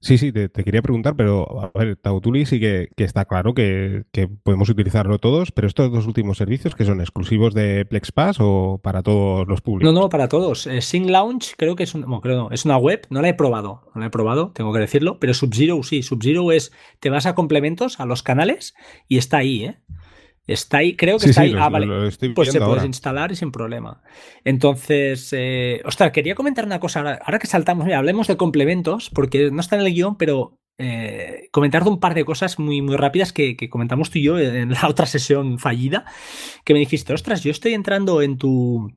Sí, 0.00 0.18
sí, 0.18 0.30
te, 0.30 0.48
quería 0.48 0.82
preguntar, 0.82 1.16
pero 1.16 1.70
a 1.74 1.78
ver, 1.78 1.96
Tautuli 1.96 2.46
sí 2.46 2.60
que, 2.60 2.90
está 2.96 3.24
claro 3.24 3.54
que, 3.54 4.04
podemos 4.42 4.68
utilizarlo 4.68 5.18
todos, 5.18 5.52
pero 5.52 5.66
estos 5.66 5.90
dos 5.90 6.06
últimos 6.06 6.36
servicios 6.38 6.74
que 6.74 6.84
son 6.84 7.00
exclusivos 7.00 7.54
de 7.54 7.86
PlexPass 7.86 8.36
o 8.40 8.78
para 8.82 9.02
todos 9.02 9.48
los 9.48 9.62
públicos. 9.62 9.92
No, 9.92 10.00
no, 10.00 10.08
para 10.08 10.28
todos. 10.28 10.66
Eh, 10.66 10.80
Launch 11.06 11.54
creo 11.56 11.76
que 11.76 11.84
es, 11.84 11.94
creo 12.22 12.50
es 12.50 12.64
una 12.64 12.76
web, 12.76 13.06
no 13.10 13.22
la 13.22 13.30
he 13.30 13.34
probado, 13.34 13.82
no 13.94 14.00
la 14.00 14.06
he 14.08 14.10
probado, 14.10 14.52
tengo 14.52 14.72
que 14.72 14.80
decirlo, 14.80 15.18
pero 15.18 15.34
Sub-Zero 15.34 15.82
sí, 15.82 16.02
Sub-Zero 16.02 16.52
es, 16.52 16.72
te 17.00 17.10
vas 17.10 17.26
a 17.26 17.34
complementos, 17.34 17.98
a 17.98 18.06
los 18.06 18.22
canales 18.22 18.74
y 19.08 19.18
está 19.18 19.38
ahí, 19.38 19.64
¿eh? 19.64 19.78
Está 20.46 20.78
ahí, 20.78 20.94
creo 20.94 21.18
que 21.18 21.26
está 21.26 21.42
ahí. 21.42 21.54
ah, 21.58 21.68
vale. 21.68 21.86
pues 22.34 22.52
se 22.52 22.60
puede 22.60 22.86
instalar 22.86 23.32
y 23.32 23.36
sin 23.36 23.50
problema. 23.50 24.02
Entonces, 24.44 25.32
eh, 25.32 25.82
ostras, 25.84 26.12
quería 26.12 26.34
comentar 26.34 26.64
una 26.64 26.78
cosa 26.78 27.00
ahora, 27.00 27.18
ahora 27.24 27.38
que 27.38 27.46
saltamos, 27.46 27.84
mira, 27.84 27.98
hablemos 27.98 28.28
de 28.28 28.36
complementos, 28.36 29.10
porque 29.10 29.50
no 29.50 29.60
está 29.60 29.76
en 29.76 29.82
el 29.82 29.92
guion, 29.92 30.16
pero 30.16 30.58
eh, 30.78 31.48
comentarte 31.52 31.88
un 31.88 31.98
par 31.98 32.14
de 32.14 32.24
cosas 32.24 32.58
muy, 32.58 32.80
muy 32.80 32.96
rápidas 32.96 33.32
que, 33.32 33.56
que, 33.56 33.68
comentamos 33.68 34.10
tú 34.10 34.18
y 34.18 34.22
yo 34.22 34.38
en 34.38 34.70
la 34.70 34.88
otra 34.88 35.06
sesión 35.06 35.58
fallida, 35.58 36.04
que 36.64 36.74
me 36.74 36.80
dijiste, 36.80 37.12
ostras, 37.12 37.42
yo 37.42 37.50
estoy 37.50 37.74
entrando 37.74 38.22
en 38.22 38.38
tu, 38.38 38.92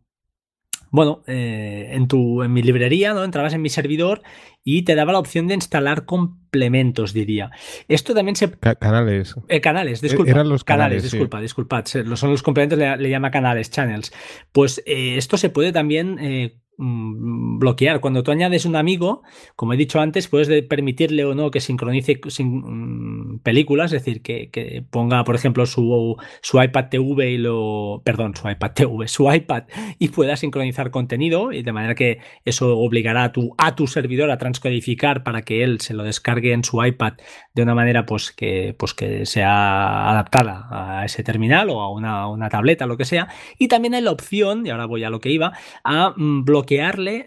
bueno, 0.92 1.24
eh, 1.28 1.90
en, 1.92 2.08
tu, 2.08 2.44
en 2.44 2.54
mi 2.54 2.62
librería, 2.62 3.14
¿no? 3.14 3.24
Entrabas 3.24 3.54
en 3.54 3.62
mi 3.62 3.70
servidor 3.70 4.22
y 4.64 4.84
te 4.84 4.96
daba 4.96 5.14
la 5.14 5.20
opción 5.20 5.48
de 5.48 5.54
instalar 5.54 6.06
complementos, 6.06 7.14
diría. 7.14 7.52
Esto 7.88 8.14
también 8.14 8.36
se... 8.36 8.52
canales. 8.52 9.36
Eh, 9.48 9.62
canales, 9.62 10.02
disculpa. 10.02 10.32
Eran 10.32 10.50
los 10.50 10.64
canales, 10.64 11.04
disculpa, 11.04 11.42
disculpad. 11.42 11.86
Son 11.86 12.32
los 12.32 12.44
complementos, 12.44 12.78
le, 12.78 13.10
llama 13.10 13.32
canales, 13.32 13.72
channels. 13.72 14.12
Pues 14.52 14.84
eh, 14.86 15.18
esto 15.18 15.38
se 15.38 15.50
puede 15.50 15.72
también 15.72 16.18
Mm, 16.20 16.60
bloquear. 16.80 18.00
Cuando 18.00 18.24
tú 18.24 18.32
añades 18.32 18.66
un 18.66 18.78
amigo, 18.78 19.22
como 19.56 19.74
he 19.74 19.78
dicho 19.78 20.00
antes, 20.00 20.30
puedes 20.30 20.64
permitirle 20.64 21.26
o 21.26 21.36
no 21.36 21.52
que 21.52 21.60
sincronice 21.60 22.22
sin, 22.28 23.34
mm, 23.34 23.40
películas, 23.40 23.92
es 23.92 24.04
decir, 24.04 24.22
que, 24.22 24.84
ponga, 24.90 25.24
por 25.26 25.36
ejemplo, 25.36 25.66
su, 25.66 26.16
su, 26.42 26.62
iPad 26.62 26.86
TV 26.90 27.32
y 27.32 27.38
lo. 27.38 28.02
Perdón, 28.06 28.34
su 28.36 28.50
iPad 28.50 28.72
TV, 28.72 29.08
su 29.08 29.32
iPad 29.32 29.64
y 29.98 30.08
pueda 30.10 30.38
sincronizar 30.38 30.90
contenido, 30.90 31.52
y 31.52 31.64
de 31.64 31.74
manera 31.74 31.96
que 31.96 32.20
eso 32.46 32.78
obligará 32.78 33.26
a 33.26 33.32
tu, 33.34 33.54
a 33.58 33.76
tu 33.76 33.88
servidor 33.88 34.32
a 34.32 34.38
transcodificar 34.38 35.24
para 35.24 35.42
que 35.42 35.64
él 35.64 35.82
se 35.82 35.94
lo 35.94 36.04
descargue 36.04 36.54
en 36.54 36.64
su 36.64 36.84
iPad 36.84 37.14
de 37.54 37.64
una 37.64 37.76
manera 37.76 38.06
pues, 38.06 38.32
que, 38.32 38.74
pues, 38.78 38.94
que 38.94 39.26
sea 39.26 40.10
adaptada 40.10 40.68
a 40.72 41.06
ese 41.06 41.24
terminal 41.24 41.70
o 41.70 41.82
a 41.82 41.92
una, 41.92 42.28
una 42.28 42.48
tableta, 42.50 42.86
lo 42.86 42.96
que 42.96 43.06
sea. 43.06 43.28
Y 43.58 43.68
también 43.68 43.96
hay 43.96 44.02
la 44.02 44.12
opción, 44.12 44.66
y 44.66 44.70
ahora 44.70 44.86
voy 44.86 45.04
a 45.04 45.10
lo 45.10 45.20
que 45.20 45.30
iba, 45.30 45.52
a 45.84 46.14
mm, 46.16 46.46
bloquear 46.46 46.69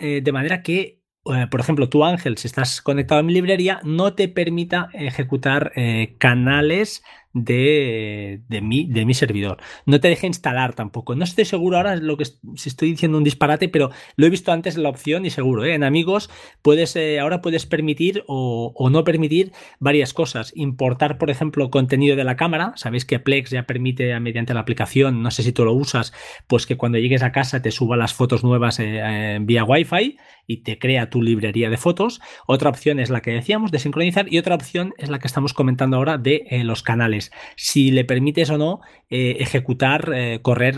eh, 0.00 0.20
de 0.22 0.32
manera 0.32 0.62
que 0.62 1.02
eh, 1.24 1.46
por 1.50 1.60
ejemplo, 1.60 1.88
tu 1.88 2.04
Ángel, 2.04 2.36
si 2.36 2.48
estás 2.48 2.82
conectado 2.82 3.20
a 3.20 3.22
mi 3.22 3.32
librería, 3.32 3.80
no 3.84 4.14
te 4.14 4.28
permita 4.28 4.88
ejecutar 4.92 5.72
eh, 5.76 6.16
canales 6.18 7.04
de, 7.34 8.42
de, 8.48 8.60
mi, 8.60 8.86
de 8.86 9.04
mi 9.04 9.14
servidor. 9.14 9.58
No 9.86 10.00
te 10.00 10.08
deje 10.08 10.26
instalar 10.26 10.74
tampoco. 10.74 11.14
No 11.14 11.24
estoy 11.24 11.44
seguro 11.44 11.76
ahora 11.76 11.96
lo 11.96 12.16
que 12.16 12.24
si 12.24 12.68
estoy 12.68 12.90
diciendo 12.90 13.18
un 13.18 13.24
disparate, 13.24 13.68
pero 13.68 13.90
lo 14.16 14.26
he 14.26 14.30
visto 14.30 14.52
antes 14.52 14.76
la 14.76 14.88
opción 14.88 15.24
y 15.24 15.30
seguro. 15.30 15.64
¿eh? 15.64 15.74
En 15.74 15.84
amigos 15.84 16.30
puedes 16.62 16.96
eh, 16.96 17.20
ahora 17.20 17.40
puedes 17.40 17.66
permitir 17.66 18.24
o, 18.26 18.88
no 18.90 19.04
permitir 19.04 19.52
varias 19.78 20.12
cosas. 20.12 20.52
Importar, 20.54 21.18
por 21.18 21.30
ejemplo, 21.30 21.70
contenido 21.70 22.16
de 22.16 22.24
la 22.24 22.36
cámara. 22.36 22.72
Sabéis 22.76 23.04
que 23.04 23.18
Plex 23.18 23.50
ya 23.50 23.64
permite 23.64 24.18
mediante 24.20 24.54
la 24.54 24.60
aplicación, 24.60 25.22
no 25.22 25.30
sé 25.30 25.42
si 25.42 25.52
tú 25.52 25.64
lo 25.64 25.72
usas, 25.72 26.12
pues 26.46 26.66
que 26.66 26.76
cuando 26.76 26.98
llegues 26.98 27.22
a 27.22 27.32
casa 27.32 27.62
te 27.62 27.70
suba 27.70 27.96
las 27.96 28.12
fotos 28.12 28.44
nuevas 28.44 28.78
eh, 28.80 29.38
vía 29.40 29.64
Wi-Fi 29.64 30.16
y 30.46 30.58
te 30.58 30.78
crea 30.78 31.10
tu 31.10 31.22
librería 31.22 31.70
de 31.70 31.76
fotos. 31.76 32.20
Otra 32.46 32.70
opción 32.70 32.98
es 33.00 33.10
la 33.10 33.20
que 33.20 33.30
decíamos 33.30 33.70
de 33.70 33.78
sincronizar 33.78 34.32
y 34.32 34.38
otra 34.38 34.54
opción 34.54 34.94
es 34.98 35.08
la 35.08 35.18
que 35.18 35.26
estamos 35.26 35.54
comentando 35.54 35.96
ahora 35.96 36.18
de 36.18 36.46
los 36.64 36.82
canales 36.82 37.30
si 37.56 37.90
le 37.90 38.04
permites 38.04 38.50
o 38.50 38.58
no 38.58 38.80
eh, 39.10 39.36
ejecutar, 39.40 40.10
eh, 40.14 40.40
correr 40.42 40.76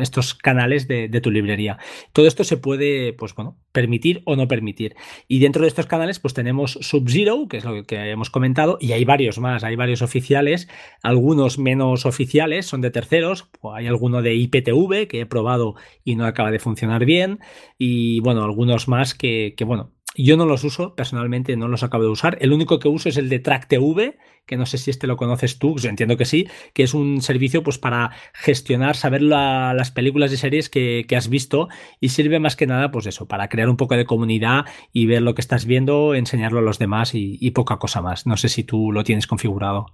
estos 0.00 0.34
canales 0.34 0.88
de, 0.88 1.08
tu 1.20 1.30
librería. 1.30 1.78
Todo 2.12 2.26
esto 2.26 2.44
se 2.44 2.56
puede, 2.56 3.12
pues 3.12 3.34
bueno, 3.34 3.56
permitir 3.72 4.22
o 4.26 4.36
no 4.36 4.46
permitir. 4.48 4.94
Y 5.28 5.38
dentro 5.40 5.62
de 5.62 5.68
estos 5.68 5.86
canales, 5.86 6.18
pues 6.18 6.34
tenemos 6.34 6.78
Sub-Zero, 6.80 7.48
que 7.48 7.56
es 7.56 7.64
lo 7.64 7.84
que 7.84 8.10
hemos 8.10 8.30
comentado, 8.30 8.78
y 8.80 8.92
hay 8.92 9.04
varios 9.04 9.38
más, 9.38 9.64
hay 9.64 9.76
varios 9.76 10.02
oficiales, 10.02 10.68
algunos 11.02 11.58
menos 11.58 12.06
oficiales, 12.06 12.66
son 12.66 12.80
de 12.80 12.90
terceros, 12.90 13.48
hay 13.74 13.86
alguno 13.86 14.22
de 14.22 14.34
IPTV 14.34 15.08
que 15.08 15.20
he 15.20 15.26
probado 15.26 15.74
y 16.04 16.16
no 16.16 16.26
acaba 16.26 16.50
de 16.50 16.58
funcionar 16.58 17.04
bien, 17.04 17.40
y 17.78 18.20
bueno, 18.20 18.44
algunos 18.44 18.86
más 18.86 18.93
que, 19.14 19.54
que 19.56 19.64
bueno, 19.64 19.94
yo 20.16 20.36
no 20.36 20.46
los 20.46 20.62
uso, 20.62 20.94
personalmente 20.94 21.56
no 21.56 21.68
los 21.68 21.82
acabo 21.82 22.04
de 22.04 22.10
usar. 22.10 22.38
El 22.40 22.52
único 22.52 22.78
que 22.78 22.88
uso 22.88 23.08
es 23.08 23.16
el 23.16 23.28
de 23.28 23.40
TrackTV, 23.40 24.14
que 24.46 24.56
no 24.56 24.64
sé 24.64 24.78
si 24.78 24.90
este 24.90 25.06
lo 25.06 25.16
conoces 25.16 25.58
tú, 25.58 25.76
yo 25.76 25.88
entiendo 25.90 26.16
que 26.16 26.24
sí, 26.24 26.46
que 26.72 26.84
es 26.84 26.94
un 26.94 27.20
servicio 27.20 27.62
pues 27.62 27.78
para 27.78 28.12
gestionar, 28.32 28.94
saber 28.94 29.22
las 29.22 29.90
películas 29.90 30.32
y 30.32 30.36
series 30.36 30.70
que, 30.70 31.06
has 31.16 31.28
visto 31.28 31.68
y 32.00 32.10
sirve 32.10 32.38
más 32.38 32.54
que 32.54 32.66
nada 32.66 32.90
pues 32.90 33.06
eso, 33.06 33.26
para 33.26 33.48
crear 33.48 33.68
un 33.68 33.76
poco 33.76 33.96
de 33.96 34.04
comunidad 34.04 34.66
y 34.92 35.06
ver 35.06 35.22
lo 35.22 35.34
que 35.34 35.40
estás 35.40 35.64
viendo, 35.64 36.14
enseñarlo 36.14 36.60
a 36.60 36.62
los 36.62 36.78
demás 36.78 37.12
y 37.14 37.50
poca 37.50 37.78
cosa 37.78 38.00
más. 38.00 38.26
No 38.26 38.36
sé 38.36 38.48
si 38.48 38.62
tú 38.62 38.92
lo 38.92 39.02
tienes 39.04 39.26
configurado. 39.26 39.86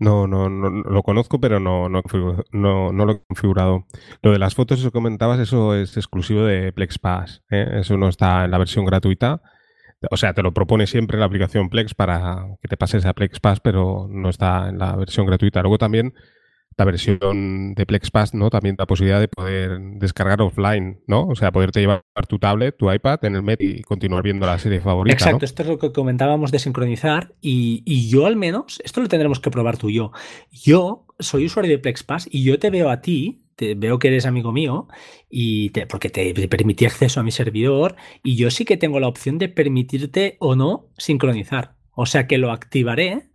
No, 0.00 0.26
no, 0.26 0.48
no, 0.48 0.70
lo 0.70 1.02
conozco, 1.02 1.40
pero 1.40 1.60
no, 1.60 1.90
no, 1.90 2.02
no, 2.52 3.04
lo 3.04 3.12
he 3.12 3.20
configurado. 3.28 3.84
Lo 4.22 4.32
de 4.32 4.38
las 4.38 4.54
fotos, 4.54 4.80
eso 4.80 4.90
comentabas, 4.90 5.38
eso 5.38 5.74
es 5.74 5.94
exclusivo 5.98 6.42
de 6.44 6.72
PlexPass. 6.72 7.42
¿eh? 7.50 7.66
Eso 7.80 7.98
no 7.98 8.08
está 8.08 8.46
en 8.46 8.50
la 8.50 8.56
versión 8.56 8.86
gratuita. 8.86 9.42
O 10.10 10.16
sea, 10.16 10.32
te 10.32 10.42
lo 10.42 10.54
propone 10.54 10.86
siempre 10.86 11.18
la 11.18 11.26
aplicación 11.26 11.68
Plex 11.68 11.94
para 11.94 12.56
que 12.62 12.68
te 12.68 12.78
pases 12.78 13.04
a 13.04 13.12
PlexPass, 13.12 13.60
pero 13.60 14.08
no 14.10 14.30
está 14.30 14.70
en 14.70 14.78
la 14.78 14.96
versión 14.96 15.26
gratuita. 15.26 15.60
Luego 15.60 15.76
también 15.76 16.14
la 16.76 16.84
versión 16.84 17.74
de 17.74 17.86
PlexPass, 17.86 18.34
¿no? 18.34 18.48
También 18.48 18.76
da 18.76 18.86
posibilidad 18.86 19.20
de 19.20 19.28
poder 19.28 19.78
descargar 19.96 20.40
offline, 20.40 21.00
¿no? 21.06 21.26
O 21.26 21.34
sea, 21.34 21.52
poderte 21.52 21.80
llevar 21.80 22.02
tu 22.28 22.38
tablet, 22.38 22.76
tu 22.76 22.90
iPad 22.90 23.24
en 23.24 23.36
el 23.36 23.42
Met 23.42 23.60
y 23.60 23.82
continuar 23.82 24.22
viendo 24.22 24.46
la 24.46 24.58
serie 24.58 24.80
favorita. 24.80 25.12
Exacto, 25.12 25.44
esto 25.44 25.62
es 25.62 25.68
lo 25.68 25.78
que 25.78 25.92
comentábamos 25.92 26.50
de 26.50 26.58
sincronizar 26.58 27.34
y, 27.40 28.08
yo 28.08 28.26
al 28.26 28.36
menos, 28.36 28.80
esto 28.84 29.00
lo 29.00 29.08
tendremos 29.08 29.40
que 29.40 29.50
probar 29.50 29.76
tú 29.76 29.90
y 29.90 29.94
yo. 29.94 30.12
Yo 30.50 31.06
soy 31.18 31.46
usuario 31.46 31.72
de 31.72 31.78
PlexPass 31.78 32.28
y 32.30 32.44
yo 32.44 32.58
te 32.58 32.70
veo 32.70 32.88
a 32.88 33.02
ti, 33.02 33.44
te 33.56 33.74
veo 33.74 33.98
que 33.98 34.08
eres 34.08 34.24
amigo 34.24 34.52
mío 34.52 34.88
y 35.28 35.70
te, 35.70 35.86
porque 35.86 36.08
te 36.08 36.48
permití 36.48 36.86
acceso 36.86 37.20
a 37.20 37.22
mi 37.22 37.30
servidor 37.30 37.96
y 38.22 38.36
yo 38.36 38.50
sí 38.50 38.64
que 38.64 38.78
tengo 38.78 39.00
la 39.00 39.08
opción 39.08 39.36
de 39.36 39.48
permitirte 39.48 40.36
o 40.40 40.56
no 40.56 40.88
sincronizar. 40.96 41.76
O 41.92 42.06
sea 42.06 42.26
que 42.26 42.38
lo 42.38 42.52
activaré 42.52 43.30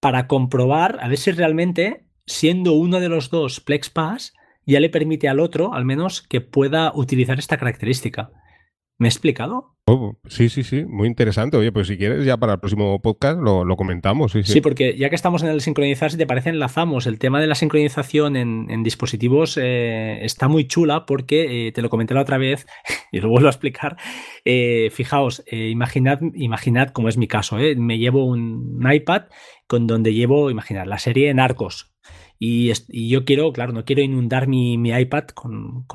para 0.00 0.26
comprobar 0.26 0.98
a 1.02 1.08
ver 1.08 1.18
si 1.18 1.32
realmente 1.32 2.07
siendo 2.28 2.74
uno 2.74 3.00
de 3.00 3.08
los 3.08 3.30
dos 3.30 3.60
PlexPass, 3.60 4.34
ya 4.66 4.80
le 4.80 4.90
permite 4.90 5.28
al 5.28 5.40
otro, 5.40 5.74
al 5.74 5.84
menos, 5.84 6.22
que 6.22 6.40
pueda 6.40 6.92
utilizar 6.94 7.38
esta 7.38 7.56
característica. 7.56 8.30
¿Me 8.98 9.06
he 9.06 9.10
explicado? 9.10 9.76
Oh, 9.86 10.18
sí, 10.26 10.48
sí, 10.48 10.64
sí, 10.64 10.84
muy 10.84 11.08
interesante. 11.08 11.56
Oye, 11.56 11.72
pues 11.72 11.86
si 11.86 11.96
quieres, 11.96 12.24
ya 12.26 12.36
para 12.36 12.54
el 12.54 12.58
próximo 12.60 13.00
podcast 13.00 13.38
lo, 13.40 13.64
comentamos. 13.76 14.32
Sí, 14.32 14.42
sí. 14.42 14.60
porque 14.60 14.98
ya 14.98 15.08
que 15.08 15.14
estamos 15.14 15.42
en 15.42 15.48
el 15.48 15.60
sincronizar, 15.60 16.10
si 16.10 16.18
te 16.18 16.26
parece, 16.26 16.50
enlazamos. 16.50 17.06
El 17.06 17.18
tema 17.18 17.40
de 17.40 17.46
la 17.46 17.54
sincronización 17.54 18.36
en, 18.36 18.82
dispositivos 18.82 19.56
eh, 19.56 20.18
está 20.24 20.48
muy 20.48 20.66
chula 20.66 21.06
porque, 21.06 21.68
eh, 21.68 21.72
te 21.72 21.80
lo 21.80 21.88
comenté 21.88 22.12
la 22.12 22.22
otra 22.22 22.38
vez 22.38 22.66
y 23.12 23.20
lo 23.20 23.30
vuelvo 23.30 23.46
a 23.46 23.50
explicar. 23.50 23.96
Eh, 24.44 24.90
fijaos, 24.92 25.42
imaginad, 25.50 26.20
imaginad 26.34 26.88
cómo 26.90 27.08
es 27.08 27.16
mi 27.16 27.28
caso. 27.28 27.56
Me 27.76 27.98
llevo 27.98 28.26
un 28.26 28.84
iPad 28.92 29.22
con 29.66 29.86
donde 29.86 30.12
llevo, 30.12 30.50
imaginad, 30.50 30.86
la 30.86 30.98
serie 30.98 31.32
Narcos, 31.32 31.94
y, 32.38 32.72
yo 33.08 33.24
quiero, 33.24 33.52
claro, 33.52 33.72
no 33.72 33.84
quiero 33.84 34.02
inundar 34.02 34.46
mi, 34.46 34.74
iPad 34.74 35.24
con, 35.28 35.86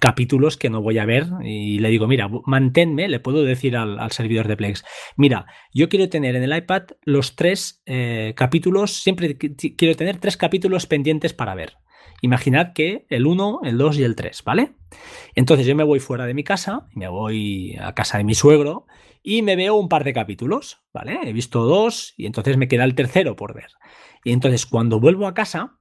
capítulos 0.00 0.56
que 0.56 0.70
no 0.70 0.82
voy 0.82 0.98
a 0.98 1.06
ver 1.06 1.26
y 1.42 1.78
le 1.78 1.88
digo, 1.88 2.06
mira, 2.06 2.28
manténme, 2.46 3.08
le 3.08 3.20
puedo 3.20 3.44
decir 3.44 3.76
al, 3.76 4.10
servidor 4.12 4.48
de 4.48 4.56
Plex, 4.56 4.84
mira, 5.16 5.46
yo 5.72 5.88
quiero 5.88 6.08
tener 6.08 6.36
en 6.36 6.42
el 6.42 6.56
iPad 6.56 6.82
los 7.04 7.36
tres 7.36 7.82
eh, 7.86 8.34
capítulos, 8.36 9.02
siempre 9.02 9.36
quiero 9.36 9.94
tener 9.96 10.18
tres 10.18 10.36
capítulos 10.36 10.86
pendientes 10.86 11.32
para 11.32 11.54
ver. 11.54 11.78
Imaginad 12.20 12.72
que 12.72 13.06
el 13.10 13.26
1, 13.26 13.60
el 13.64 13.76
2 13.76 13.98
y 13.98 14.02
el 14.02 14.16
3, 14.16 14.44
¿vale? 14.44 14.72
Entonces 15.34 15.66
yo 15.66 15.74
me 15.74 15.84
voy 15.84 16.00
fuera 16.00 16.26
de 16.26 16.34
mi 16.34 16.44
casa, 16.44 16.86
me 16.94 17.08
voy 17.08 17.76
a 17.80 17.94
casa 17.94 18.18
de 18.18 18.24
mi 18.24 18.34
suegro 18.34 18.86
y 19.22 19.42
me 19.42 19.56
veo 19.56 19.74
un 19.74 19.88
par 19.88 20.04
de 20.04 20.12
capítulos, 20.12 20.82
¿vale? 20.92 21.18
He 21.24 21.32
visto 21.32 21.64
dos 21.64 22.14
y 22.16 22.26
entonces 22.26 22.56
me 22.56 22.68
queda 22.68 22.84
el 22.84 22.94
tercero 22.94 23.36
por 23.36 23.54
ver. 23.54 23.72
Y 24.22 24.32
entonces 24.32 24.66
cuando 24.66 25.00
vuelvo 25.00 25.26
a 25.26 25.34
casa, 25.34 25.78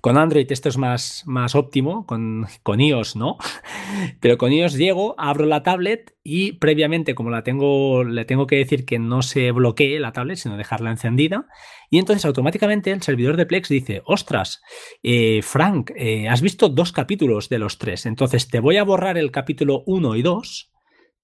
con 0.00 0.16
Android 0.16 0.50
esto 0.50 0.68
es 0.68 0.78
más, 0.78 1.22
más 1.26 1.54
óptimo, 1.54 2.06
con, 2.06 2.46
con, 2.62 2.80
iOS 2.80 3.16
no, 3.16 3.38
pero 4.20 4.38
con 4.38 4.52
iOS 4.52 4.74
llego, 4.74 5.14
abro 5.18 5.46
la 5.46 5.62
tablet 5.62 6.14
y 6.22 6.52
previamente, 6.52 7.14
como 7.14 7.30
la 7.30 7.42
tengo, 7.42 8.04
le 8.04 8.24
tengo 8.24 8.46
que 8.46 8.56
decir 8.56 8.84
que 8.84 8.98
no 8.98 9.22
se 9.22 9.50
bloquee 9.50 9.98
la 9.98 10.12
tablet, 10.12 10.36
sino 10.36 10.56
dejarla 10.56 10.90
encendida, 10.90 11.46
y 11.90 11.98
entonces 11.98 12.24
automáticamente 12.24 12.90
el 12.90 13.02
servidor 13.02 13.36
de 13.36 13.46
Plex 13.46 13.68
dice, 13.68 14.02
ostras, 14.04 14.60
eh, 15.02 15.40
Frank, 15.42 15.90
eh, 15.96 16.28
has 16.28 16.42
visto 16.42 16.68
dos 16.68 16.92
capítulos 16.92 17.48
de 17.48 17.58
los 17.58 17.78
tres, 17.78 18.06
entonces 18.06 18.48
te 18.48 18.60
voy 18.60 18.76
a 18.76 18.84
borrar 18.84 19.16
el 19.18 19.30
capítulo 19.30 19.82
1 19.86 20.16
y 20.16 20.22
2, 20.22 20.72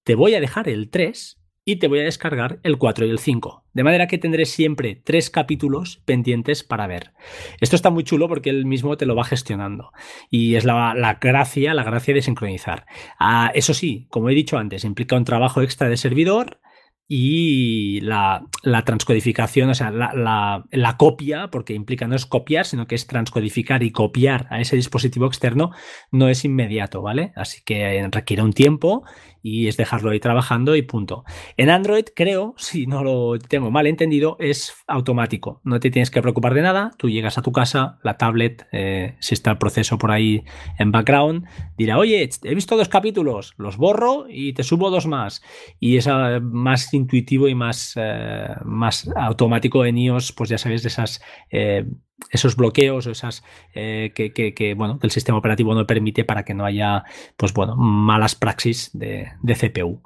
te 0.03 0.15
voy 0.15 0.33
a 0.35 0.39
dejar 0.39 0.69
el 0.69 0.89
3 0.89 1.44
y 1.65 1.77
te 1.77 1.87
voy 1.87 1.99
a 1.99 2.03
descargar 2.03 2.59
el 2.61 2.77
4 2.77 3.07
y 3.07 3.09
el 3.09 3.17
5. 3.17 3.63
De 3.73 3.83
manera 3.83 4.07
que 4.07 4.19
tendré 4.19 4.45
siempre 4.45 5.01
tres 5.03 5.31
capítulos 5.31 6.01
pendientes 6.05 6.63
para 6.63 6.85
ver. 6.85 7.11
Esto 7.59 7.75
está 7.75 7.89
muy 7.89 8.03
chulo 8.03 8.29
porque 8.29 8.51
él 8.51 8.65
mismo 8.65 8.95
te 8.97 9.07
lo 9.07 9.15
va 9.15 9.23
gestionando. 9.23 9.91
Y 10.29 10.55
es 10.55 10.63
la, 10.63 11.17
gracia, 11.19 11.73
la 11.73 11.83
gracia 11.83 12.13
de 12.13 12.21
sincronizar. 12.21 12.85
Ah, 13.19 13.51
eso 13.55 13.73
sí, 13.73 14.05
como 14.11 14.29
he 14.29 14.35
dicho 14.35 14.59
antes, 14.59 14.85
implica 14.85 15.17
un 15.17 15.25
trabajo 15.25 15.63
extra 15.63 15.89
de 15.89 15.97
servidor 15.97 16.59
y 17.07 17.99
la, 18.01 18.47
transcodificación, 18.85 19.69
o 19.69 19.75
sea, 19.75 19.91
la, 19.91 20.95
copia, 20.97 21.49
porque 21.51 21.73
implica 21.73 22.07
no 22.07 22.15
es 22.15 22.25
copiar, 22.25 22.65
sino 22.65 22.87
que 22.87 22.95
es 22.95 23.05
transcodificar 23.07 23.83
y 23.83 23.91
copiar 23.91 24.47
a 24.49 24.59
ese 24.59 24.75
dispositivo 24.75 25.27
externo, 25.27 25.71
no 26.11 26.29
es 26.29 26.45
inmediato, 26.45 27.01
¿vale? 27.01 27.31
Así 27.35 27.61
que 27.63 28.07
requiere 28.11 28.41
un 28.41 28.53
tiempo 28.53 29.03
y 29.45 29.67
es 29.67 29.77
dejarlo 29.77 30.09
ahí 30.09 30.19
trabajando 30.19 30.75
y 30.75 30.81
punto. 30.81 31.23
En 31.55 31.69
Android, 31.69 32.05
creo, 32.15 32.55
si 32.57 32.87
no 32.87 33.03
lo 33.03 33.37
tengo 33.37 33.69
mal 33.69 33.85
entendido, 33.85 34.37
es 34.39 34.73
automático. 34.87 35.61
No 35.63 35.79
te 35.79 35.91
tienes 35.91 36.09
que 36.09 36.19
preocupar 36.23 36.55
de 36.55 36.63
nada. 36.63 36.91
Tú 36.97 37.11
llegas 37.11 37.37
a 37.37 37.43
tu 37.43 37.51
casa, 37.51 37.99
la 38.01 38.17
tablet, 38.17 38.65
eh, 38.71 39.15
si 39.19 39.35
está 39.35 39.51
el 39.51 39.59
proceso 39.59 39.99
por 39.99 40.11
ahí 40.11 40.43
en 40.79 40.91
background, 40.91 41.45
dirá, 41.77 41.99
oye, 41.99 42.27
he 42.41 42.55
visto 42.55 42.75
dos 42.75 42.89
capítulos, 42.89 43.53
los 43.57 43.77
borro 43.77 44.25
y 44.27 44.53
te 44.53 44.63
subo 44.63 44.89
dos 44.89 45.05
más. 45.05 45.43
Y 45.79 45.97
es 45.97 46.07
ah, 46.07 46.39
más 46.41 46.91
intuitivo 46.95 47.47
y 47.47 47.53
más, 47.53 47.93
eh, 47.97 48.47
más 48.63 49.07
automático 49.15 49.85
en 49.85 49.99
iOS, 49.99 50.31
pues 50.31 50.49
ya 50.49 50.57
sabéis, 50.57 50.81
de 50.81 50.87
esas 50.87 51.21
eh, 51.51 51.85
esos 52.31 52.55
bloqueos 52.55 53.07
o 53.07 53.11
esas 53.11 53.43
eh, 53.73 54.11
que, 54.13 54.73
bueno, 54.75 54.99
que 54.99 55.07
el 55.07 55.11
sistema 55.11 55.37
operativo 55.37 55.73
no 55.73 55.85
permite 55.85 56.23
para 56.23 56.43
que 56.43 56.53
no 56.53 56.65
haya 56.65 57.03
pues 57.37 57.53
bueno, 57.53 57.75
malas 57.75 58.35
praxis 58.35 58.91
de, 58.93 59.31
CPU. 59.43 60.01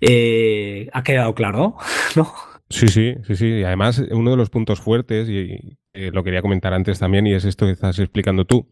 Eh, 0.00 0.88
¿Ha 0.92 1.02
quedado 1.02 1.34
claro? 1.34 1.76
¿No? 2.16 2.32
Sí, 2.68 2.88
sí, 2.88 3.14
sí, 3.26 3.36
sí. 3.36 3.46
Y 3.46 3.64
además, 3.64 4.02
uno 4.10 4.30
de 4.30 4.36
los 4.36 4.50
puntos 4.50 4.80
fuertes, 4.80 5.28
y 5.28 5.76
lo 5.92 6.22
quería 6.22 6.40
comentar 6.40 6.72
antes 6.72 7.00
también, 7.00 7.26
y 7.26 7.34
es 7.34 7.44
esto 7.44 7.66
que 7.66 7.72
estás 7.72 7.98
explicando 7.98 8.44
tú, 8.44 8.68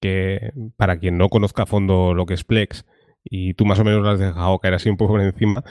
que 0.00 0.52
para 0.76 0.98
quien 0.98 1.16
no 1.16 1.28
conozca 1.28 1.62
a 1.62 1.66
fondo 1.66 2.12
lo 2.12 2.26
que 2.26 2.34
es 2.34 2.42
Plex, 2.42 2.84
y 3.22 3.54
tú 3.54 3.64
más 3.64 3.78
o 3.78 3.84
menos 3.84 4.02
lo 4.02 4.10
has 4.10 4.18
dejado 4.18 4.58
caer 4.58 4.74
así 4.74 4.88
un 4.88 4.96
poco 4.96 5.14
por 5.14 5.20
encima, 5.20 5.62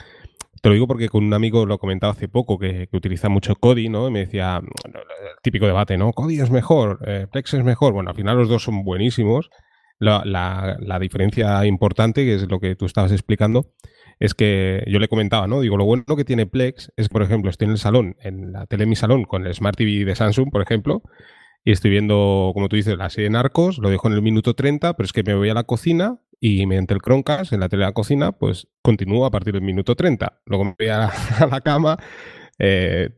te 0.60 0.68
lo 0.68 0.74
digo 0.74 0.86
porque 0.86 1.08
con 1.08 1.24
un 1.24 1.34
amigo 1.34 1.66
lo 1.66 1.78
comentaba 1.78 2.12
hace 2.12 2.28
poco, 2.28 2.58
que, 2.58 2.88
utiliza 2.92 3.28
mucho 3.28 3.56
Kodi, 3.56 3.88
¿no? 3.88 4.08
Y 4.08 4.10
me 4.10 4.20
decía, 4.20 4.60
típico 5.42 5.66
debate, 5.66 5.96
¿no? 5.96 6.12
Kodi 6.12 6.40
es 6.40 6.50
mejor, 6.50 7.00
eh, 7.06 7.26
Plex 7.30 7.54
es 7.54 7.64
mejor. 7.64 7.92
Bueno, 7.92 8.10
al 8.10 8.16
final 8.16 8.36
los 8.36 8.48
dos 8.48 8.62
son 8.62 8.84
buenísimos. 8.84 9.50
La, 9.98 10.98
diferencia 11.00 11.64
importante, 11.64 12.24
que 12.24 12.34
es 12.34 12.50
lo 12.50 12.60
que 12.60 12.76
tú 12.76 12.84
estabas 12.86 13.12
explicando, 13.12 13.72
es 14.18 14.34
que 14.34 14.84
yo 14.86 14.98
le 14.98 15.08
comentaba, 15.08 15.46
¿no? 15.46 15.60
Digo, 15.60 15.76
lo 15.76 15.84
bueno 15.84 16.04
que 16.16 16.24
tiene 16.24 16.46
Plex 16.46 16.92
es, 16.96 17.08
por 17.08 17.22
ejemplo, 17.22 17.50
estoy 17.50 17.66
en 17.66 17.72
el 17.72 17.78
salón, 17.78 18.16
en 18.20 18.52
la 18.52 18.66
tele 18.66 18.84
de 18.84 18.90
mi 18.90 18.96
salón, 18.96 19.24
con 19.24 19.46
el 19.46 19.54
Smart 19.54 19.76
TV 19.76 20.04
de 20.04 20.14
Samsung, 20.14 20.50
por 20.50 20.62
ejemplo, 20.62 21.02
y 21.64 21.72
estoy 21.72 21.90
viendo, 21.90 22.52
como 22.54 22.68
tú 22.68 22.76
dices, 22.76 22.96
la 22.96 23.10
serie 23.10 23.30
Narcos, 23.30 23.78
lo 23.78 23.90
dejo 23.90 24.08
en 24.08 24.14
el 24.14 24.22
minuto 24.22 24.54
30, 24.54 24.94
pero 24.94 25.04
es 25.04 25.12
que 25.12 25.22
me 25.22 25.34
voy 25.34 25.48
a 25.48 25.54
la 25.54 25.64
cocina 25.64 26.18
y 26.40 26.66
mediante 26.66 26.94
el 26.94 27.00
Chromecast 27.00 27.52
en 27.52 27.60
la 27.60 27.68
tele 27.68 27.82
de 27.82 27.88
la 27.88 27.92
cocina, 27.92 28.32
pues 28.32 28.68
continúo 28.82 29.26
a 29.26 29.30
partir 29.30 29.54
del 29.54 29.62
minuto 29.62 29.94
30. 29.94 30.42
Luego 30.46 30.64
me 30.64 30.74
voy 30.78 30.88
a 30.88 31.10
la, 31.50 31.60
cama, 31.60 31.96
eh, 32.58 33.10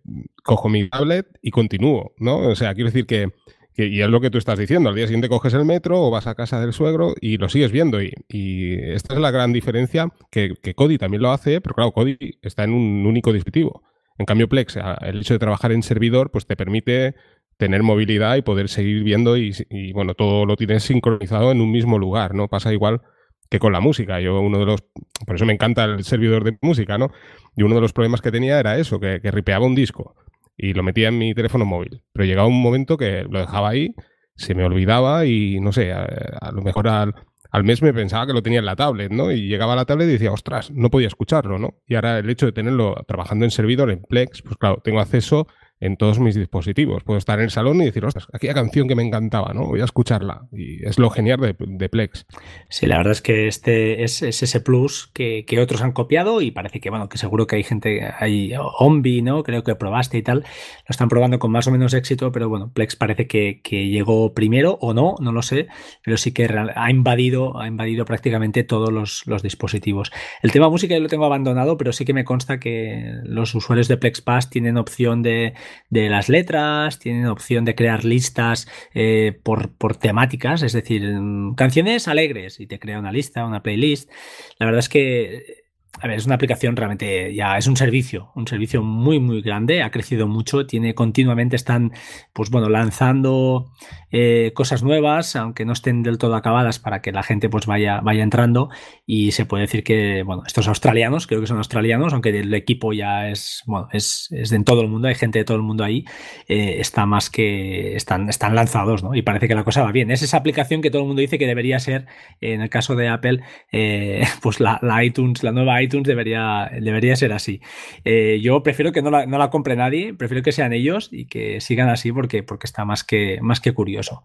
cojo 0.42 0.68
mi 0.68 0.88
tablet 0.88 1.26
y 1.42 1.50
continúo, 1.50 2.14
¿no? 2.18 2.38
O 2.38 2.54
sea, 2.54 2.74
quiero 2.74 2.90
decir 2.90 3.06
que, 3.06 3.32
y 3.76 4.00
es 4.00 4.08
lo 4.08 4.20
que 4.20 4.30
tú 4.30 4.38
estás 4.38 4.58
diciendo, 4.58 4.88
al 4.88 4.96
día 4.96 5.06
siguiente 5.06 5.28
coges 5.28 5.54
el 5.54 5.64
metro 5.64 6.02
o 6.02 6.10
vas 6.10 6.26
a 6.26 6.34
casa 6.34 6.60
del 6.60 6.72
suegro 6.72 7.14
y 7.20 7.38
lo 7.38 7.48
sigues 7.48 7.70
viendo. 7.70 8.00
Y, 8.02 8.74
esta 8.82 9.14
es 9.14 9.20
la 9.20 9.30
gran 9.30 9.52
diferencia, 9.52 10.08
que, 10.30 10.54
que 10.60 10.74
Kodi 10.74 10.98
también 10.98 11.22
lo 11.22 11.30
hace, 11.30 11.60
pero 11.60 11.74
claro, 11.74 11.92
Kodi 11.92 12.16
está 12.42 12.64
en 12.64 12.72
un 12.72 13.06
único 13.06 13.32
dispositivo. 13.32 13.82
En 14.18 14.26
cambio, 14.26 14.48
Plex, 14.48 14.76
el 15.02 15.20
hecho 15.20 15.34
de 15.34 15.38
trabajar 15.38 15.70
en 15.70 15.84
servidor, 15.84 16.32
pues 16.32 16.44
te 16.44 16.56
permite 16.56 17.14
tener 17.58 17.82
movilidad 17.82 18.36
y 18.36 18.42
poder 18.42 18.68
seguir 18.68 19.02
viendo 19.02 19.36
y, 19.36 19.52
bueno, 19.92 20.14
todo 20.14 20.46
lo 20.46 20.56
tienes 20.56 20.84
sincronizado 20.84 21.50
en 21.50 21.60
un 21.60 21.70
mismo 21.70 21.98
lugar, 21.98 22.34
¿no? 22.34 22.48
Pasa 22.48 22.72
igual 22.72 23.02
que 23.50 23.58
con 23.58 23.72
la 23.72 23.80
música. 23.80 24.20
Yo 24.20 24.40
uno 24.40 24.60
de 24.60 24.66
los, 24.66 24.84
por 25.26 25.34
eso 25.34 25.44
me 25.44 25.52
encanta 25.52 25.84
el 25.84 26.04
servidor 26.04 26.44
de 26.44 26.56
música, 26.62 26.96
¿no? 26.98 27.10
Y 27.56 27.64
uno 27.64 27.74
de 27.74 27.80
los 27.80 27.92
problemas 27.92 28.22
que 28.22 28.30
tenía 28.30 28.60
era 28.60 28.78
eso, 28.78 29.00
que, 29.00 29.18
ripeaba 29.24 29.66
un 29.66 29.74
disco 29.74 30.14
y 30.56 30.72
lo 30.72 30.82
metía 30.84 31.08
en 31.08 31.18
mi 31.18 31.34
teléfono 31.34 31.64
móvil. 31.64 32.02
Pero 32.12 32.26
llegaba 32.26 32.46
un 32.46 32.62
momento 32.62 32.96
que 32.96 33.24
lo 33.28 33.40
dejaba 33.40 33.70
ahí, 33.70 33.94
se 34.36 34.54
me 34.54 34.64
olvidaba 34.64 35.26
y 35.26 35.58
no 35.58 35.72
sé, 35.72 35.92
a, 35.92 36.52
lo 36.52 36.62
mejor 36.62 36.86
al, 36.86 37.12
al, 37.50 37.64
mes 37.64 37.82
me 37.82 37.92
pensaba 37.92 38.24
que 38.28 38.32
lo 38.32 38.42
tenía 38.42 38.60
en 38.60 38.66
la 38.66 38.76
tablet, 38.76 39.10
¿no? 39.10 39.32
Y 39.32 39.48
llegaba 39.48 39.72
a 39.72 39.76
la 39.76 39.84
tablet 39.84 40.08
y 40.08 40.12
decía, 40.12 40.30
ostras, 40.30 40.70
no 40.70 40.90
podía 40.90 41.08
escucharlo, 41.08 41.58
¿no? 41.58 41.74
Y 41.88 41.96
ahora 41.96 42.20
el 42.20 42.30
hecho 42.30 42.46
de 42.46 42.52
tenerlo 42.52 42.94
trabajando 43.08 43.44
en 43.44 43.50
servidor, 43.50 43.90
en 43.90 44.02
Plex, 44.02 44.42
pues 44.42 44.56
claro, 44.56 44.80
tengo 44.84 45.00
acceso 45.00 45.48
en 45.80 45.96
todos 45.96 46.18
mis 46.18 46.34
dispositivos. 46.34 47.04
Puedo 47.04 47.18
estar 47.18 47.38
en 47.38 47.44
el 47.44 47.50
salón 47.50 47.80
y 47.80 47.84
decir, 47.84 48.04
ostras, 48.04 48.26
aquella 48.32 48.54
canción 48.54 48.88
que 48.88 48.94
me 48.94 49.02
encantaba, 49.04 49.52
¿no? 49.54 49.66
Voy 49.66 49.80
a 49.80 49.84
escucharla. 49.84 50.46
Y 50.52 50.84
es 50.84 50.98
lo 50.98 51.10
genial 51.10 51.40
de, 51.58 51.88
Plex. 51.88 52.26
Sí, 52.68 52.86
la 52.86 52.98
verdad 52.98 53.12
es 53.12 53.22
que 53.22 53.46
este 53.46 54.02
es, 54.02 54.22
ese 54.22 54.60
plus 54.60 55.10
que, 55.12 55.44
otros 55.60 55.82
han 55.82 55.92
copiado 55.92 56.40
y 56.40 56.50
parece 56.50 56.80
que, 56.80 56.90
bueno, 56.90 57.08
que 57.08 57.18
seguro 57.18 57.46
que 57.46 57.56
hay 57.56 57.64
gente, 57.64 58.08
hay 58.18 58.52
Ombi, 58.78 59.22
¿no? 59.22 59.42
Creo 59.42 59.64
que 59.64 59.74
probaste 59.74 60.18
y 60.18 60.22
tal. 60.22 60.38
Lo 60.40 60.90
están 60.90 61.08
probando 61.08 61.38
con 61.38 61.50
más 61.50 61.66
o 61.66 61.70
menos 61.70 61.94
éxito, 61.94 62.30
pero 62.32 62.48
bueno, 62.48 62.70
Plex 62.72 62.96
parece 62.96 63.26
que, 63.26 63.60
llegó 63.68 64.34
primero 64.34 64.78
o 64.80 64.92
no, 64.94 65.14
no 65.20 65.32
lo 65.32 65.42
sé, 65.42 65.68
pero 66.04 66.16
sí 66.16 66.32
que 66.32 66.48
ha 66.74 66.90
invadido, 66.90 67.60
ha 67.60 67.66
invadido 67.66 68.04
prácticamente 68.04 68.64
todos 68.64 68.90
los, 68.92 69.42
dispositivos. 69.42 70.10
El 70.42 70.50
tema 70.52 70.68
música 70.68 70.94
yo 70.94 71.00
lo 71.00 71.08
tengo 71.08 71.24
abandonado, 71.24 71.76
pero 71.76 71.92
sí 71.92 72.04
que 72.04 72.12
me 72.12 72.24
consta 72.24 72.58
que 72.58 73.12
los 73.22 73.54
usuarios 73.54 73.88
de 73.88 73.96
Plex 73.96 74.20
Pass 74.20 74.50
tienen 74.50 74.76
opción 74.76 75.22
de 75.22 75.54
de 75.90 76.08
las 76.08 76.28
letras, 76.28 76.98
tienen 76.98 77.26
opción 77.26 77.64
de 77.64 77.74
crear 77.74 78.04
listas 78.04 78.68
eh, 78.94 79.38
por, 79.42 79.72
por, 79.72 79.96
temáticas, 79.96 80.62
es 80.62 80.72
decir, 80.72 81.02
mm, 81.02 81.54
canciones 81.54 82.08
alegres 82.08 82.60
y 82.60 82.66
te 82.66 82.78
crea 82.78 82.98
una 82.98 83.12
lista, 83.12 83.44
una 83.44 83.62
playlist. 83.62 84.10
La 84.58 84.66
verdad 84.66 84.80
es 84.80 84.88
que 84.88 85.67
a 86.00 86.06
ver, 86.06 86.18
es 86.18 86.26
una 86.26 86.36
aplicación 86.36 86.76
realmente, 86.76 87.34
ya 87.34 87.58
es 87.58 87.66
un 87.66 87.76
servicio, 87.76 88.30
un 88.36 88.46
servicio 88.46 88.82
muy, 88.82 89.18
muy 89.18 89.40
grande, 89.42 89.82
ha 89.82 89.90
crecido 89.90 90.28
mucho, 90.28 90.64
tiene 90.66 90.94
continuamente, 90.94 91.56
están, 91.56 91.92
pues 92.32 92.50
bueno, 92.50 92.68
lanzando 92.68 93.72
eh, 94.12 94.52
cosas 94.54 94.82
nuevas, 94.82 95.34
aunque 95.34 95.64
no 95.64 95.72
estén 95.72 96.02
del 96.02 96.18
todo 96.18 96.36
acabadas 96.36 96.78
para 96.78 97.02
que 97.02 97.10
la 97.10 97.22
gente 97.22 97.48
pues 97.48 97.66
vaya, 97.66 98.00
vaya 98.00 98.22
entrando 98.22 98.68
y 99.06 99.32
se 99.32 99.44
puede 99.44 99.62
decir 99.62 99.82
que, 99.82 100.22
bueno, 100.22 100.44
estos 100.46 100.68
australianos, 100.68 101.26
creo 101.26 101.40
que 101.40 101.46
son 101.48 101.58
australianos, 101.58 102.12
aunque 102.12 102.30
el 102.30 102.54
equipo 102.54 102.92
ya 102.92 103.28
es, 103.28 103.62
bueno, 103.66 103.88
es, 103.92 104.28
es 104.30 104.50
de 104.50 104.62
todo 104.62 104.82
el 104.82 104.88
mundo, 104.88 105.08
hay 105.08 105.16
gente 105.16 105.40
de 105.40 105.44
todo 105.44 105.56
el 105.56 105.62
mundo 105.64 105.82
ahí, 105.82 106.04
eh, 106.46 106.76
está 106.78 107.06
más 107.06 107.28
que, 107.28 107.96
están, 107.96 108.28
están 108.28 108.54
lanzados, 108.54 109.02
¿no? 109.02 109.14
Y 109.14 109.22
parece 109.22 109.48
que 109.48 109.54
la 109.54 109.64
cosa 109.64 109.82
va 109.82 109.90
bien. 109.90 110.10
Es 110.10 110.22
esa 110.22 110.36
aplicación 110.36 110.80
que 110.80 110.90
todo 110.90 111.02
el 111.02 111.08
mundo 111.08 111.20
dice 111.20 111.38
que 111.38 111.46
debería 111.46 111.80
ser, 111.80 112.06
en 112.40 112.60
el 112.60 112.70
caso 112.70 112.94
de 112.94 113.08
Apple, 113.08 113.40
eh, 113.72 114.24
pues 114.42 114.60
la, 114.60 114.78
la 114.82 115.02
iTunes, 115.04 115.42
la 115.42 115.52
nueva 115.52 115.77
iTunes, 115.80 115.88
iTunes 115.88 116.06
debería, 116.06 116.70
debería 116.80 117.16
ser 117.16 117.32
así. 117.32 117.60
Eh, 118.04 118.40
yo 118.42 118.62
prefiero 118.62 118.92
que 118.92 119.02
no 119.02 119.10
la, 119.10 119.26
no 119.26 119.38
la, 119.38 119.50
compre 119.50 119.74
nadie, 119.74 120.14
prefiero 120.14 120.42
que 120.42 120.52
sean 120.52 120.72
ellos 120.72 121.08
y 121.10 121.26
que 121.26 121.60
sigan 121.60 121.88
así 121.88 122.12
porque, 122.12 122.42
porque 122.42 122.66
está 122.66 122.84
más 122.84 123.04
que, 123.04 123.38
más 123.40 123.60
que 123.60 123.72
curioso. 123.72 124.22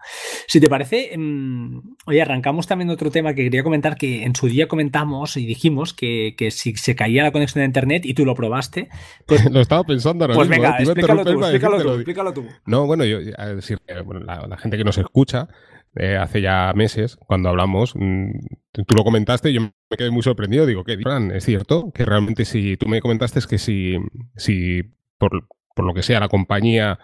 Si 0.48 0.60
te 0.60 0.70
parece, 0.70 1.18
mm, 1.18 1.96
oye, 2.06 2.22
arrancamos 2.22 2.68
también 2.68 2.90
otro 2.90 3.10
tema 3.10 3.34
que 3.34 3.44
quería 3.44 3.64
comentar 3.64 3.96
que 3.96 4.24
en 4.24 4.36
su 4.36 4.48
día 4.48 4.68
comentamos 4.68 5.38
y 5.38 5.46
dijimos 5.46 5.94
que, 5.94 6.36
si 6.52 6.76
se 6.76 6.96
caía 6.96 7.24
la 7.24 7.32
conexión 7.32 7.62
de 7.62 7.66
internet 7.66 8.06
y 8.06 8.14
tú 8.14 8.26
lo 8.26 8.36
probaste, 8.36 8.90
pues 9.26 9.44
lo 9.52 9.62
estaba 9.62 9.84
pensando 9.84 10.26
ahora 10.26 10.36
Pues 10.36 10.50
venga, 10.50 10.78
¿eh? 10.78 10.84
explícalo, 10.84 11.24
tú, 11.24 11.44
explícalo, 11.46 12.34
tú, 12.34 12.46
No, 12.66 12.86
bueno, 12.86 13.06
yo, 13.06 13.18
a 13.38 13.48
decir, 13.48 13.80
la, 13.88 14.48
la 14.48 14.58
gente 14.58 14.78
que 14.78 14.84
nos 14.84 14.98
escucha, 14.98 15.48
eh, 15.96 16.18
hace 16.18 16.42
ya 16.42 16.74
meses, 16.76 17.18
cuando 17.18 17.50
hablamos, 17.50 17.94
mm, 17.96 18.32
tú 18.72 18.96
lo 18.96 19.04
comentaste 19.04 19.52
y 19.52 19.54
yo 19.54 19.62
me 19.62 19.98
quedé 19.98 20.10
muy 20.10 20.24
sorprendido. 20.24 20.66
Digo, 20.66 20.84
¿qué? 20.84 20.98
Es 21.34 21.46
cierto 21.46 21.92
que 21.94 22.04
realmente 22.04 22.46
si 22.46 22.78
tú 22.78 22.88
me 22.88 23.00
comentaste 23.02 23.40
es 23.40 23.48
que 23.48 23.60
si, 23.60 23.98
si 24.36 24.82
por, 25.20 25.48
lo 25.78 25.94
que 25.94 26.02
sea 26.02 26.20
la 26.20 26.30
compañía 26.30 27.00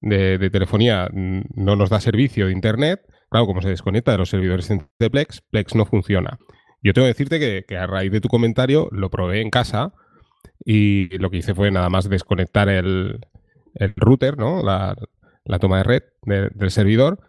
de, 0.00 0.50
telefonía 0.50 1.08
mm, 1.12 1.42
no 1.54 1.76
nos 1.76 1.90
da 1.90 2.00
servicio 2.00 2.46
de 2.46 2.52
Internet, 2.52 3.02
claro, 3.28 3.46
como 3.46 3.60
se 3.60 3.68
desconecta 3.68 4.12
de 4.12 4.18
los 4.18 4.30
servidores 4.30 4.68
de 4.68 5.10
Plex, 5.10 5.42
Plex 5.50 5.74
no 5.74 5.84
funciona. 5.84 6.38
Yo 6.82 6.94
tengo 6.94 7.04
que 7.04 7.12
decirte 7.12 7.64
que, 7.66 7.76
a 7.76 7.86
raíz 7.86 8.10
de 8.10 8.22
tu 8.22 8.28
comentario 8.28 8.88
lo 8.90 9.10
probé 9.10 9.42
en 9.42 9.50
casa 9.50 9.92
y 10.64 11.18
lo 11.18 11.30
que 11.30 11.38
hice 11.38 11.54
fue 11.54 11.70
nada 11.70 11.90
más 11.90 12.08
desconectar 12.08 12.70
el, 12.70 13.20
router, 13.96 14.38
¿no? 14.38 14.62
La, 14.62 14.96
toma 15.58 15.78
de 15.78 15.84
red 15.84 16.02
del 16.22 16.70
servidor 16.70 17.20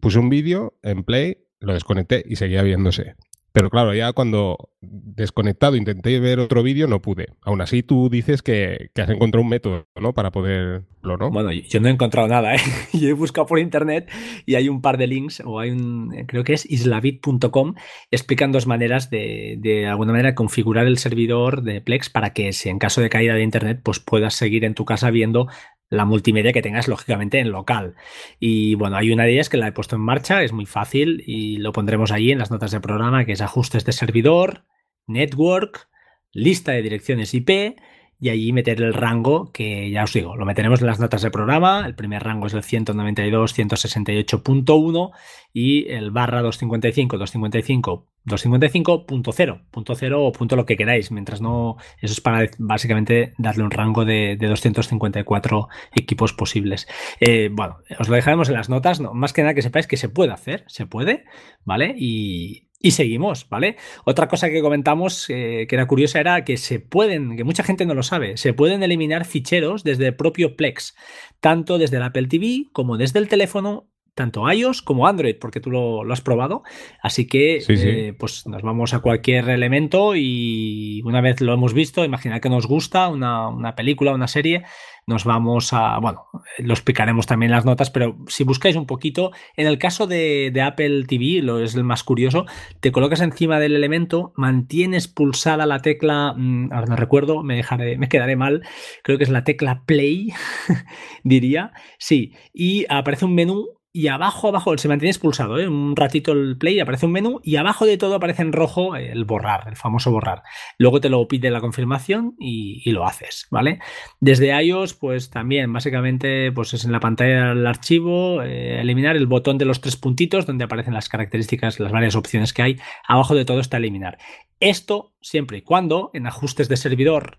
puse 0.00 0.18
un 0.18 0.28
vídeo 0.28 0.74
en 0.82 1.04
Play, 1.04 1.38
lo 1.60 1.74
desconecté 1.74 2.22
y 2.26 2.36
seguía 2.36 2.62
viéndose. 2.62 3.14
Pero 3.56 3.70
claro, 3.70 3.94
ya 3.94 4.12
cuando 4.12 4.68
desconectado 4.82 5.76
intenté 5.76 6.20
ver 6.20 6.40
otro 6.40 6.62
vídeo, 6.62 6.86
no 6.88 7.00
pude. 7.00 7.28
Aún 7.40 7.62
así, 7.62 7.82
tú 7.82 8.10
dices 8.10 8.42
que, 8.42 8.90
has 8.94 9.08
encontrado 9.08 9.42
un 9.42 9.48
método, 9.48 9.86
¿no? 9.98 10.12
Para 10.12 10.30
poderlo, 10.30 11.16
¿no? 11.16 11.30
Bueno, 11.30 11.50
yo 11.50 11.80
no 11.80 11.88
he 11.88 11.90
encontrado 11.90 12.28
nada, 12.28 12.54
¿eh? 12.54 12.58
Yo 12.92 13.08
he 13.08 13.14
buscado 13.14 13.46
por 13.46 13.58
internet 13.58 14.10
y 14.44 14.56
hay 14.56 14.68
un 14.68 14.82
par 14.82 14.98
de 14.98 15.06
links, 15.06 15.42
o 15.42 15.58
hay 15.58 15.70
un, 15.70 16.26
creo 16.26 16.44
que 16.44 16.52
es 16.52 16.70
islavit.com, 16.70 17.76
explican 18.10 18.52
dos 18.52 18.66
maneras 18.66 19.08
de, 19.08 19.56
de 19.58 19.86
alguna 19.86 20.12
manera, 20.12 20.34
configurar 20.34 20.86
el 20.86 20.98
servidor 20.98 21.62
de 21.62 21.80
Plex 21.80 22.10
para 22.10 22.34
que 22.34 22.52
si 22.52 22.68
en 22.68 22.78
caso 22.78 23.00
de 23.00 23.08
caída 23.08 23.32
de 23.32 23.42
internet, 23.42 23.80
pues 23.82 24.00
puedas 24.00 24.34
seguir 24.34 24.66
en 24.66 24.74
tu 24.74 24.84
casa 24.84 25.10
viendo 25.10 25.48
la 25.88 26.04
multimedia 26.04 26.52
que 26.52 26.62
tengas 26.62 26.88
lógicamente 26.88 27.38
en 27.38 27.50
local. 27.50 27.94
Y 28.40 28.74
bueno, 28.74 28.96
hay 28.96 29.10
una 29.10 29.24
de 29.24 29.32
ellas 29.32 29.48
que 29.48 29.56
la 29.56 29.68
he 29.68 29.72
puesto 29.72 29.96
en 29.96 30.02
marcha, 30.02 30.42
es 30.42 30.52
muy 30.52 30.66
fácil 30.66 31.22
y 31.26 31.58
lo 31.58 31.72
pondremos 31.72 32.12
ahí 32.12 32.32
en 32.32 32.38
las 32.38 32.50
notas 32.50 32.70
de 32.70 32.80
programa, 32.80 33.24
que 33.24 33.32
es 33.32 33.40
ajustes 33.40 33.84
de 33.84 33.92
servidor, 33.92 34.64
network, 35.06 35.88
lista 36.32 36.72
de 36.72 36.82
direcciones 36.82 37.34
IP 37.34 37.78
y 38.18 38.30
allí 38.30 38.50
meter 38.52 38.80
el 38.80 38.94
rango 38.94 39.52
que 39.52 39.90
ya 39.90 40.04
os 40.04 40.12
digo, 40.12 40.36
lo 40.36 40.46
meteremos 40.46 40.80
en 40.80 40.86
las 40.86 40.98
notas 40.98 41.20
de 41.22 41.30
programa. 41.30 41.84
El 41.86 41.94
primer 41.94 42.24
rango 42.24 42.46
es 42.46 42.54
el 42.54 42.62
192.168.1 42.62 45.10
y 45.52 45.88
el 45.90 46.10
barra 46.10 46.40
255, 46.42 47.18
255, 47.18 48.08
255.0, 48.26 49.66
punto 49.70 49.94
cero 49.94 50.24
o 50.24 50.32
punto 50.32 50.56
lo 50.56 50.66
que 50.66 50.76
queráis, 50.76 51.10
mientras 51.10 51.40
no, 51.40 51.76
eso 52.00 52.12
es 52.12 52.20
para 52.20 52.48
básicamente 52.58 53.32
darle 53.38 53.64
un 53.64 53.70
rango 53.70 54.04
de, 54.04 54.36
254 54.36 55.68
equipos 55.94 56.32
posibles. 56.32 56.86
Eh, 57.20 57.48
bueno, 57.52 57.78
os 57.98 58.08
lo 58.08 58.16
dejaremos 58.16 58.48
en 58.48 58.54
las 58.54 58.68
notas, 58.68 59.00
no, 59.00 59.14
más 59.14 59.32
que 59.32 59.42
nada 59.42 59.54
que 59.54 59.62
sepáis 59.62 59.86
que 59.86 59.96
se 59.96 60.08
puede 60.08 60.32
hacer, 60.32 60.64
se 60.66 60.86
puede, 60.86 61.24
¿vale? 61.64 61.94
Y, 61.96 62.65
y 62.86 62.92
seguimos, 62.92 63.48
¿vale? 63.48 63.76
Otra 64.04 64.28
cosa 64.28 64.48
que 64.48 64.62
comentamos 64.62 65.28
eh, 65.28 65.66
que 65.68 65.74
era 65.74 65.88
curiosa 65.88 66.20
era 66.20 66.44
que 66.44 66.56
se 66.56 66.78
pueden, 66.78 67.36
que 67.36 67.42
mucha 67.42 67.64
gente 67.64 67.84
no 67.84 67.94
lo 67.94 68.04
sabe, 68.04 68.36
se 68.36 68.52
pueden 68.52 68.84
eliminar 68.84 69.24
ficheros 69.24 69.82
desde 69.82 70.06
el 70.06 70.14
propio 70.14 70.54
Plex, 70.54 70.94
tanto 71.40 71.78
desde 71.78 71.96
el 71.96 72.04
Apple 72.04 72.28
TV 72.28 72.66
como 72.72 72.96
desde 72.96 73.18
el 73.18 73.26
teléfono 73.26 73.90
tanto 74.16 74.50
iOS 74.50 74.80
como 74.80 75.06
Android, 75.06 75.36
porque 75.38 75.60
tú 75.60 75.70
lo, 75.70 76.10
has 76.10 76.22
probado. 76.22 76.62
Así 77.02 77.26
que 77.26 77.62
eh, 77.68 78.14
pues 78.18 78.46
nos 78.46 78.62
vamos 78.62 78.94
a 78.94 79.00
cualquier 79.00 79.50
elemento 79.50 80.16
y 80.16 81.02
una 81.04 81.20
vez 81.20 81.40
lo 81.42 81.52
hemos 81.52 81.74
visto, 81.74 82.04
imaginad 82.04 82.40
que 82.40 82.48
nos 82.48 82.66
gusta 82.66 83.08
una, 83.08 83.48
una 83.48 83.76
película, 83.76 84.14
una 84.14 84.26
serie, 84.26 84.64
nos 85.06 85.24
vamos 85.24 85.72
a, 85.72 85.98
bueno, 85.98 86.26
lo 86.58 86.72
explicaremos 86.72 87.26
también 87.26 87.50
en 87.52 87.56
las 87.56 87.64
notas, 87.64 87.90
pero 87.90 88.16
si 88.26 88.42
buscáis 88.42 88.74
un 88.74 88.86
poquito, 88.86 89.30
en 89.56 89.68
el 89.68 89.78
caso 89.78 90.08
de, 90.08 90.52
Apple 90.64 91.04
TV, 91.04 91.42
lo 91.42 91.60
es 91.60 91.76
el 91.76 91.84
más 91.84 92.02
curioso, 92.02 92.44
te 92.80 92.90
colocas 92.90 93.20
encima 93.20 93.60
del 93.60 93.76
elemento, 93.76 94.32
mantienes 94.34 95.06
pulsada 95.06 95.64
la 95.66 95.80
tecla, 95.80 96.34
mm, 96.36 96.72
ahora 96.72 96.86
no 96.86 96.96
recuerdo, 96.96 97.44
me, 97.44 97.54
dejaré, 97.54 97.98
me 97.98 98.08
quedaré 98.08 98.34
mal, 98.34 98.62
creo 99.04 99.16
que 99.16 99.24
es 99.24 99.30
la 99.30 99.44
tecla 99.44 99.84
play, 99.86 100.32
diría, 101.22 101.72
sí, 101.98 102.32
y 102.52 102.86
aparece 102.88 103.26
un 103.26 103.34
menú 103.34 103.75
y 103.96 104.08
abajo, 104.08 104.48
abajo, 104.48 104.76
se 104.76 104.88
mantiene 104.88 105.08
expulsado, 105.08 105.58
¿eh? 105.58 105.66
un 105.66 105.96
ratito 105.96 106.32
el 106.32 106.58
play, 106.58 106.78
aparece 106.80 107.06
un 107.06 107.12
menú 107.12 107.40
y 107.42 107.56
abajo 107.56 107.86
de 107.86 107.96
todo 107.96 108.16
aparece 108.16 108.42
en 108.42 108.52
rojo 108.52 108.94
el 108.94 109.24
borrar, 109.24 109.68
el 109.68 109.76
famoso 109.76 110.10
borrar. 110.10 110.42
Luego 110.76 111.00
te 111.00 111.08
lo 111.08 111.26
pide 111.28 111.50
la 111.50 111.62
confirmación 111.62 112.34
y, 112.38 112.90
lo 112.90 113.06
haces, 113.06 113.46
¿vale? 113.50 113.78
Desde 114.20 114.54
iOS, 114.62 114.92
pues 114.92 115.30
también, 115.30 115.72
básicamente, 115.72 116.52
pues 116.52 116.74
es 116.74 116.84
en 116.84 116.92
la 116.92 117.00
pantalla 117.00 117.54
del 117.54 117.66
archivo, 117.66 118.42
eh, 118.42 118.82
eliminar 118.82 119.16
el 119.16 119.26
botón 119.26 119.56
de 119.56 119.64
los 119.64 119.80
tres 119.80 119.96
puntitos 119.96 120.44
donde 120.44 120.64
aparecen 120.64 120.92
las 120.92 121.08
características, 121.08 121.80
las 121.80 121.90
varias 121.90 122.16
opciones 122.16 122.52
que 122.52 122.60
hay. 122.60 122.76
Abajo 123.08 123.34
de 123.34 123.46
todo 123.46 123.60
está 123.60 123.78
eliminar. 123.78 124.18
Esto 124.60 125.14
siempre 125.22 125.56
y 125.56 125.62
cuando 125.62 126.10
en 126.12 126.26
ajustes 126.26 126.68
de 126.68 126.76
servidor, 126.76 127.38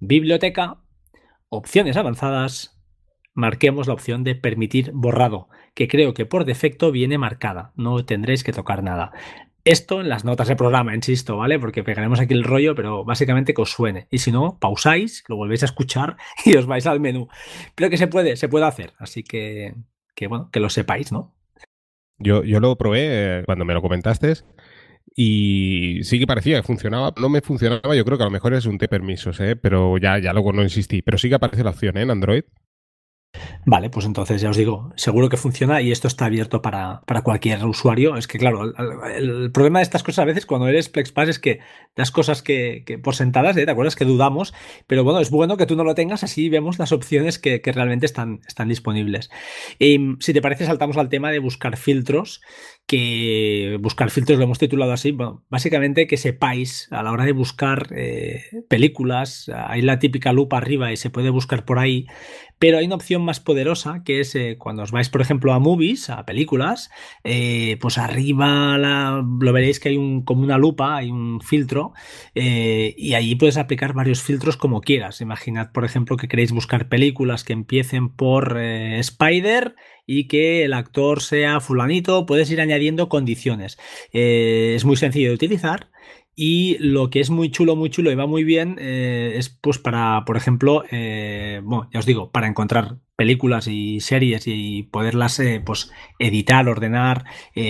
biblioteca, 0.00 0.82
opciones 1.48 1.96
avanzadas, 1.96 2.77
marquemos 3.38 3.86
la 3.86 3.94
opción 3.94 4.24
de 4.24 4.34
permitir 4.34 4.90
borrado, 4.92 5.48
que 5.74 5.86
creo 5.86 6.12
que 6.12 6.26
por 6.26 6.44
defecto 6.44 6.90
viene 6.90 7.18
marcada, 7.18 7.72
no 7.76 8.04
tendréis 8.04 8.42
que 8.42 8.52
tocar 8.52 8.82
nada. 8.82 9.12
Esto 9.64 10.00
en 10.00 10.08
las 10.08 10.24
notas 10.24 10.48
de 10.48 10.56
programa, 10.56 10.94
insisto, 10.94 11.36
¿vale? 11.36 11.58
Porque 11.58 11.84
pegaremos 11.84 12.18
aquí 12.18 12.34
el 12.34 12.42
rollo, 12.42 12.74
pero 12.74 13.04
básicamente 13.04 13.54
que 13.54 13.62
os 13.62 13.70
suene. 13.70 14.08
Y 14.10 14.18
si 14.18 14.32
no, 14.32 14.58
pausáis, 14.58 15.22
lo 15.28 15.36
volvéis 15.36 15.62
a 15.62 15.66
escuchar 15.66 16.16
y 16.44 16.56
os 16.56 16.66
vais 16.66 16.86
al 16.86 17.00
menú. 17.00 17.28
Pero 17.76 17.90
que 17.90 17.96
se 17.96 18.08
puede, 18.08 18.36
se 18.36 18.48
puede 18.48 18.66
hacer. 18.66 18.94
Así 18.98 19.22
que, 19.22 19.74
que 20.16 20.26
bueno, 20.26 20.50
que 20.50 20.60
lo 20.60 20.68
sepáis, 20.68 21.12
¿no? 21.12 21.34
Yo, 22.18 22.42
yo 22.42 22.58
lo 22.58 22.76
probé 22.76 23.06
eh, 23.38 23.42
cuando 23.44 23.64
me 23.64 23.74
lo 23.74 23.82
comentaste 23.82 24.34
y 25.14 26.00
sí 26.02 26.18
que 26.18 26.26
parecía 26.26 26.56
que 26.56 26.66
funcionaba. 26.66 27.12
No 27.20 27.28
me 27.28 27.40
funcionaba, 27.40 27.94
yo 27.94 28.04
creo 28.04 28.18
que 28.18 28.24
a 28.24 28.26
lo 28.26 28.32
mejor 28.32 28.54
es 28.54 28.66
un 28.66 28.78
T 28.78 28.88
permisos, 28.88 29.38
¿eh? 29.38 29.54
pero 29.54 29.96
ya, 29.98 30.18
ya 30.18 30.32
luego 30.32 30.52
no 30.52 30.62
insistí. 30.62 31.02
Pero 31.02 31.18
sí 31.18 31.28
que 31.28 31.36
aparece 31.36 31.62
la 31.62 31.70
opción 31.70 31.96
¿eh? 31.98 32.02
en 32.02 32.10
Android 32.10 32.42
Vale, 33.64 33.90
pues 33.90 34.06
entonces 34.06 34.40
ya 34.40 34.48
os 34.48 34.56
digo, 34.56 34.90
seguro 34.96 35.28
que 35.28 35.36
funciona 35.36 35.82
y 35.82 35.92
esto 35.92 36.08
está 36.08 36.24
abierto 36.24 36.62
para, 36.62 37.02
cualquier 37.22 37.64
usuario. 37.66 38.16
Es 38.16 38.26
que, 38.26 38.38
claro, 38.38 38.72
el, 39.14 39.50
problema 39.52 39.80
de 39.80 39.82
estas 39.82 40.02
cosas 40.02 40.20
a 40.20 40.24
veces 40.24 40.46
cuando 40.46 40.68
eres 40.68 40.88
FlexPass 40.88 41.28
es 41.28 41.38
que 41.38 41.60
las 41.94 42.10
cosas 42.10 42.42
que, 42.42 42.82
por 43.02 43.14
sentadas, 43.14 43.56
¿eh? 43.56 43.66
¿te 43.66 43.70
acuerdas? 43.70 43.96
Que 43.96 44.06
dudamos, 44.06 44.54
pero 44.86 45.04
bueno, 45.04 45.20
es 45.20 45.30
bueno 45.30 45.56
que 45.58 45.66
tú 45.66 45.76
no 45.76 45.84
lo 45.84 45.94
tengas, 45.94 46.24
así 46.24 46.48
vemos 46.48 46.78
las 46.78 46.92
opciones 46.92 47.38
que, 47.38 47.60
realmente 47.64 48.06
están, 48.06 48.40
están 48.46 48.68
disponibles. 48.68 49.30
Y, 49.78 50.16
si 50.20 50.32
te 50.32 50.40
parece, 50.40 50.64
saltamos 50.64 50.96
al 50.96 51.10
tema 51.10 51.30
de 51.30 51.38
buscar 51.38 51.76
filtros, 51.76 52.40
que 52.88 53.76
buscar 53.82 54.10
filtros 54.10 54.38
lo 54.38 54.44
hemos 54.44 54.58
titulado 54.58 54.92
así, 54.92 55.14
básicamente 55.50 56.06
que 56.06 56.16
sepáis 56.16 56.88
a 56.90 57.02
la 57.02 57.12
hora 57.12 57.26
de 57.26 57.32
buscar 57.32 57.88
eh, 57.94 58.44
películas, 58.68 59.50
hay 59.54 59.82
la 59.82 59.98
típica 59.98 60.32
lupa 60.32 60.56
arriba 60.56 60.90
y 60.90 60.96
se 60.96 61.10
puede 61.10 61.28
buscar 61.28 61.66
por 61.66 61.78
ahí, 61.78 62.06
pero 62.58 62.78
hay 62.78 62.86
una 62.86 62.94
opción 62.94 63.22
más 63.22 63.40
poderosa 63.40 64.02
que 64.06 64.20
es 64.20 64.34
eh, 64.34 64.56
cuando 64.58 64.84
os 64.84 64.90
vais, 64.90 65.10
por 65.10 65.20
ejemplo, 65.20 65.52
a 65.52 65.58
movies, 65.58 66.08
a 66.08 66.24
películas, 66.24 66.90
eh, 67.24 67.76
pues 67.78 67.98
arriba 67.98 68.78
lo 68.78 69.52
veréis 69.52 69.80
que 69.80 69.90
hay 69.90 69.98
un, 69.98 70.22
como 70.24 70.42
una 70.42 70.56
lupa, 70.56 70.96
hay 70.96 71.10
un 71.10 71.42
filtro, 71.42 71.92
y 72.34 73.12
allí 73.12 73.34
puedes 73.34 73.58
aplicar 73.58 73.92
varios 73.92 74.22
filtros 74.22 74.56
como 74.56 74.80
quieras. 74.80 75.20
Imaginad, 75.20 75.72
por 75.72 75.84
ejemplo, 75.84 76.16
que 76.16 76.26
queréis 76.26 76.52
buscar 76.52 76.88
películas 76.88 77.44
que 77.44 77.52
empiecen 77.52 78.08
por 78.08 78.58
Spider 78.58 79.74
y 80.08 80.26
que 80.26 80.64
el 80.64 80.72
actor 80.72 81.22
sea 81.22 81.60
fulanito, 81.60 82.26
puedes 82.26 82.50
ir 82.50 82.60
añadiendo 82.60 83.08
condiciones. 83.08 83.78
es 84.12 84.84
muy 84.84 84.96
sencillo 84.96 85.28
de 85.28 85.34
utilizar 85.34 85.90
y 86.40 86.76
lo 86.78 87.10
que 87.10 87.18
es 87.18 87.30
muy 87.30 87.50
chulo, 87.50 87.74
muy 87.74 87.90
chulo 87.90 88.12
y 88.12 88.14
va 88.14 88.28
muy 88.28 88.44
bien 88.44 88.76
eh, 88.78 89.32
es 89.34 89.48
pues 89.48 89.78
para, 89.78 90.24
por 90.24 90.36
ejemplo, 90.36 90.84
eh, 90.92 91.60
bueno, 91.64 91.90
ya 91.92 91.98
os 91.98 92.06
digo, 92.06 92.30
para 92.30 92.46
encontrar 92.46 92.98
películas 93.18 93.66
y 93.66 93.98
series 93.98 94.44
y 94.46 94.84
poderlas 94.84 95.40
eh, 95.40 95.60
pues 95.64 95.90
editar, 96.20 96.68
ordenar, 96.68 97.24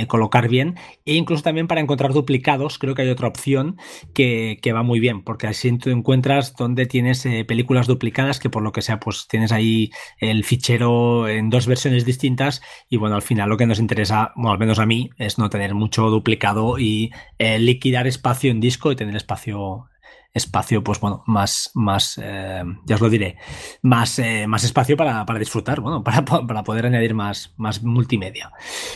colocar 0.07 0.47
bien. 0.49 0.77
E 1.07 1.15
incluso 1.15 1.43
también 1.43 1.67
para 1.67 1.81
encontrar 1.81 2.13
duplicados 2.13 2.79
creo 2.79 2.95
que 2.95 3.01
hay 3.03 3.09
otra 3.09 3.29
opción 3.29 3.79
que, 4.13 4.59
que 4.61 4.75
va 4.75 4.83
muy 4.83 5.01
bien 5.01 5.23
porque 5.25 5.47
así 5.47 5.77
tú 5.79 5.89
encuentras 5.89 6.55
donde 6.55 6.85
tienes 6.85 7.27
películas 7.47 7.87
duplicadas 7.87 8.39
que 8.41 8.51
por 8.51 8.63
lo 8.63 8.73
que 8.73 8.83
sea 8.83 9.01
pues 9.01 9.27
tienes 9.27 9.51
ahí 9.51 9.91
el 10.19 10.45
fichero 10.45 11.27
en 11.29 11.49
dos 11.49 11.67
versiones 11.67 12.05
distintas 12.05 12.61
y 12.91 12.99
bueno 12.99 13.17
al 13.17 13.23
final 13.23 13.49
lo 13.49 13.57
que 13.57 13.67
nos 13.67 13.79
interesa, 13.79 14.33
bueno 14.37 14.53
al 14.53 14.59
menos 14.59 14.79
a 14.79 14.87
mí 14.87 15.11
es 15.17 15.39
no 15.39 15.49
tener 15.49 15.75
mucho 15.75 16.11
duplicado 16.11 16.79
y 16.79 17.11
liquidar 17.39 18.07
espacio 18.07 18.51
en 18.51 18.61
disco 18.61 18.93
y 18.93 18.97
tener 18.97 19.17
espacio 19.17 19.89
espacio, 20.39 20.83
pues 20.83 20.99
bueno, 21.01 21.23
más, 21.27 21.71
más 21.75 22.19
eh, 22.23 22.63
ya 22.87 22.95
os 22.95 23.01
lo 23.01 23.11
diré, 23.11 23.37
más, 23.83 24.19
eh, 24.19 24.47
más 24.47 24.65
espacio 24.65 24.97
para, 24.97 25.25
disfrutar, 25.39 25.81
bueno, 25.81 26.03
para, 26.05 26.25
para, 26.25 26.65
poder 26.65 26.87
añadir 26.87 27.15
más, 27.15 27.55
más 27.57 27.83
multimedia. 27.83 28.51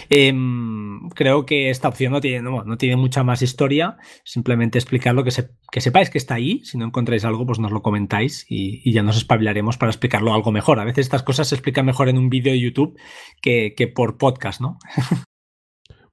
Em, 0.09 1.09
creo 1.11 1.45
que 1.45 1.70
esta 1.70 1.88
opción 1.88 2.12
no 2.12 2.20
tiene, 2.20 2.43
no, 2.43 2.76
tiene 2.78 2.97
mucha 2.97 3.22
más 3.22 3.43
historia, 3.43 3.97
simplemente 4.24 4.78
explicarlo, 4.78 5.24
que, 5.24 5.30
que 5.70 5.80
sepáis 5.80 6.11
que 6.11 6.18
está 6.18 6.34
ahí, 6.34 6.64
si 6.64 6.78
no 6.78 6.86
encontráis 6.86 7.24
algo, 7.24 7.47
pues 7.47 7.59
nos 7.59 7.72
lo 7.72 7.82
comentáis 7.82 8.47
y, 8.49 8.93
ya 8.93 9.03
nos 9.03 9.16
espabilaremos 9.16 9.76
para 9.76 9.90
explicarlo 9.90 10.34
algo 10.34 10.53
mejor. 10.53 10.80
A 10.80 10.84
veces 10.84 11.07
estas 11.07 11.22
cosas 11.22 11.49
se 11.49 11.55
explican 11.55 11.86
mejor 11.86 12.09
en 12.09 12.18
un 12.18 12.28
vídeo 12.28 12.53
de 12.53 12.61
YouTube 12.61 12.99
que, 13.40 13.74
que 13.76 13.88
por 13.88 14.18
podcast, 14.18 14.61
¿no? 14.61 14.78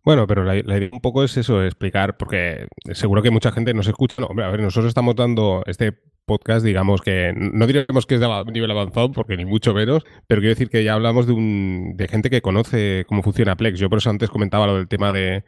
Bueno, 0.09 0.25
pero 0.25 0.43
la, 0.43 0.57
idea 0.57 0.89
un 0.91 1.01
poco 1.01 1.23
es 1.23 1.37
eso, 1.37 1.63
explicar, 1.63 2.17
porque 2.17 2.65
seguro 2.93 3.21
que 3.21 3.29
mucha 3.29 3.51
gente 3.51 3.75
nos 3.75 3.87
escucha. 3.87 4.23
A 4.23 4.49
ver, 4.49 4.59
nosotros 4.59 4.87
estamos 4.87 5.15
dando 5.15 5.61
este 5.67 5.93
podcast, 6.25 6.65
digamos 6.65 7.01
que 7.01 7.31
no 7.35 7.67
diremos 7.67 8.07
que 8.07 8.15
es 8.15 8.19
de 8.19 8.27
nivel 8.51 8.71
avanzado, 8.71 9.11
porque 9.11 9.37
ni 9.37 9.45
mucho 9.45 9.71
menos, 9.75 10.03
pero 10.25 10.41
quiero 10.41 10.55
decir 10.55 10.71
que 10.71 10.83
ya 10.83 10.95
hablamos 10.95 11.27
de, 11.27 11.33
un, 11.33 11.93
de 11.95 12.07
gente 12.07 12.31
que 12.31 12.41
conoce 12.41 13.05
cómo 13.07 13.21
funciona 13.21 13.55
Plex. 13.55 13.77
Yo 13.77 13.87
por 13.87 13.99
eso 13.99 14.09
antes 14.09 14.31
comentaba 14.31 14.65
lo 14.65 14.77
del 14.77 14.87
tema 14.87 15.11
de, 15.11 15.43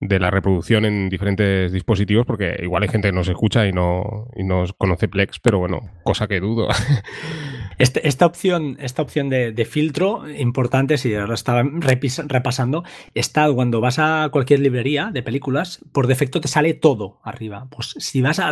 de 0.00 0.20
la 0.20 0.30
reproducción 0.30 0.84
en 0.84 1.08
diferentes 1.08 1.72
dispositivos, 1.72 2.26
porque 2.26 2.58
igual 2.62 2.82
hay 2.82 2.90
gente 2.90 3.08
que 3.08 3.14
nos 3.14 3.28
escucha 3.28 3.66
y 3.66 3.72
no, 3.72 4.28
y 4.36 4.44
nos 4.44 4.74
conoce 4.74 5.08
Plex, 5.08 5.40
pero 5.40 5.60
bueno, 5.60 5.80
cosa 6.02 6.28
que 6.28 6.40
dudo. 6.40 6.68
Este, 7.78 8.06
esta 8.08 8.26
opción, 8.26 8.76
esta 8.80 9.02
opción 9.02 9.28
de, 9.30 9.64
filtro 9.64 10.28
importante, 10.28 10.98
si 10.98 11.14
ahora 11.14 11.34
estaba 11.34 11.62
repasando, 11.62 12.84
está 13.14 13.50
cuando 13.52 13.80
vas 13.80 13.98
a 13.98 14.28
cualquier 14.30 14.60
librería 14.60 15.10
de 15.12 15.22
películas, 15.22 15.80
por 15.92 16.06
defecto 16.06 16.40
te 16.40 16.48
sale 16.48 16.74
todo 16.74 17.20
arriba. 17.22 17.66
Pues 17.70 17.94
si 17.98 18.20
vas 18.20 18.38
a 18.38 18.50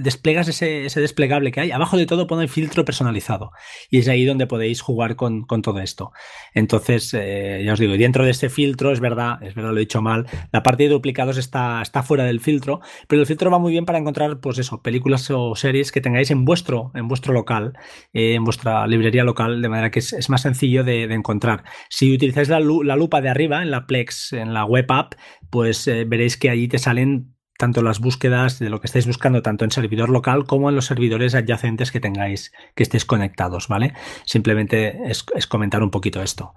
desplegas 0.00 0.48
ese, 0.48 1.00
desplegable 1.00 1.52
que 1.52 1.60
hay, 1.60 1.70
abajo 1.70 1.96
de 1.96 2.06
todo 2.06 2.26
pone 2.26 2.42
el 2.42 2.48
filtro 2.48 2.84
personalizado. 2.84 3.52
Y 3.90 3.98
es 3.98 4.08
ahí 4.08 4.24
donde 4.24 4.46
podéis 4.46 4.80
jugar 4.80 5.16
con, 5.16 5.46
todo 5.46 5.80
esto. 5.80 6.12
Entonces, 6.54 7.14
eh, 7.14 7.62
ya 7.64 7.74
os 7.74 7.78
digo, 7.78 7.94
dentro 7.94 8.24
de 8.24 8.30
este 8.30 8.48
filtro, 8.48 8.92
es 8.92 9.00
verdad, 9.00 9.42
es 9.42 9.54
verdad, 9.54 9.70
lo 9.70 9.76
he 9.76 9.80
dicho 9.80 10.02
mal, 10.02 10.26
la 10.50 10.62
parte 10.62 10.84
de 10.84 10.88
duplicados 10.88 11.36
está, 11.36 11.82
está 11.82 12.02
fuera 12.02 12.24
del 12.24 12.40
filtro, 12.40 12.80
pero 13.06 13.20
el 13.20 13.26
filtro 13.26 13.50
va 13.50 13.58
muy 13.58 13.72
bien 13.72 13.84
para 13.84 13.98
encontrar, 13.98 14.40
pues 14.40 14.58
eso, 14.58 14.82
películas 14.82 15.30
o 15.30 15.54
series 15.56 15.92
que 15.92 16.00
tengáis 16.00 16.30
en 16.30 16.44
vuestro, 16.44 16.90
en 16.94 17.08
vuestro 17.08 17.32
local, 17.32 17.74
eh, 18.12 18.34
en 18.34 18.44
librería 18.86 19.24
local, 19.24 19.62
de 19.62 19.68
manera 19.68 19.90
que 19.90 20.00
es, 20.00 20.30
más 20.30 20.42
sencillo 20.42 20.84
de, 20.84 21.04
encontrar. 21.04 21.64
Si 21.88 22.12
utilizáis 22.12 22.48
la, 22.48 22.60
lupa 22.60 23.20
de 23.20 23.28
arriba 23.28 23.62
en 23.62 23.70
la 23.70 23.86
Plex, 23.86 24.32
en 24.32 24.54
la 24.54 24.64
web 24.64 24.86
app, 24.88 25.14
pues 25.50 25.86
eh, 25.88 26.04
veréis 26.04 26.36
que 26.36 26.50
allí 26.50 26.68
te 26.68 26.78
salen 26.78 27.34
tanto 27.58 27.82
las 27.82 28.00
búsquedas 28.00 28.58
de 28.58 28.70
lo 28.70 28.80
que 28.80 28.86
estáis 28.86 29.06
buscando, 29.06 29.42
tanto 29.42 29.64
en 29.64 29.70
servidor 29.70 30.08
local 30.08 30.46
como 30.46 30.68
en 30.68 30.74
los 30.74 30.86
servidores 30.86 31.34
adyacentes 31.36 31.92
que 31.92 32.00
tengáis, 32.00 32.52
que 32.74 32.82
estéis 32.82 33.04
conectados, 33.04 33.68
¿vale? 33.68 33.92
Simplemente 34.24 34.98
es, 35.04 35.24
comentar 35.46 35.82
un 35.82 35.90
poquito 35.90 36.22
esto. 36.22 36.54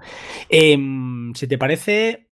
Em, 0.49 1.33
si 1.35 1.47
te 1.47 1.59
parece, 1.59 2.24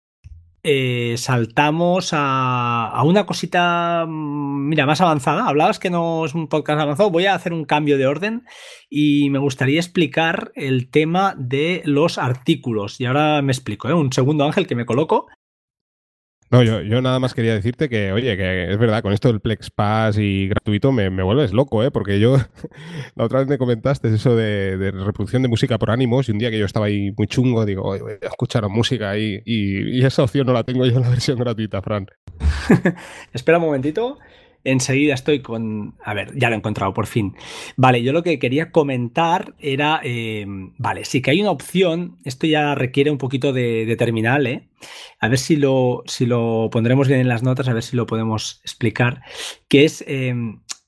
eh, 0.63 1.15
saltamos 1.17 2.11
a, 2.13 3.01
una 3.03 3.25
cosita, 3.25 4.05
mm, 4.07 4.67
mira, 4.69 4.85
más 4.85 5.01
avanzada. 5.01 5.47
Hablabas 5.47 5.79
que 5.79 5.89
no 5.89 6.25
es 6.25 6.35
un 6.35 6.47
podcast 6.47 6.79
avanzado. 6.79 7.09
Voy 7.09 7.25
a 7.25 7.35
hacer 7.35 7.53
un 7.53 7.65
cambio 7.65 7.97
de 7.97 8.05
orden 8.05 8.45
y 8.89 9.29
me 9.29 9.39
gustaría 9.39 9.79
explicar 9.79 10.51
el 10.55 10.89
tema 10.89 11.35
de 11.37 11.81
los 11.85 12.17
artículos. 12.17 13.01
Y 13.01 13.05
ahora 13.05 13.41
me 13.41 13.51
explico, 13.51 13.89
¿eh? 13.89 13.93
Un 13.93 14.13
segundo, 14.13 14.45
Ángel, 14.45 14.67
que 14.67 14.75
me 14.75 14.85
coloco. 14.85 15.27
No, 16.51 16.63
yo, 16.63 16.81
yo, 16.81 17.01
nada 17.01 17.17
más 17.19 17.33
quería 17.33 17.53
decirte 17.53 17.87
que, 17.87 18.11
oye, 18.11 18.35
que 18.35 18.71
es 18.73 18.77
verdad, 18.77 19.01
con 19.01 19.13
esto 19.13 19.29
del 19.29 19.39
Plex 19.39 19.69
Pass 19.71 20.17
y 20.17 20.49
gratuito 20.49 20.91
me, 20.91 21.09
vuelves 21.09 21.53
loco, 21.53 21.81
¿eh? 21.81 21.91
Porque 21.91 22.19
yo, 22.19 22.35
la 23.15 23.23
otra 23.23 23.39
vez 23.39 23.47
me 23.47 23.57
comentaste 23.57 24.13
eso 24.13 24.35
de, 24.35 24.91
reproducción 24.91 25.43
de 25.43 25.47
música 25.47 25.77
por 25.77 25.91
ánimos 25.91 26.27
y 26.27 26.33
un 26.33 26.39
día 26.39 26.51
que 26.51 26.59
yo 26.59 26.65
estaba 26.65 26.87
ahí 26.87 27.13
muy 27.17 27.27
chungo, 27.27 27.65
digo, 27.65 27.83
oye, 27.83 28.01
voy 28.01 28.11
a 28.21 28.27
escuchar 28.27 28.67
música 28.67 29.11
ahí 29.11 29.41
y, 29.45 29.99
y, 29.99 30.05
esa 30.05 30.23
opción 30.23 30.45
no 30.45 30.51
la 30.51 30.65
tengo 30.65 30.85
yo 30.85 30.97
en 30.97 31.03
la 31.03 31.09
versión 31.11 31.39
gratuita, 31.39 31.81
Fran. 31.81 32.07
Espera 33.33 33.57
un 33.57 33.65
momentito. 33.65 34.19
Enseguida 34.63 35.13
estoy 35.13 35.41
con... 35.41 35.95
A 36.03 36.13
ver, 36.13 36.37
ya 36.37 36.49
lo 36.49 36.55
he 36.55 36.57
encontrado 36.57 36.93
por 36.93 37.07
fin. 37.07 37.35
Vale, 37.77 38.03
yo 38.03 38.13
lo 38.13 38.23
que 38.23 38.39
quería 38.39 38.71
comentar 38.71 39.55
era... 39.59 40.01
Eh, 40.03 40.45
vale, 40.77 41.05
sí 41.05 41.21
que 41.21 41.31
hay 41.31 41.41
una 41.41 41.51
opción, 41.51 42.17
esto 42.25 42.47
ya 42.47 42.75
requiere 42.75 43.11
un 43.11 43.17
poquito 43.17 43.53
de, 43.53 43.95
terminal, 43.97 44.47
¿eh? 44.47 44.67
A 45.19 45.27
ver 45.27 45.39
si 45.39 45.55
lo, 45.55 46.03
si 46.05 46.25
lo 46.25 46.69
pondremos 46.71 47.07
bien 47.07 47.19
en 47.19 47.27
las 47.27 47.43
notas, 47.43 47.67
a 47.67 47.73
ver 47.73 47.83
si 47.83 47.95
lo 47.95 48.05
podemos 48.05 48.61
explicar, 48.63 49.21
que 49.67 49.85
es... 49.85 50.03
Eh, 50.07 50.33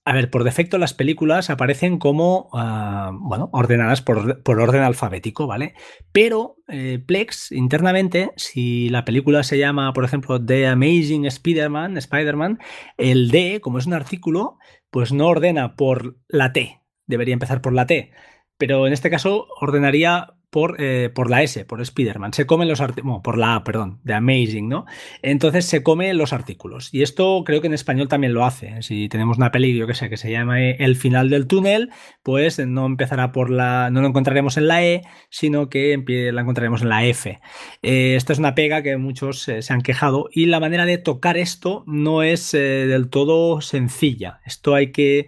a 0.05 0.13
ver, 0.13 0.29
por 0.29 0.43
defecto 0.43 0.77
las 0.77 0.93
películas 0.93 1.49
aparecen 1.49 1.97
como, 1.97 2.49
ah, 2.53 3.11
bueno, 3.13 3.49
ordenadas 3.53 4.01
por, 4.01 4.37
orden 4.45 4.81
alfabético, 4.81 5.47
¿vale? 5.47 5.75
Pero 6.11 6.57
eh, 6.67 7.01
Plex, 7.05 7.51
internamente, 7.53 8.31
si 8.35 8.89
la 8.89 9.05
película 9.05 9.43
se 9.43 9.57
llama, 9.57 9.93
por 9.93 10.03
ejemplo, 10.03 10.43
The 10.43 10.67
Amazing 10.67 11.25
Spider-Man, 11.25 11.97
Spider-Man, 11.97 12.59
el 12.97 13.31
D, 13.31 13.61
como 13.61 13.77
es 13.77 13.85
un 13.85 13.93
artículo, 13.93 14.57
pues 14.89 15.13
no 15.13 15.27
ordena 15.27 15.75
por 15.75 16.17
la 16.27 16.51
T, 16.51 16.81
debería 17.07 17.33
empezar 17.33 17.61
por 17.61 17.73
la 17.73 17.85
T, 17.85 18.11
pero 18.57 18.85
en 18.87 18.93
este 18.93 19.09
caso 19.09 19.47
ordenaría 19.61 20.35
por, 20.53 20.75
eh, 20.77 21.09
por 21.09 21.31
la 21.31 21.41
S, 21.41 21.65
por 21.65 21.81
Spider-Man. 21.81 22.31
Se 22.31 22.45
comen 22.45 22.67
los 22.67 22.79
artículos, 22.79 23.21
por 23.23 23.39
la 23.39 23.55
A, 23.55 23.63
perdón, 23.63 23.99
de 24.03 24.13
Amazing, 24.13 24.69
¿no? 24.69 24.85
Entonces 25.23 25.65
se 25.65 25.81
come 25.81 26.13
los 26.13 26.31
artículos. 26.31 26.93
Y 26.93 27.01
esto 27.01 27.41
creo 27.43 27.59
que 27.59 27.65
en 27.65 27.73
español 27.73 28.07
también 28.07 28.35
lo 28.35 28.45
hace. 28.45 28.83
Si 28.83 29.09
tenemos 29.09 29.37
una 29.37 29.51
peli, 29.51 29.75
yo 29.75 29.87
que 29.87 29.95
sé, 29.95 30.11
que 30.11 30.15
se 30.15 30.31
llama 30.31 30.61
El 30.61 30.95
final 30.95 31.31
del 31.31 31.47
túnel, 31.47 31.89
pues 32.21 32.59
no 32.59 32.85
empezará 32.85 33.31
por 33.31 33.49
la, 33.49 33.89
no 33.89 34.01
lo 34.01 34.07
encontraremos 34.07 34.55
en 34.57 34.67
la 34.67 34.85
E, 34.85 35.01
sino 35.31 35.69
que 35.69 35.99
la 36.31 36.41
encontraremos 36.41 36.83
en 36.83 36.89
la 36.89 37.03
F. 37.03 37.39
Eh, 37.81 38.13
esta 38.15 38.31
es 38.31 38.37
una 38.37 38.53
pega 38.53 38.83
que 38.83 38.95
muchos 38.97 39.47
eh, 39.47 39.63
se 39.63 39.73
han 39.73 39.81
quejado 39.81 40.29
y 40.31 40.45
la 40.45 40.59
manera 40.59 40.85
de 40.85 40.99
tocar 40.99 41.35
esto 41.35 41.83
no 41.87 42.21
es 42.21 42.51
del 42.51 43.09
todo 43.09 43.59
sencilla. 43.61 44.39
Esto 44.45 44.75
hay 44.75 44.91
que 44.91 45.25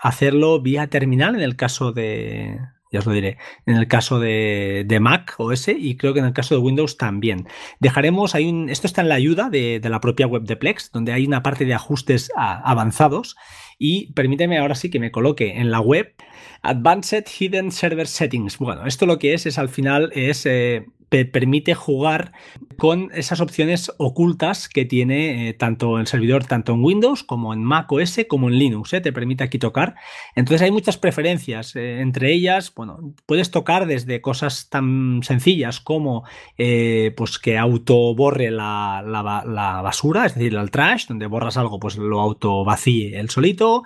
hacerlo 0.00 0.60
vía 0.60 0.88
terminal 0.88 1.36
en 1.36 1.42
el 1.42 1.54
caso 1.54 1.92
de, 1.92 2.58
ya 2.92 2.98
os 3.00 3.06
lo 3.06 3.12
diré, 3.12 3.38
en 3.66 3.76
el 3.76 3.88
caso 3.88 4.20
de, 4.20 4.98
Mac 5.00 5.34
OS 5.38 5.68
y 5.68 5.96
creo 5.96 6.12
que 6.12 6.20
en 6.20 6.26
el 6.26 6.32
caso 6.32 6.54
de 6.54 6.60
Windows 6.60 6.98
también. 6.98 7.48
Dejaremos, 7.80 8.34
hay 8.34 8.48
un, 8.48 8.68
esto 8.68 8.86
está 8.86 9.00
en 9.00 9.08
la 9.08 9.14
ayuda 9.14 9.48
de, 9.50 9.80
la 9.82 10.00
propia 10.00 10.26
web 10.26 10.42
de 10.42 10.56
Plex, 10.56 10.92
donde 10.92 11.12
hay 11.12 11.26
una 11.26 11.42
parte 11.42 11.64
de 11.64 11.74
ajustes 11.74 12.30
avanzados 12.36 13.36
y 13.78 14.12
permíteme 14.12 14.58
ahora 14.58 14.74
sí 14.74 14.90
que 14.90 15.00
me 15.00 15.10
coloque 15.10 15.58
en 15.58 15.70
la 15.70 15.80
web 15.80 16.14
Advanced 16.62 17.24
Hidden 17.26 17.72
Server 17.72 18.06
Settings. 18.06 18.58
Bueno, 18.58 18.86
esto 18.86 19.06
lo 19.06 19.18
que 19.18 19.34
es 19.34 19.46
es 19.46 19.58
al 19.58 19.68
final 19.68 20.12
es 20.14 20.46
eh, 20.46 20.86
permite 21.30 21.74
jugar 21.74 22.32
con 22.78 23.10
esas 23.12 23.40
opciones 23.40 23.92
ocultas 23.98 24.68
que 24.68 24.84
tiene 24.86 25.48
eh, 25.48 25.52
tanto 25.54 25.98
el 25.98 26.06
servidor, 26.06 26.46
tanto 26.46 26.72
en 26.72 26.82
Windows 26.82 27.22
como 27.22 27.52
en 27.52 27.62
Mac 27.62 27.90
OS 27.92 28.20
como 28.28 28.48
en 28.48 28.58
Linux. 28.58 28.92
Eh, 28.92 29.00
te 29.00 29.12
permite 29.12 29.44
aquí 29.44 29.58
tocar. 29.58 29.96
Entonces 30.36 30.62
hay 30.62 30.70
muchas 30.70 30.96
preferencias. 30.96 31.74
Entre 31.76 32.32
ellas, 32.32 32.72
bueno, 32.74 33.14
puedes 33.26 33.50
tocar 33.50 33.86
desde 33.86 34.20
cosas 34.20 34.68
tan 34.70 35.20
sencillas 35.22 35.80
como 35.80 36.24
pues 36.56 37.38
que 37.38 37.58
auto 37.58 38.14
borre 38.14 38.50
la, 38.50 39.02
la, 39.04 39.82
basura, 39.82 40.26
es 40.26 40.34
decir, 40.34 40.54
el 40.54 40.70
trash, 40.70 41.06
donde 41.08 41.26
borras 41.26 41.56
algo, 41.56 41.80
pues 41.80 41.96
lo 41.96 42.20
auto 42.20 42.64
vacíe 42.64 43.18
el 43.18 43.30
solito, 43.30 43.82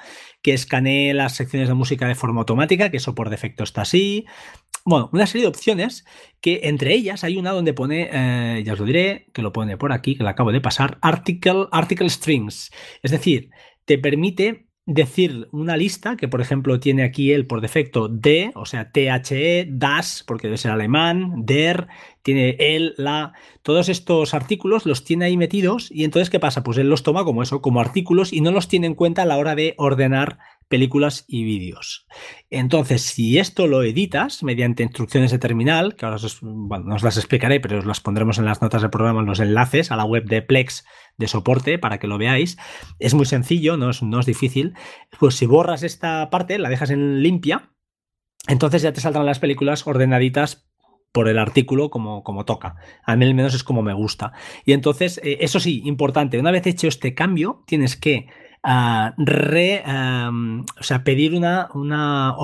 que 0.46 0.54
escanee 0.54 1.12
las 1.12 1.34
secciones 1.34 1.66
de 1.66 1.74
música 1.74 2.06
de 2.06 2.14
forma 2.14 2.42
automática, 2.42 2.88
que 2.88 2.98
eso 2.98 3.16
por 3.16 3.30
defecto 3.30 3.64
está 3.64 3.82
así, 3.82 4.26
bueno, 4.84 5.10
una 5.12 5.26
serie 5.26 5.42
de 5.42 5.48
opciones 5.48 6.04
que 6.40 6.60
entre 6.62 6.94
ellas 6.94 7.24
hay 7.24 7.36
una 7.36 7.50
donde 7.50 7.72
pone, 7.72 8.08
eh, 8.12 8.62
ya 8.64 8.74
os 8.74 8.78
lo 8.78 8.84
diré, 8.84 9.26
que 9.32 9.42
lo 9.42 9.52
pone 9.52 9.76
por 9.76 9.90
aquí, 9.90 10.14
que 10.14 10.22
lo 10.22 10.28
acabo 10.28 10.52
de 10.52 10.60
pasar, 10.60 10.98
article, 11.02 11.66
article 11.72 12.08
strings. 12.08 12.70
Es 13.02 13.10
decir, 13.10 13.50
te 13.86 13.98
permite 13.98 14.65
decir 14.86 15.48
una 15.50 15.76
lista 15.76 16.16
que, 16.16 16.28
por 16.28 16.40
ejemplo, 16.40 16.78
tiene 16.78 17.02
aquí 17.02 17.32
él 17.32 17.46
por 17.46 17.60
defecto 17.60 18.08
D, 18.08 18.52
o 18.54 18.66
sea, 18.66 18.92
THE, 18.92 19.66
DAS, 19.68 20.24
porque 20.26 20.46
debe 20.46 20.58
ser 20.58 20.70
alemán, 20.70 21.44
DER, 21.44 21.88
tiene 22.22 22.56
él, 22.58 22.94
la, 22.96 23.32
todos 23.62 23.88
estos 23.88 24.32
artículos 24.32 24.86
los 24.86 25.04
tiene 25.04 25.26
ahí 25.26 25.36
metidos 25.36 25.90
y 25.90 26.04
entonces, 26.04 26.30
¿qué 26.30 26.38
pasa? 26.38 26.62
Pues 26.62 26.78
él 26.78 26.88
los 26.88 27.02
toma 27.02 27.24
como 27.24 27.42
eso, 27.42 27.60
como 27.60 27.80
artículos 27.80 28.32
y 28.32 28.40
no 28.40 28.52
los 28.52 28.68
tiene 28.68 28.86
en 28.86 28.94
cuenta 28.94 29.22
a 29.22 29.26
la 29.26 29.38
hora 29.38 29.56
de 29.56 29.74
ordenar 29.76 30.38
películas 30.68 31.24
y 31.28 31.44
vídeos. 31.44 32.06
Entonces, 32.50 33.02
si 33.02 33.38
esto 33.38 33.66
lo 33.66 33.82
editas 33.82 34.42
mediante 34.42 34.82
instrucciones 34.82 35.30
de 35.30 35.38
terminal, 35.38 35.94
que 35.96 36.04
ahora 36.04 36.16
os, 36.16 37.02
las 37.02 37.16
explicaré, 37.16 37.60
pero 37.60 37.78
os 37.78 37.86
las 37.86 38.00
pondremos 38.00 38.38
en 38.38 38.44
las 38.44 38.62
notas 38.62 38.82
del 38.82 38.90
programa, 38.90 39.20
en 39.20 39.26
los 39.26 39.40
enlaces 39.40 39.90
a 39.90 39.96
la 39.96 40.04
web 40.04 40.24
de 40.24 40.42
Plex 40.42 40.84
de 41.16 41.28
soporte 41.28 41.78
para 41.78 41.98
que 41.98 42.08
lo 42.08 42.18
veáis, 42.18 42.56
es 42.98 43.14
muy 43.14 43.26
sencillo, 43.26 43.76
no 43.76 43.90
es, 43.90 44.02
no 44.02 44.20
es 44.20 44.26
difícil. 44.26 44.74
Pues 45.18 45.36
si 45.36 45.46
borras 45.46 45.82
esta 45.82 46.28
parte, 46.30 46.58
la 46.58 46.68
dejas 46.68 46.90
en 46.90 47.22
limpia, 47.22 47.72
entonces 48.48 48.82
ya 48.82 48.92
te 48.92 49.00
saldrán 49.00 49.26
las 49.26 49.38
películas 49.38 49.86
ordenaditas 49.86 50.68
por 51.12 51.28
el 51.28 51.38
artículo 51.38 51.88
como, 51.88 52.22
como 52.22 52.44
toca. 52.44 52.76
A 53.04 53.16
mí 53.16 53.24
al 53.24 53.34
menos 53.34 53.54
es 53.54 53.64
como 53.64 53.82
me 53.82 53.94
gusta. 53.94 54.32
Y 54.64 54.72
entonces, 54.72 55.18
eh, 55.24 55.38
eso 55.40 55.60
sí, 55.60 55.80
importante, 55.86 56.38
una 56.38 56.50
vez 56.50 56.66
hecho 56.66 56.88
este 56.88 57.14
cambio, 57.14 57.62
tienes 57.66 57.96
que 57.96 58.26
re, 59.16 59.84
o 59.86 60.82
sea, 60.82 61.04
pedir 61.04 61.34
una, 61.34 61.68
una, 61.74 62.34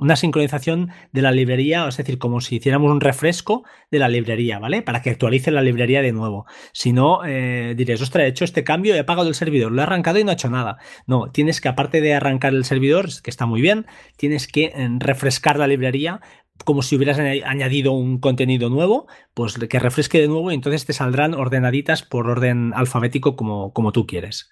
una, 0.00 0.16
sincronización 0.16 0.90
de 1.12 1.22
la 1.22 1.32
librería, 1.32 1.86
es 1.86 1.96
decir, 1.98 2.18
como 2.18 2.40
si 2.40 2.56
hiciéramos 2.56 2.90
un 2.90 3.00
refresco 3.00 3.64
de 3.90 3.98
la 3.98 4.08
librería, 4.08 4.58
¿vale? 4.58 4.80
Para 4.80 5.02
que 5.02 5.10
actualice 5.10 5.50
la 5.50 5.60
librería 5.60 6.00
de 6.00 6.12
nuevo. 6.12 6.46
Si 6.72 6.92
no, 6.92 7.24
eh, 7.26 7.74
diréis, 7.76 8.00
ostras, 8.00 8.24
he 8.24 8.28
hecho 8.28 8.44
este 8.44 8.64
cambio, 8.64 8.94
he 8.94 9.00
apagado 9.00 9.28
el 9.28 9.34
servidor, 9.34 9.72
lo 9.72 9.80
he 9.80 9.84
arrancado 9.84 10.18
y 10.18 10.24
no 10.24 10.30
he 10.30 10.34
hecho 10.34 10.48
nada. 10.48 10.78
No, 11.06 11.30
tienes 11.30 11.60
que, 11.60 11.68
aparte 11.68 12.00
de 12.00 12.14
arrancar 12.14 12.54
el 12.54 12.64
servidor, 12.64 13.08
que 13.22 13.30
está 13.30 13.44
muy 13.44 13.60
bien, 13.60 13.86
tienes 14.16 14.48
que 14.48 14.64
eh, 14.64 14.88
refrescar 14.98 15.58
la 15.58 15.66
librería 15.66 16.20
como 16.64 16.82
si 16.82 16.96
hubieras 16.96 17.18
añadido 17.18 17.92
un 17.92 18.18
contenido 18.18 18.68
nuevo, 18.68 19.06
pues 19.34 19.54
que 19.58 19.78
refresque 19.78 20.20
de 20.20 20.28
nuevo 20.28 20.50
y 20.50 20.54
entonces 20.54 20.84
te 20.84 20.92
saldrán 20.92 21.32
ordenaditas 21.32 22.02
por 22.02 22.28
orden 22.28 22.72
alfabético 22.74 23.34
como, 23.34 23.72
como 23.72 23.92
tú 23.92 24.06
quieres. 24.06 24.50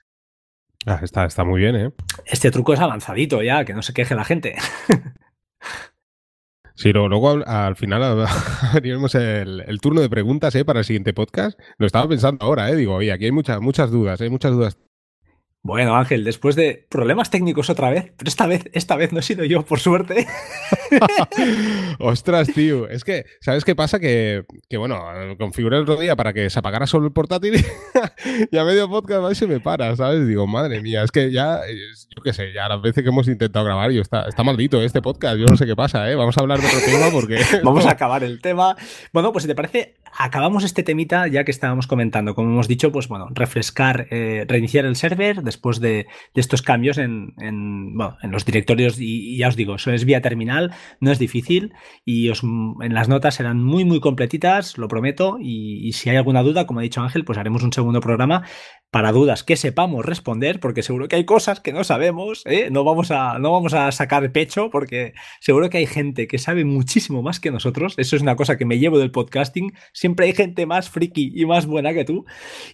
Ah, 0.89 1.01
está, 1.03 1.26
está 1.26 1.45
muy 1.45 1.61
bien, 1.61 1.76
¿eh? 1.76 1.93
Este 2.24 2.51
truco 2.51 2.72
es 2.72 2.80
avanzadito 2.80 3.43
ya, 3.43 3.66
que 3.66 3.74
no 3.74 3.82
se 3.82 3.93
queje 3.93 4.14
la 4.14 4.24
gente. 4.24 4.57
Sí, 6.78 6.93
luego, 6.93 7.43
al, 7.45 7.74
final 7.74 8.24
abriremos 8.72 9.12
el, 9.16 9.80
turno 9.82 10.01
de 10.01 10.09
preguntas 10.09 10.55
¿eh? 10.55 10.64
para 10.64 10.78
el 10.78 10.84
siguiente 10.84 11.12
podcast. 11.12 11.59
Lo 11.76 11.86
estaba 11.86 12.09
pensando 12.09 12.47
ahora, 12.47 12.70
¿eh? 12.70 12.76
Digo, 12.76 12.95
oye, 12.95 13.11
aquí 13.11 13.24
hay 13.24 13.32
muchas, 13.32 13.61
muchas 13.61 13.91
dudas, 13.91 14.20
hay 14.20 14.28
¿eh? 14.28 14.30
muchas 14.30 14.53
dudas 14.53 14.78
Bueno, 15.63 15.97
Ángel, 15.97 16.25
después 16.25 16.55
de 16.57 16.87
problemas 16.89 17.31
técnicos 17.31 17.69
otra 17.69 17.91
vez, 17.91 18.13
pero 18.17 18.29
esta 18.29 18.47
vez, 18.47 18.71
esta 18.73 18.97
vez 18.97 19.13
no 19.13 19.19
he 19.19 19.23
sido 19.23 19.45
yo, 19.45 19.65
por 19.65 19.81
suerte. 19.81 20.27
Ostras, 21.99 22.49
tío. 22.55 22.89
Es 22.89 23.05
que, 23.05 23.27
¿sabes 23.41 23.65
qué 23.65 23.75
pasa? 23.75 24.01
Que, 24.01 24.45
bueno, 24.77 24.99
configuré 25.37 25.77
el 25.77 25.83
otro 25.83 25.97
día 25.97 26.17
para 26.17 26.33
que 26.33 26.49
se 26.49 26.59
apagara 26.59 26.87
solo 26.87 27.07
el 27.07 27.13
portátil 27.13 27.55
y 28.51 28.57
a 28.57 28.65
medio 28.65 28.89
podcast 28.89 29.35
se 29.35 29.47
me 29.47 29.61
para, 29.61 29.95
¿sabes? 29.95 30.27
Digo, 30.27 30.47
madre 30.47 30.81
mía, 30.81 31.03
es 31.03 31.11
que 31.11 31.31
ya, 31.31 31.61
yo 32.17 32.23
qué 32.23 32.33
sé, 32.33 32.53
ya 32.55 32.69
las 32.69 32.81
veces 32.81 33.03
que 33.03 33.11
hemos 33.11 33.29
intentado 33.29 33.65
grabar, 33.65 33.91
yo 33.91 34.01
está, 34.01 34.23
está 34.29 34.43
maldito 34.45 34.81
este 34.81 35.03
podcast, 35.03 35.37
yo 35.37 35.47
no 35.47 35.57
sé 35.57 35.67
qué 35.67 35.77
pasa, 35.77 36.11
¿eh? 36.11 36.15
Vamos 36.15 36.39
a 36.39 36.41
hablar 36.41 36.61
de 36.61 36.67
otro 36.67 36.81
tema 36.87 37.11
porque... 37.13 37.41
Vamos 37.63 37.85
a 37.85 37.91
acabar 37.91 38.25
el 38.25 38.41
tema. 38.41 38.75
Bueno, 39.13 39.33
pues 39.33 39.43
si 39.43 39.49
te 39.49 39.55
parece, 39.55 39.97
acabamos 40.17 40.65
este 40.65 40.83
temita 40.83 41.27
ya 41.27 41.45
que 41.45 41.51
estábamos 41.51 41.87
comentando. 41.87 42.35
Como 42.35 42.49
hemos 42.49 42.69
dicho, 42.69 42.91
pues 42.91 43.09
bueno, 43.09 43.29
refrescar, 43.31 44.07
eh, 44.11 44.47
reiniciar 44.49 44.87
el 44.87 44.97
server 44.97 45.43
después 45.43 45.58
de, 45.81 46.07
estos 46.35 46.63
cambios 46.63 46.99
en, 46.99 47.35
los 48.23 48.45
directorios. 48.45 48.97
Y, 48.99 49.37
ya 49.39 49.49
os 49.49 49.57
digo, 49.57 49.77
eso 49.77 49.93
es 49.93 50.05
vía 50.05 50.21
terminal, 50.21 50.73
no 51.01 51.13
es 51.13 51.19
difícil 51.19 51.73
y 52.05 52.29
os, 52.31 52.43
en 52.43 52.95
las 52.95 53.09
notas 53.09 53.37
serán 53.37 53.63
muy, 53.63 53.85
muy 53.85 54.01
completitas, 54.01 54.79
lo 54.79 54.89
prometo. 54.89 55.39
Y, 55.41 55.87
y 55.87 55.93
si 55.93 56.11
hay 56.11 56.17
alguna 56.17 56.43
duda, 56.43 56.67
como 56.67 56.81
ha 56.81 56.83
dicho 56.83 57.01
Ángel, 57.01 57.25
pues 57.25 57.39
haremos 57.39 57.63
un 57.63 57.73
segundo 57.73 58.01
programa 58.01 58.45
para 58.91 59.13
dudas 59.13 59.45
que 59.45 59.57
sepamos 59.57 60.05
responder, 60.05 60.61
porque 60.61 60.83
seguro 60.83 61.09
que 61.09 61.17
hay 61.17 61.25
cosas 61.25 61.61
que 61.61 61.73
no 61.73 61.85
sabemos, 61.85 62.43
¿eh? 62.47 62.69
no, 62.71 62.85
vamos 62.85 63.11
a, 63.11 63.39
no 63.39 63.53
vamos 63.53 63.75
a 63.75 63.93
sacar 63.93 64.33
pecho, 64.33 64.71
porque 64.71 65.13
seguro 65.41 65.69
que 65.69 65.79
hay 65.79 65.87
gente 65.87 66.27
que 66.27 66.39
sabe 66.39 66.65
muchísimo 66.65 67.23
más 67.23 67.39
que 67.39 67.51
nosotros, 67.51 67.95
eso 67.99 68.17
es 68.17 68.23
una 68.23 68.37
cosa 68.37 68.57
que 68.57 68.65
me 68.65 68.79
llevo 68.79 68.99
del 68.99 69.11
podcasting, 69.11 69.75
siempre 69.93 70.27
hay 70.27 70.33
gente 70.33 70.65
más 70.65 70.89
friki 70.89 71.33
y 71.35 71.45
más 71.45 71.67
buena 71.67 71.93
que 71.93 72.05
tú, 72.05 72.25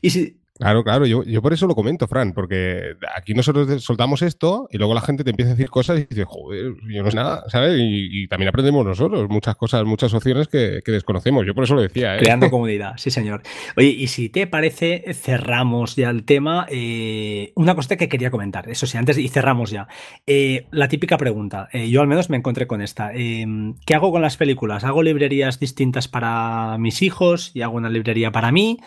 y 0.02 0.10
si, 0.10 0.43
Claro, 0.56 0.84
claro, 0.84 1.04
yo, 1.04 1.24
yo 1.24 1.42
por 1.42 1.52
eso 1.52 1.66
lo 1.66 1.74
comento, 1.74 2.06
Fran, 2.06 2.32
porque 2.32 2.94
aquí 3.16 3.34
nosotros 3.34 3.82
soltamos 3.82 4.22
esto 4.22 4.68
y 4.70 4.78
luego 4.78 4.94
la 4.94 5.00
gente 5.00 5.24
te 5.24 5.30
empieza 5.30 5.50
a 5.50 5.54
decir 5.56 5.68
cosas 5.68 5.98
y 5.98 6.06
dice, 6.06 6.24
joder, 6.24 6.74
yo 6.88 7.02
no 7.02 7.10
sé 7.10 7.16
nada, 7.16 7.42
¿sabes? 7.48 7.76
Y, 7.76 8.28
también 8.28 8.50
aprendemos 8.50 8.86
nosotros 8.86 9.28
muchas 9.28 9.56
cosas, 9.56 9.84
muchas 9.84 10.14
opciones 10.14 10.46
que, 10.46 10.80
desconocemos. 10.86 11.44
Yo 11.44 11.54
por 11.56 11.64
eso 11.64 11.74
lo 11.74 11.82
decía. 11.82 12.14
¿eh? 12.14 12.20
Creando 12.20 12.50
comunidad, 12.50 12.94
sí, 12.98 13.10
señor. 13.10 13.42
Oye, 13.76 13.88
y 13.88 14.06
si 14.06 14.28
te 14.28 14.46
parece, 14.46 15.12
cerramos 15.12 15.96
ya 15.96 16.10
el 16.10 16.24
tema. 16.24 16.66
Eh, 16.70 17.52
una 17.56 17.74
cosa 17.74 17.96
que 17.96 18.08
quería 18.08 18.30
comentar, 18.30 18.68
eso 18.68 18.86
sí, 18.86 18.96
antes 18.96 19.18
y 19.18 19.26
cerramos 19.28 19.72
ya. 19.72 19.88
Eh, 20.24 20.68
la 20.70 20.86
típica 20.86 21.18
pregunta, 21.18 21.68
yo 21.72 22.00
al 22.00 22.06
menos 22.06 22.30
me 22.30 22.36
encontré 22.36 22.68
con 22.68 22.80
esta. 22.80 23.10
¿Qué 23.12 23.94
hago 23.94 24.12
con 24.12 24.22
las 24.22 24.36
películas? 24.36 24.84
¿Hago 24.84 25.02
librerías 25.02 25.58
distintas 25.58 26.06
para 26.06 26.78
mis 26.78 27.02
hijos 27.02 27.50
y 27.54 27.62
hago 27.62 27.76
una 27.76 27.90
librería 27.90 28.30
para 28.30 28.52
mí? 28.52 28.78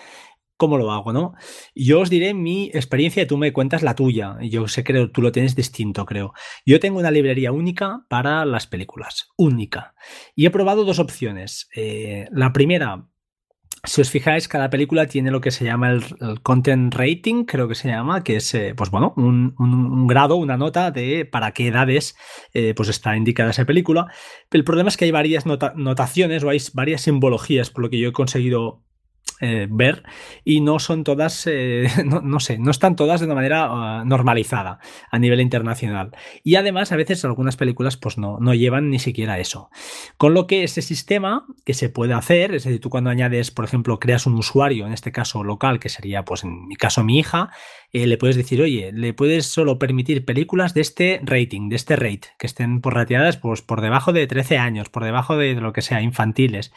Cómo 0.58 0.78
lo 0.78 0.91
hago, 0.91 1.14
¿no? 1.14 1.34
Yo 1.76 2.01
os 2.01 2.10
diré 2.10 2.34
mi 2.34 2.66
experiencia 2.74 3.24
y 3.24 3.28
tú 3.28 3.38
me 3.38 3.53
cuentas 3.53 3.84
la 3.84 3.95
tuya. 3.95 4.38
Yo 4.41 4.68
sé 4.68 4.84
que 4.84 5.08
tú 5.08 5.22
lo 5.22 5.32
tienes 5.32 5.55
distinto, 5.55 6.05
creo. 6.05 6.34
Yo 6.66 6.80
tengo 6.80 6.99
una 6.99 7.12
librería 7.12 7.51
única 7.51 8.05
para 8.10 8.43
las 8.45 8.68
películas, 8.68 9.30
única. 9.38 9.93
Y 10.36 10.45
he 10.45 10.51
probado 10.51 10.84
dos 10.84 10.99
opciones. 10.99 11.70
Eh, 11.76 12.28
la 12.32 12.51
primera, 12.53 13.08
si 13.84 14.01
os 14.01 14.10
fijáis, 14.10 14.47
cada 14.47 14.70
película 14.70 15.05
tiene 15.05 15.32
lo 15.32 15.39
que 15.39 15.51
se 15.51 15.64
llama 15.64 15.91
el, 15.91 16.41
content 16.41 16.93
rating, 16.93 17.45
creo 17.45 17.68
que 17.68 17.76
se 17.76 17.88
llama, 17.88 18.24
que 18.24 18.38
es, 18.38 18.53
eh, 18.53 18.74
pues 18.76 18.89
bueno, 18.89 19.14
un, 19.16 20.08
grado, 20.08 20.36
una 20.36 20.58
nota 20.58 20.91
de 20.91 21.26
para 21.26 21.51
qué 21.51 21.68
edades 21.68 22.16
eh, 22.53 22.74
pues 22.76 22.89
está 22.89 23.16
indicada 23.16 23.51
esa 23.51 23.66
película. 23.66 24.08
el 24.51 24.64
problema 24.64 24.89
es 24.89 24.97
que 24.97 25.05
hay 25.05 25.12
varias 25.12 25.45
notaciones 25.45 26.43
o 26.43 26.49
hay 26.49 26.60
varias 26.74 27.01
simbologías, 27.01 27.70
por 27.70 27.84
lo 27.84 27.89
que 27.89 27.99
yo 27.99 28.10
he 28.10 28.14
conseguido 28.14 28.86
eh, 29.39 29.67
ver 29.69 30.03
y 30.43 30.61
no 30.61 30.79
son 30.79 31.03
todas, 31.03 31.45
eh, 31.45 31.88
no, 32.05 32.39
sé, 32.39 32.57
no 32.57 32.71
están 32.71 32.95
todas 32.95 33.19
de 33.19 33.27
una 33.27 33.35
manera 33.35 33.67
ah, 33.69 34.03
normalizada 34.05 34.79
a 35.11 35.19
nivel 35.19 35.41
internacional. 35.41 36.15
Y 36.43 36.55
además 36.55 36.91
a 36.91 36.95
veces 36.95 37.23
algunas 37.23 37.55
películas 37.55 37.97
pues 37.97 38.17
no, 38.17 38.39
no 38.39 38.53
llevan 38.53 38.89
ni 38.89 38.99
siquiera 38.99 39.39
eso. 39.39 39.69
Con 40.17 40.33
lo 40.33 40.47
que 40.47 40.63
ese 40.63 40.81
sistema 40.81 41.45
que 41.65 41.73
se 41.73 41.89
puede 41.89 42.13
hacer, 42.13 42.55
es 42.55 42.63
decir, 42.63 42.81
tú 42.81 42.89
cuando 42.89 43.09
añades, 43.09 43.51
por 43.51 43.65
ejemplo, 43.65 43.99
creas 43.99 44.25
un 44.25 44.35
usuario, 44.35 44.88
en 44.88 44.93
este 44.93 45.11
caso 45.11 45.43
local, 45.43 45.79
que 45.79 45.89
sería 45.89 46.23
pues 46.23 46.43
en 46.43 46.67
mi 46.67 46.75
caso 46.75 47.03
mi 47.03 47.19
hija, 47.19 47.51
eh, 47.93 48.05
le 48.05 48.17
puedes 48.17 48.35
decir, 48.35 48.61
oye, 48.61 48.91
le 48.91 49.13
puedes 49.13 49.45
solo 49.45 49.79
permitir 49.79 50.25
películas 50.25 50.73
de 50.73 50.81
este 50.81 51.21
rating, 51.23 51.69
de 51.69 51.75
este 51.77 51.95
rate, 51.95 52.29
que 52.38 52.47
estén 52.47 52.81
por 52.81 52.93
retiradas 52.95 53.38
pues, 53.38 53.61
por 53.61 53.81
debajo 53.81 54.11
de 54.11 54.27
13 54.27 54.57
años, 54.57 54.89
por 54.89 55.05
debajo 55.05 55.38
de 55.38 55.55
lo 55.55 55.71
que 55.71 55.81
sea, 55.81 56.01
infantiles. 56.01 56.73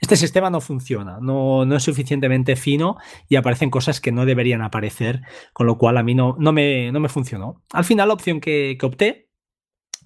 Este 0.00 0.16
sistema 0.16 0.48
no 0.48 0.60
funciona, 0.60 1.18
no, 1.20 1.66
no 1.66 1.76
es 1.76 1.82
suficientemente 1.82 2.56
fino 2.56 2.96
y 3.28 3.36
aparecen 3.36 3.70
cosas 3.70 4.00
que 4.00 4.12
no 4.12 4.24
deberían 4.24 4.62
aparecer, 4.62 5.22
con 5.52 5.66
lo 5.66 5.76
cual 5.76 5.98
a 5.98 6.02
mí 6.02 6.14
no, 6.14 6.34
no, 6.38 6.52
me, 6.52 6.90
no 6.92 7.00
me 7.00 7.08
funcionó. 7.08 7.62
Al 7.72 7.84
final 7.84 8.08
la 8.08 8.14
opción 8.14 8.40
que, 8.40 8.76
que 8.78 8.86
opté 8.86 9.24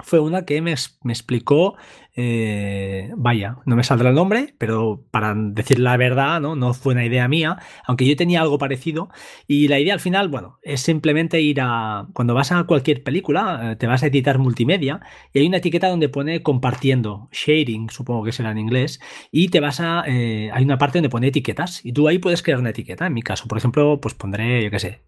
fue 0.01 0.21
una 0.21 0.45
que 0.45 0.61
me, 0.63 0.75
me 1.03 1.13
explicó 1.13 1.77
eh, 2.21 3.13
vaya, 3.17 3.59
no 3.65 3.77
me 3.77 3.85
saldrá 3.85 4.09
el 4.09 4.17
nombre, 4.17 4.53
pero 4.59 5.05
para 5.13 5.37
decir 5.37 5.79
la 5.79 5.97
verdad, 5.97 6.41
¿no? 6.41 6.75
fue 6.75 6.95
una 6.95 7.05
idea 7.07 7.29
mía, 7.29 7.59
aunque 7.87 8.09
yo 8.09 8.17
tenía 8.17 8.41
algo 8.41 8.59
parecido. 8.59 9.09
Y 9.47 9.69
la 9.69 9.79
idea 9.79 9.95
al 9.95 10.01
final, 10.01 10.27
bueno, 10.27 10.59
es 10.63 10.81
simplemente 10.81 11.41
ir 11.41 11.61
a. 11.61 12.09
Cuando 12.15 12.35
vas 12.35 12.51
a 12.51 12.65
cualquier 12.65 13.05
película, 13.05 13.71
eh, 13.71 13.77
te 13.77 13.87
vas 13.87 14.03
a 14.03 14.09
editar 14.09 14.39
multimedia 14.39 15.01
y 15.33 15.39
hay 15.39 15.47
una 15.47 15.59
etiqueta 15.59 15.89
donde 15.89 16.09
pone 16.09 16.43
compartiendo, 16.43 17.29
sharing, 17.31 17.89
supongo 17.89 18.25
que 18.25 18.33
será 18.33 18.51
en 18.51 18.59
inglés, 18.59 18.99
y 19.31 19.51
te 19.51 19.61
vas 19.61 19.79
a. 19.79 20.03
Eh, 20.09 20.51
hay 20.53 20.65
una 20.65 20.77
parte 20.77 20.99
donde 20.99 21.11
pone 21.11 21.29
etiquetas 21.29 21.85
y 21.87 21.93
tú 21.93 22.09
ahí 22.09 22.19
puedes 22.19 22.43
crear 22.43 22.59
una 22.59 22.71
etiqueta. 22.71 23.07
En 23.07 23.15
mi 23.15 23.23
caso, 23.23 23.47
por 23.47 23.59
ejemplo, 23.59 24.01
pues 24.01 24.15
pondré, 24.15 24.65
yo 24.65 24.73
qué 24.73 24.81
sé, 24.81 25.03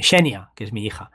Xenia, 0.00 0.52
que 0.56 0.64
es 0.64 0.72
mi 0.72 0.86
hija. 0.86 1.10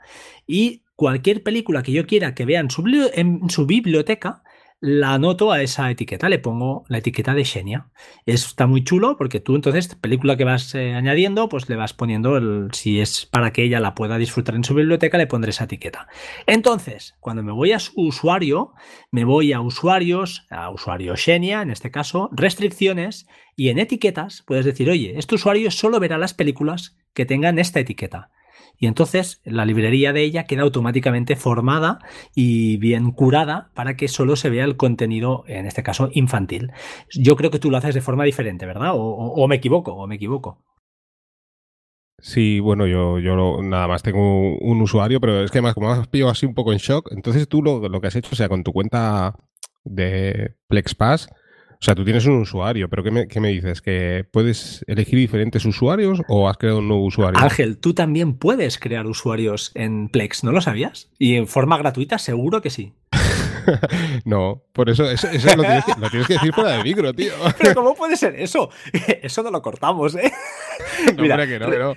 Y 0.46 0.84
cualquier 0.94 1.42
película 1.42 1.82
que 1.82 1.90
yo 1.90 2.06
quiera 2.06 2.32
que 2.36 2.44
vean 2.44 2.68
en 3.14 3.50
su 3.50 3.66
biblioteca, 3.66 4.44
la 4.80 5.12
anoto 5.14 5.52
a 5.52 5.60
esa 5.60 5.90
etiqueta, 5.90 6.30
le 6.30 6.38
pongo 6.38 6.84
la 6.88 6.98
etiqueta 6.98 7.34
de 7.34 7.44
Xenia. 7.44 7.88
Está 8.24 8.66
muy 8.66 8.82
chulo 8.82 9.16
porque 9.18 9.38
tú 9.38 9.54
entonces, 9.54 9.94
película 9.94 10.36
que 10.36 10.44
vas 10.44 10.74
eh, 10.74 10.94
añadiendo, 10.94 11.50
pues 11.50 11.68
le 11.68 11.76
vas 11.76 11.92
poniendo 11.92 12.38
el, 12.38 12.68
si 12.72 12.98
es 12.98 13.26
para 13.26 13.52
que 13.52 13.62
ella 13.62 13.78
la 13.78 13.94
pueda 13.94 14.16
disfrutar 14.16 14.54
en 14.54 14.64
su 14.64 14.74
biblioteca, 14.74 15.18
le 15.18 15.26
pondré 15.26 15.50
esa 15.50 15.64
etiqueta. 15.64 16.08
Entonces, 16.46 17.14
cuando 17.20 17.42
me 17.42 17.52
voy 17.52 17.72
a 17.72 17.78
su 17.78 17.92
usuario, 18.00 18.72
me 19.10 19.24
voy 19.24 19.52
a 19.52 19.60
usuarios, 19.60 20.46
a 20.50 20.70
usuario 20.70 21.14
Xenia, 21.14 21.60
en 21.60 21.70
este 21.70 21.90
caso, 21.90 22.30
restricciones, 22.32 23.26
y 23.56 23.68
en 23.68 23.78
etiquetas 23.78 24.42
puedes 24.46 24.64
decir, 24.64 24.88
oye, 24.88 25.18
este 25.18 25.34
usuario 25.34 25.70
solo 25.70 26.00
verá 26.00 26.16
las 26.16 26.32
películas 26.32 26.96
que 27.12 27.26
tengan 27.26 27.58
esta 27.58 27.80
etiqueta. 27.80 28.30
Y 28.80 28.86
entonces 28.86 29.42
la 29.44 29.66
librería 29.66 30.14
de 30.14 30.22
ella 30.22 30.44
queda 30.44 30.62
automáticamente 30.62 31.36
formada 31.36 31.98
y 32.34 32.78
bien 32.78 33.12
curada 33.12 33.70
para 33.74 33.94
que 33.94 34.08
solo 34.08 34.36
se 34.36 34.48
vea 34.48 34.64
el 34.64 34.78
contenido, 34.78 35.44
en 35.46 35.66
este 35.66 35.82
caso, 35.82 36.08
infantil. 36.14 36.72
Yo 37.12 37.36
creo 37.36 37.50
que 37.50 37.58
tú 37.58 37.70
lo 37.70 37.76
haces 37.76 37.94
de 37.94 38.00
forma 38.00 38.24
diferente, 38.24 38.64
¿verdad? 38.64 38.92
O, 38.94 39.46
me 39.48 39.56
equivoco, 39.56 39.92
o 39.92 40.06
me 40.06 40.14
equivoco. 40.14 40.64
Sí, 42.22 42.58
bueno, 42.58 42.86
yo, 42.86 43.18
yo 43.18 43.62
nada 43.62 43.86
más 43.86 44.02
tengo 44.02 44.56
un 44.58 44.80
usuario, 44.80 45.20
pero 45.20 45.44
es 45.44 45.50
que 45.50 45.58
además, 45.58 45.74
como 45.74 45.88
me 45.88 46.00
has 46.00 46.08
pillado 46.08 46.30
así 46.30 46.46
un 46.46 46.54
poco 46.54 46.72
en 46.72 46.78
shock, 46.78 47.12
entonces 47.12 47.48
tú 47.48 47.62
lo, 47.62 47.86
lo 47.86 48.00
que 48.00 48.06
has 48.06 48.16
hecho, 48.16 48.34
sea, 48.34 48.48
con 48.48 48.64
tu 48.64 48.72
cuenta 48.72 49.34
de 49.84 50.54
PlexPass, 50.68 51.28
o 51.80 51.82
sea, 51.82 51.94
tú 51.94 52.04
tienes 52.04 52.26
un 52.26 52.34
usuario, 52.34 52.90
pero 52.90 53.02
¿qué 53.02 53.40
me, 53.40 53.48
dices? 53.48 53.80
¿Que 53.80 54.26
puedes 54.30 54.84
elegir 54.86 55.18
diferentes 55.18 55.64
usuarios 55.64 56.20
o 56.28 56.46
has 56.46 56.58
creado 56.58 56.80
un 56.80 56.88
nuevo 56.88 57.06
usuario? 57.06 57.40
Ángel, 57.40 57.78
tú 57.78 57.94
también 57.94 58.34
puedes 58.34 58.78
crear 58.78 59.06
usuarios 59.06 59.70
en 59.74 60.10
Plex, 60.10 60.44
¿no 60.44 60.52
lo 60.52 60.60
sabías? 60.60 61.08
Y 61.18 61.36
en 61.36 61.46
forma 61.46 61.78
gratuita, 61.78 62.18
seguro 62.18 62.60
que 62.60 62.68
sí. 62.68 62.92
no, 64.26 64.62
por 64.74 64.90
eso, 64.90 65.10
eso, 65.10 65.26
lo, 65.56 65.62
tienes 65.62 66.26
que, 66.26 66.34
decir 66.34 66.52
fuera 66.52 66.72
de 66.72 66.84
micro, 66.84 67.14
tío. 67.14 67.32
Pero 67.58 67.74
¿cómo 67.74 67.94
puede 67.94 68.18
ser 68.18 68.38
eso? 68.38 68.68
Eso 69.22 69.42
no 69.42 69.50
lo 69.50 69.62
cortamos, 69.62 70.14
¿eh? 70.16 70.32
No, 71.16 71.22
Mira, 71.22 71.46
que 71.46 71.58
no, 71.58 71.94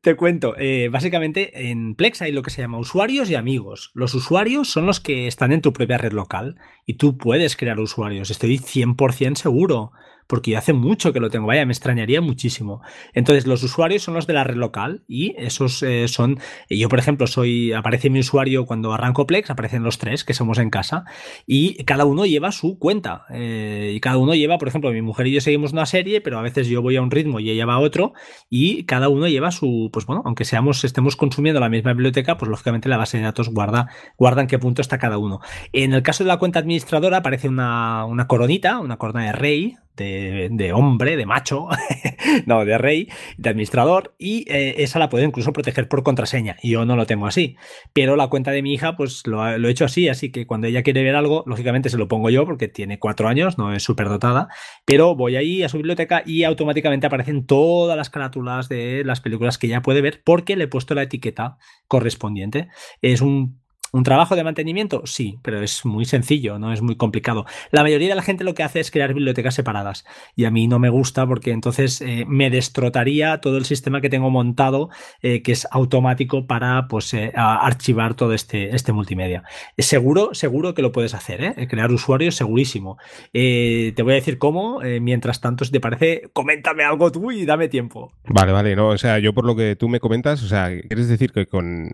Te, 0.00 0.16
cuento, 0.16 0.54
eh, 0.58 0.88
básicamente 0.90 1.70
en 1.70 1.94
Plex 1.94 2.22
hay 2.22 2.32
lo 2.32 2.42
que 2.42 2.50
se 2.50 2.62
llama 2.62 2.78
usuarios 2.78 3.30
y 3.30 3.34
amigos. 3.34 3.90
Los 3.94 4.14
usuarios 4.14 4.68
son 4.68 4.86
los 4.86 5.00
que 5.00 5.26
están 5.26 5.52
en 5.52 5.60
tu 5.60 5.72
propia 5.72 5.98
red 5.98 6.12
local 6.12 6.56
y 6.86 6.94
tú 6.94 7.16
puedes 7.16 7.56
crear 7.56 7.78
usuarios, 7.80 8.30
estoy 8.30 8.58
100% 8.58 9.36
seguro 9.36 9.92
porque 10.26 10.52
yo 10.52 10.58
hace 10.58 10.72
mucho 10.72 11.12
que 11.12 11.20
lo 11.20 11.30
tengo, 11.30 11.46
vaya, 11.46 11.66
me 11.66 11.72
extrañaría 11.72 12.20
muchísimo. 12.20 12.82
Entonces, 13.12 13.46
los 13.46 13.62
usuarios 13.62 14.02
son 14.02 14.14
los 14.14 14.26
de 14.26 14.32
la 14.32 14.44
red 14.44 14.56
local 14.56 15.04
y 15.06 15.34
esos 15.38 15.82
eh, 15.82 16.08
son, 16.08 16.38
yo 16.68 16.88
por 16.88 16.98
ejemplo, 16.98 17.26
soy, 17.26 17.72
aparece 17.72 18.10
mi 18.10 18.20
usuario 18.20 18.66
cuando 18.66 18.92
arranco 18.92 19.26
Plex, 19.26 19.50
aparecen 19.50 19.82
los 19.82 19.98
tres 19.98 20.24
que 20.24 20.34
somos 20.34 20.58
en 20.58 20.70
casa 20.70 21.04
y 21.46 21.84
cada 21.84 22.04
uno 22.04 22.26
lleva 22.26 22.52
su 22.52 22.78
cuenta 22.78 23.24
eh, 23.30 23.92
y 23.94 24.00
cada 24.00 24.18
uno 24.18 24.34
lleva, 24.34 24.58
por 24.58 24.68
ejemplo, 24.68 24.90
mi 24.92 25.02
mujer 25.02 25.26
y 25.26 25.32
yo 25.32 25.40
seguimos 25.40 25.72
una 25.72 25.86
serie, 25.86 26.20
pero 26.20 26.38
a 26.38 26.42
veces 26.42 26.68
yo 26.68 26.82
voy 26.82 26.96
a 26.96 27.02
un 27.02 27.10
ritmo 27.10 27.40
y 27.40 27.50
ella 27.50 27.66
va 27.66 27.74
a 27.74 27.78
otro 27.78 28.12
y 28.48 28.84
cada 28.84 29.08
uno 29.08 29.28
lleva 29.28 29.50
su, 29.50 29.90
pues 29.92 30.06
bueno, 30.06 30.22
aunque 30.24 30.44
seamos, 30.44 30.84
estemos 30.84 31.16
consumiendo 31.16 31.60
la 31.60 31.68
misma 31.68 31.92
biblioteca, 31.92 32.36
pues 32.36 32.48
lógicamente 32.48 32.88
la 32.88 32.96
base 32.96 33.18
de 33.18 33.24
datos 33.24 33.48
guarda, 33.48 33.88
guarda 34.16 34.42
en 34.42 34.46
qué 34.46 34.58
punto 34.58 34.80
está 34.80 34.98
cada 34.98 35.18
uno. 35.18 35.40
En 35.72 35.92
el 35.92 36.02
caso 36.02 36.24
de 36.24 36.28
la 36.28 36.38
cuenta 36.38 36.58
administradora 36.58 37.18
aparece 37.18 37.48
una, 37.48 38.04
una 38.06 38.26
coronita, 38.26 38.78
una 38.78 38.96
corona 38.96 39.24
de 39.24 39.32
rey, 39.32 39.76
de, 39.96 40.72
hombre, 40.74 41.16
de 41.16 41.26
macho, 41.26 41.68
no, 42.46 42.64
de 42.64 42.78
rey, 42.78 43.08
de 43.36 43.50
administrador, 43.50 44.14
y 44.18 44.44
eh, 44.52 44.76
esa 44.78 44.98
la 44.98 45.08
puedo 45.08 45.24
incluso 45.24 45.52
proteger 45.52 45.88
por 45.88 46.02
contraseña. 46.02 46.56
Yo 46.62 46.84
no 46.84 46.96
lo 46.96 47.06
tengo 47.06 47.26
así, 47.26 47.56
pero 47.92 48.16
la 48.16 48.28
cuenta 48.28 48.50
de 48.50 48.62
mi 48.62 48.74
hija, 48.74 48.96
pues 48.96 49.26
lo, 49.26 49.46
he 49.46 49.70
hecho 49.70 49.84
así, 49.84 50.08
así 50.08 50.32
que 50.32 50.46
cuando 50.46 50.66
ella 50.66 50.82
quiere 50.82 51.02
ver 51.02 51.16
algo, 51.16 51.44
lógicamente 51.46 51.90
se 51.90 51.98
lo 51.98 52.08
pongo 52.08 52.30
yo 52.30 52.44
porque 52.44 52.68
tiene 52.68 52.98
cuatro 52.98 53.28
años, 53.28 53.58
no 53.58 53.72
es 53.72 53.82
súper 53.82 54.08
dotada, 54.08 54.48
pero 54.84 55.14
voy 55.14 55.36
ahí 55.36 55.62
a 55.62 55.68
su 55.68 55.76
biblioteca 55.76 56.22
y 56.26 56.44
automáticamente 56.44 57.06
aparecen 57.06 57.46
todas 57.46 57.96
las 57.96 58.10
carátulas 58.10 58.68
de 58.68 59.02
las 59.04 59.20
películas 59.20 59.58
que 59.58 59.66
ella 59.66 59.82
puede 59.82 60.00
ver 60.00 60.22
porque 60.24 60.56
le 60.56 60.64
he 60.64 60.68
puesto 60.68 60.94
la 60.94 61.02
etiqueta 61.02 61.56
correspondiente. 61.86 62.68
Es 63.00 63.20
un 63.20 63.63
¿Un 63.94 64.02
trabajo 64.02 64.34
de 64.34 64.42
mantenimiento? 64.42 65.02
Sí, 65.04 65.38
pero 65.40 65.62
es 65.62 65.84
muy 65.84 66.04
sencillo, 66.04 66.58
no 66.58 66.72
es 66.72 66.82
muy 66.82 66.96
complicado. 66.96 67.44
La 67.70 67.84
mayoría 67.84 68.08
de 68.08 68.16
la 68.16 68.22
gente 68.22 68.42
lo 68.42 68.52
que 68.52 68.64
hace 68.64 68.80
es 68.80 68.90
crear 68.90 69.14
bibliotecas 69.14 69.54
separadas 69.54 70.04
y 70.34 70.46
a 70.46 70.50
mí 70.50 70.66
no 70.66 70.80
me 70.80 70.88
gusta 70.88 71.28
porque 71.28 71.52
entonces 71.52 72.00
eh, 72.00 72.24
me 72.26 72.50
destrotaría 72.50 73.38
todo 73.40 73.56
el 73.56 73.64
sistema 73.64 74.00
que 74.00 74.08
tengo 74.08 74.30
montado 74.30 74.90
eh, 75.22 75.42
que 75.42 75.52
es 75.52 75.68
automático 75.70 76.48
para 76.48 76.88
pues, 76.88 77.14
eh, 77.14 77.30
archivar 77.36 78.14
todo 78.14 78.32
este, 78.32 78.74
este 78.74 78.92
multimedia. 78.92 79.44
Seguro, 79.78 80.34
seguro 80.34 80.74
que 80.74 80.82
lo 80.82 80.90
puedes 80.90 81.14
hacer, 81.14 81.54
crear 81.68 81.92
usuarios 81.92 82.34
segurísimo. 82.34 82.98
te 83.32 83.94
voy 84.02 84.14
a 84.14 84.16
decir 84.16 84.38
cómo, 84.38 84.80
mientras 85.00 85.40
tanto, 85.40 85.64
si 85.64 85.70
te 85.70 85.78
parece, 85.78 86.30
coméntame 86.32 86.82
algo 86.82 87.12
tú 87.12 87.30
y 87.30 87.46
dame 87.46 87.68
tiempo. 87.68 88.12
Vale, 88.24 88.50
vale, 88.50 88.74
no, 88.74 88.88
o 88.88 88.98
sea, 88.98 89.20
yo 89.20 89.32
por 89.34 89.46
lo 89.46 89.54
que 89.54 89.76
tú 89.76 89.88
me 89.88 90.00
comentas, 90.00 90.42
o 90.42 90.48
sea, 90.48 90.66
¿quieres 90.66 91.08
decir 91.08 91.30
que 91.30 91.46
con, 91.46 91.92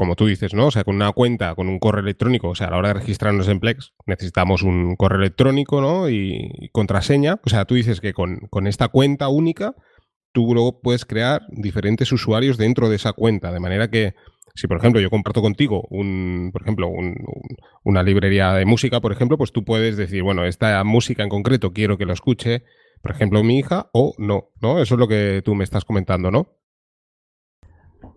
como 0.00 0.16
tú 0.16 0.24
dices, 0.24 0.54
¿no? 0.54 0.68
O 0.68 0.70
sea, 0.70 0.82
con 0.82 0.96
una 0.96 1.12
cuenta, 1.12 1.54
con 1.54 1.68
un 1.68 1.78
correo 1.78 2.02
electrónico, 2.02 2.48
o 2.48 2.54
sea, 2.54 2.68
a 2.68 2.70
la 2.70 2.78
hora 2.78 2.88
de 2.88 2.94
registrarnos 2.94 3.48
en 3.48 3.60
Plex, 3.60 3.92
necesitamos 4.06 4.62
un 4.62 4.96
correo 4.96 5.18
electrónico, 5.18 5.82
¿no? 5.82 6.08
Y, 6.08 6.70
contraseña. 6.72 7.38
O 7.44 7.50
sea, 7.50 7.66
tú 7.66 7.74
dices 7.74 8.00
que 8.00 8.14
con, 8.14 8.48
esta 8.66 8.88
cuenta 8.88 9.28
única, 9.28 9.74
tú 10.32 10.54
luego 10.54 10.80
puedes 10.80 11.04
crear 11.04 11.42
diferentes 11.50 12.12
usuarios 12.12 12.56
dentro 12.56 12.88
de 12.88 12.96
esa 12.96 13.12
cuenta, 13.12 13.52
de 13.52 13.60
manera 13.60 13.90
que 13.90 14.14
si 14.54 14.66
por 14.66 14.78
ejemplo 14.78 15.02
yo 15.02 15.10
comparto 15.10 15.42
contigo 15.42 15.86
un, 15.90 16.48
por 16.50 16.62
ejemplo, 16.62 16.90
una 17.84 18.02
librería 18.02 18.54
de 18.54 18.64
música, 18.64 19.02
por 19.02 19.12
ejemplo, 19.12 19.36
pues 19.36 19.52
tú 19.52 19.66
puedes 19.66 19.98
decir, 19.98 20.22
bueno, 20.22 20.46
esta 20.46 20.82
música 20.82 21.22
en 21.22 21.28
concreto 21.28 21.74
quiero 21.74 21.98
que 21.98 22.06
lo 22.06 22.14
escuche, 22.14 22.64
por 23.02 23.10
ejemplo, 23.10 23.44
mi 23.44 23.58
hija, 23.58 23.90
o 23.92 24.14
no, 24.16 24.48
¿no? 24.62 24.80
Eso 24.80 24.94
es 24.94 24.98
lo 24.98 25.08
que 25.08 25.42
tú 25.44 25.54
me 25.54 25.64
estás 25.64 25.84
comentando, 25.84 26.30
¿no? 26.30 26.59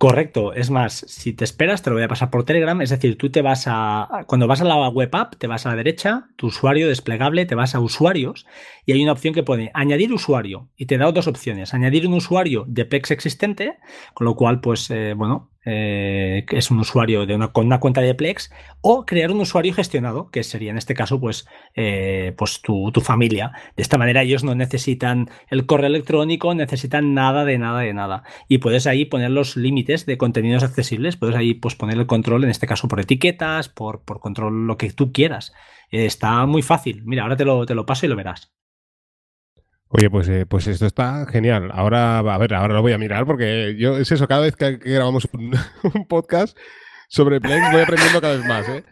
Correcto, 0.04 0.52
es 0.52 0.70
más, 0.70 1.06
si 1.08 1.32
te 1.32 1.46
esperas, 1.46 1.82
te 1.82 1.90
lo 1.90 1.96
voy 1.96 2.04
a 2.04 2.10
pasar 2.10 2.30
por 2.30 2.44
Telegram, 2.44 2.82
es 2.82 2.90
decir, 2.90 3.18
tú 3.18 3.30
te 3.30 3.42
vas 3.42 3.64
a, 3.68 4.26
cuando 4.28 4.48
vas 4.48 4.60
a 4.60 4.66
la 4.66 4.90
web 4.90 5.08
app, 5.14 5.36
te 5.38 5.48
vas 5.48 5.66
a 5.66 5.70
la 5.70 5.78
derecha, 5.78 6.28
tu 6.36 6.48
usuario 6.48 6.90
desplegable, 6.90 7.46
te 7.46 7.56
vas 7.56 7.74
a 7.74 7.80
usuarios 7.80 8.46
y 8.86 8.92
hay 8.92 9.02
una 9.02 9.14
opción 9.14 9.34
que 9.34 9.44
pone 9.44 9.72
añadir 9.74 10.12
usuario 10.12 10.68
y 10.76 10.88
te 10.88 10.98
da 10.98 11.10
dos 11.10 11.28
opciones, 11.28 11.74
añadir 11.74 12.06
un 12.06 12.16
usuario 12.16 12.66
de 12.68 12.84
Plex 12.84 13.12
existente, 13.12 13.78
con 14.14 14.26
lo 14.26 14.36
cual, 14.36 14.60
pues, 14.60 14.92
eh, 14.92 15.14
bueno, 15.16 15.53
eh, 15.66 16.46
que 16.48 16.58
es 16.58 16.72
un 16.72 16.80
usuario 16.80 17.26
de 17.26 17.36
una, 17.36 17.54
con 17.54 17.66
una 17.66 17.80
cuenta 17.80 18.02
de 18.02 18.16
Plex, 18.16 18.52
o 18.82 19.06
crear 19.06 19.32
un 19.32 19.40
usuario 19.40 19.74
gestionado, 19.74 20.30
que 20.30 20.44
sería 20.44 20.72
en 20.72 20.78
este 20.78 20.94
caso, 20.94 21.20
pues, 21.20 21.48
eh, 21.76 22.34
pues 22.38 22.62
tu, 22.62 22.92
familia. 23.02 23.52
De 23.76 23.84
esta 23.84 23.98
manera 23.98 24.24
ellos 24.24 24.44
no 24.44 24.56
necesitan 24.56 25.30
el 25.50 25.66
correo 25.66 25.88
electrónico, 25.88 26.54
necesitan 26.54 27.14
nada 27.14 27.46
de 27.46 27.58
nada 27.58 27.82
de 27.82 27.94
nada. 27.94 28.24
Y 28.48 28.60
puedes 28.60 28.88
ahí 28.88 29.06
poner 29.06 29.32
los 29.32 29.56
límites 29.56 30.06
de 30.06 30.18
contenidos 30.18 30.64
accesibles, 30.64 31.18
puedes 31.18 31.36
ahí 31.36 31.54
pues, 31.54 31.76
poner 31.76 31.98
el 31.98 32.08
control, 32.08 32.44
en 32.44 32.50
este 32.50 32.68
caso 32.68 32.88
por 32.88 33.00
etiquetas, 33.00 33.70
por, 33.70 34.04
por 34.04 34.20
control, 34.20 34.68
lo 34.68 34.78
que 34.78 34.92
tú 34.92 35.12
quieras. 35.12 35.54
está 35.92 36.46
muy 36.46 36.62
fácil. 36.62 37.04
Mira, 37.06 37.24
ahora 37.24 37.38
te 37.38 37.46
lo, 37.46 37.66
te 37.66 37.76
lo 37.76 37.86
paso 37.86 38.06
y 38.06 38.10
lo 38.10 38.16
verás. 38.16 38.54
Oye, 39.96 40.10
pues, 40.10 40.28
eh, 40.28 40.48
pues 40.48 40.66
esto 40.66 40.88
está 40.88 41.28
genial. 41.28 41.70
Ahora, 41.72 42.18
a 42.18 42.38
ver, 42.40 42.56
ahora 42.56 42.74
lo 42.74 42.82
voy 42.82 42.94
a 42.94 42.98
mirar 42.98 43.28
porque 43.28 43.76
yo 43.78 43.96
es 44.00 44.12
eso, 44.12 44.28
cada 44.28 44.42
vez 44.42 44.56
que, 44.56 44.78
grabamos 44.78 45.30
un, 45.34 45.54
podcast 46.08 46.58
sobre 47.10 47.40
Plex 47.40 47.72
voy 47.72 47.82
aprendiendo 47.82 48.20
cada 48.20 48.36
vez 48.38 48.46
más, 48.48 48.68
¿eh? 48.70 48.84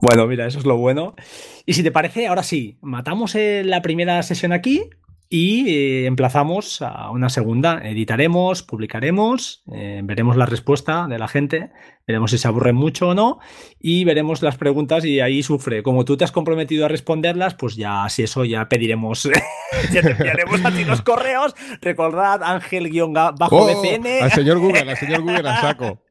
Bueno, 0.00 0.28
mira, 0.28 0.46
eso 0.46 0.60
es 0.60 0.66
lo 0.66 0.76
bueno. 0.76 1.16
Y 1.64 1.72
si 1.72 1.82
te 1.82 1.90
parece, 1.90 2.28
ahora 2.28 2.44
sí, 2.44 2.78
matamos 2.80 3.34
la 3.34 3.82
primera 3.82 4.22
sesión 4.22 4.52
aquí 4.52 4.88
y 5.28 5.68
eh, 5.68 6.06
emplazamos 6.06 6.82
a 6.82 7.10
una 7.10 7.28
segunda. 7.28 7.80
Editaremos, 7.84 8.62
publicaremos, 8.62 9.62
eh, 9.72 10.00
veremos 10.04 10.36
la 10.36 10.46
respuesta 10.46 11.06
de 11.08 11.18
la 11.18 11.28
gente, 11.28 11.70
veremos 12.06 12.30
si 12.30 12.38
se 12.38 12.46
aburre 12.46 12.72
mucho 12.72 13.08
o 13.08 13.14
no 13.14 13.38
y 13.80 14.04
veremos 14.04 14.42
las 14.42 14.56
preguntas 14.56 15.04
y 15.04 15.20
ahí 15.20 15.42
sufre. 15.42 15.82
Como 15.82 16.04
tú 16.04 16.16
te 16.16 16.24
has 16.24 16.32
comprometido 16.32 16.84
a 16.84 16.88
responderlas, 16.88 17.54
pues 17.54 17.76
ya, 17.76 18.08
si 18.08 18.22
eso, 18.22 18.44
ya 18.44 18.68
pediremos, 18.68 19.24
ya 19.92 20.02
te 20.02 20.10
enviaremos 20.12 20.64
a 20.64 20.70
ti 20.70 20.84
los 20.84 21.02
correos. 21.02 21.54
Recordad, 21.80 22.42
Ángel-BCN. 22.42 24.22
al 24.22 24.32
señor 24.32 24.58
Google, 24.58 24.90
al 24.90 24.96
señor 24.96 25.22
Google, 25.22 25.48
a 25.48 25.60
saco. 25.60 26.05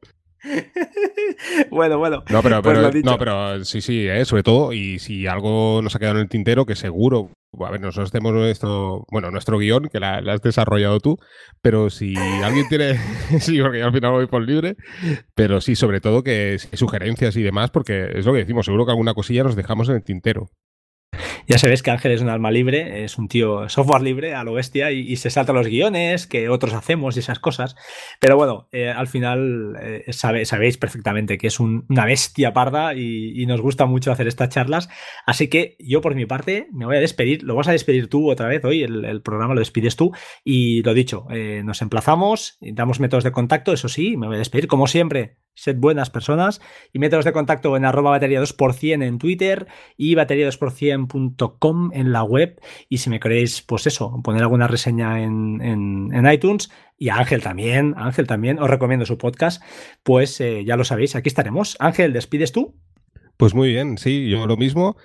bueno, 1.70 1.98
bueno. 1.98 2.22
No, 2.30 2.42
pero, 2.42 2.62
pues 2.62 3.04
no, 3.04 3.18
pero 3.18 3.64
sí, 3.64 3.80
sí, 3.80 4.06
¿eh? 4.06 4.24
sobre 4.24 4.42
todo, 4.42 4.72
y 4.72 4.98
si 4.98 5.26
algo 5.26 5.80
nos 5.82 5.94
ha 5.94 5.98
quedado 5.98 6.16
en 6.16 6.22
el 6.22 6.28
tintero, 6.28 6.66
que 6.66 6.76
seguro, 6.76 7.30
a 7.58 7.70
ver, 7.70 7.80
nosotros 7.80 8.10
tenemos 8.10 8.32
nuestro, 8.32 9.04
bueno, 9.10 9.30
nuestro 9.30 9.58
guion, 9.58 9.88
que 9.88 10.00
la, 10.00 10.18
has 10.18 10.42
desarrollado 10.42 11.00
tú, 11.00 11.16
pero 11.62 11.90
si 11.90 12.16
alguien 12.16 12.68
tiene, 12.68 12.96
sí, 13.40 13.60
porque 13.60 13.80
yo 13.80 13.86
al 13.86 13.92
final 13.92 14.12
voy 14.12 14.26
por 14.26 14.42
libre, 14.42 14.76
pero 15.34 15.60
sí, 15.60 15.76
sobre 15.76 16.00
todo 16.00 16.22
que 16.22 16.58
sugerencias 16.72 17.36
y 17.36 17.42
demás, 17.42 17.70
porque 17.70 18.10
es 18.14 18.26
lo 18.26 18.32
que 18.32 18.40
decimos, 18.40 18.66
seguro 18.66 18.84
que 18.86 18.92
alguna 18.92 19.14
cosilla 19.14 19.44
nos 19.44 19.56
dejamos 19.56 19.88
en 19.88 19.96
el 19.96 20.04
tintero. 20.04 20.48
Ya 21.46 21.58
sabes 21.58 21.82
que 21.82 21.90
Ángel 21.90 22.12
es 22.12 22.20
un 22.20 22.28
alma 22.28 22.50
libre, 22.50 23.04
es 23.04 23.18
un 23.18 23.28
tío 23.28 23.68
software 23.68 24.02
libre 24.02 24.34
a 24.34 24.44
lo 24.44 24.54
bestia 24.54 24.90
y, 24.90 25.16
se 25.16 25.30
salta 25.30 25.52
los 25.52 25.66
guiones 25.66 26.26
que 26.26 26.48
otros 26.48 26.74
hacemos 26.74 27.16
y 27.16 27.20
esas 27.20 27.38
cosas. 27.38 27.76
Pero 28.20 28.36
bueno, 28.36 28.68
eh, 28.72 28.90
al 28.90 29.06
final 29.06 29.76
eh, 29.80 30.12
sabéis 30.12 30.78
perfectamente 30.78 31.38
que 31.38 31.46
es 31.46 31.60
una 31.60 32.04
bestia 32.04 32.52
parda 32.52 32.94
y, 32.94 33.46
nos 33.46 33.60
gusta 33.60 33.86
mucho 33.86 34.10
hacer 34.10 34.26
estas 34.26 34.48
charlas. 34.48 34.88
Así 35.24 35.48
que 35.48 35.76
yo 35.78 36.00
por 36.00 36.16
mi 36.16 36.26
parte 36.26 36.66
me 36.72 36.84
voy 36.84 36.96
a 36.96 37.00
despedir. 37.00 37.44
Lo 37.44 37.54
vas 37.54 37.68
a 37.68 37.72
despedir 37.72 38.08
tú 38.08 38.30
otra 38.30 38.48
vez 38.48 38.64
hoy, 38.64 38.82
el, 38.82 39.22
programa 39.22 39.54
lo 39.54 39.60
despides 39.60 39.94
tú. 39.94 40.12
Y 40.44 40.82
lo 40.82 40.94
dicho, 40.94 41.26
eh, 41.30 41.62
nos 41.64 41.80
emplazamos, 41.80 42.58
damos 42.60 42.98
métodos 42.98 43.24
de 43.24 43.32
contacto, 43.32 43.72
eso 43.72 43.88
sí, 43.88 44.16
me 44.16 44.26
voy 44.26 44.36
a 44.36 44.40
despedir 44.40 44.66
como 44.66 44.88
siempre 44.88 45.36
sed 45.56 45.76
buenas 45.78 46.10
personas 46.10 46.60
y 46.92 47.00
métodos 47.00 47.24
de 47.24 47.32
contacto 47.32 47.76
en 47.76 47.84
arroba 47.84 48.10
batería 48.10 48.40
2% 48.40 49.02
en 49.02 49.18
Twitter 49.18 49.66
y 49.96 50.14
batería 50.14 50.48
2%.com 50.48 51.90
en 51.92 52.12
la 52.12 52.22
web 52.22 52.60
y 52.88 52.98
si 52.98 53.10
me 53.10 53.18
queréis, 53.18 53.62
pues 53.62 53.88
eso, 53.88 54.20
poner 54.22 54.42
alguna 54.42 54.68
reseña 54.68 55.22
en, 55.22 56.26
iTunes 56.32 56.70
y 56.98 57.08
a 57.08 57.16
Ángel 57.16 57.42
también, 57.42 57.94
Ángel 57.96 58.26
también, 58.26 58.58
os 58.58 58.70
recomiendo 58.70 59.06
su 59.06 59.18
podcast, 59.18 59.62
pues 60.02 60.40
eh, 60.40 60.64
ya 60.64 60.76
lo 60.76 60.84
sabéis, 60.84 61.16
aquí 61.16 61.28
estaremos. 61.28 61.76
Ángel, 61.80 62.12
¿despides 62.12 62.52
tú? 62.52 62.74
Pues 63.36 63.54
muy 63.54 63.70
bien, 63.70 63.98
sí, 63.98 64.28
yo 64.28 64.46
lo 64.46 64.56
mismo. 64.56 64.96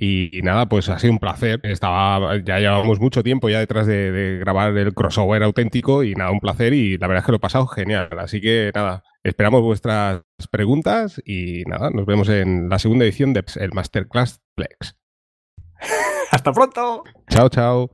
Y, 0.00 0.42
nada, 0.42 0.68
pues 0.68 0.88
ha 0.88 0.98
sido 0.98 1.12
un 1.12 1.18
placer. 1.18 1.58
Estaba, 1.64 2.36
ya 2.44 2.60
llevamos 2.60 3.00
mucho 3.00 3.24
tiempo 3.24 3.48
ya 3.48 3.58
detrás 3.58 3.86
de, 3.86 4.38
grabar 4.40 4.76
el 4.76 4.94
crossover 4.94 5.42
auténtico 5.42 6.04
y 6.04 6.14
nada, 6.14 6.30
un 6.30 6.38
placer 6.38 6.72
y 6.72 6.98
la 6.98 7.08
verdad 7.08 7.22
es 7.22 7.26
que 7.26 7.32
lo 7.32 7.36
he 7.38 7.40
pasado 7.40 7.66
genial. 7.66 8.08
Así 8.18 8.40
que 8.40 8.70
nada, 8.74 9.02
esperamos 9.28 9.62
vuestras 9.62 10.22
preguntas 10.50 11.20
y 11.24 11.64
nada, 11.66 11.90
nos 11.90 12.06
vemos 12.06 12.28
en 12.28 12.68
la 12.68 12.78
segunda 12.78 13.04
edición 13.04 13.32
del 13.32 13.44
Masterclass 13.72 14.40
Plex. 14.54 14.96
Hasta 16.30 16.52
pronto. 16.52 17.04
Chao, 17.30 17.48
chao. 17.48 17.90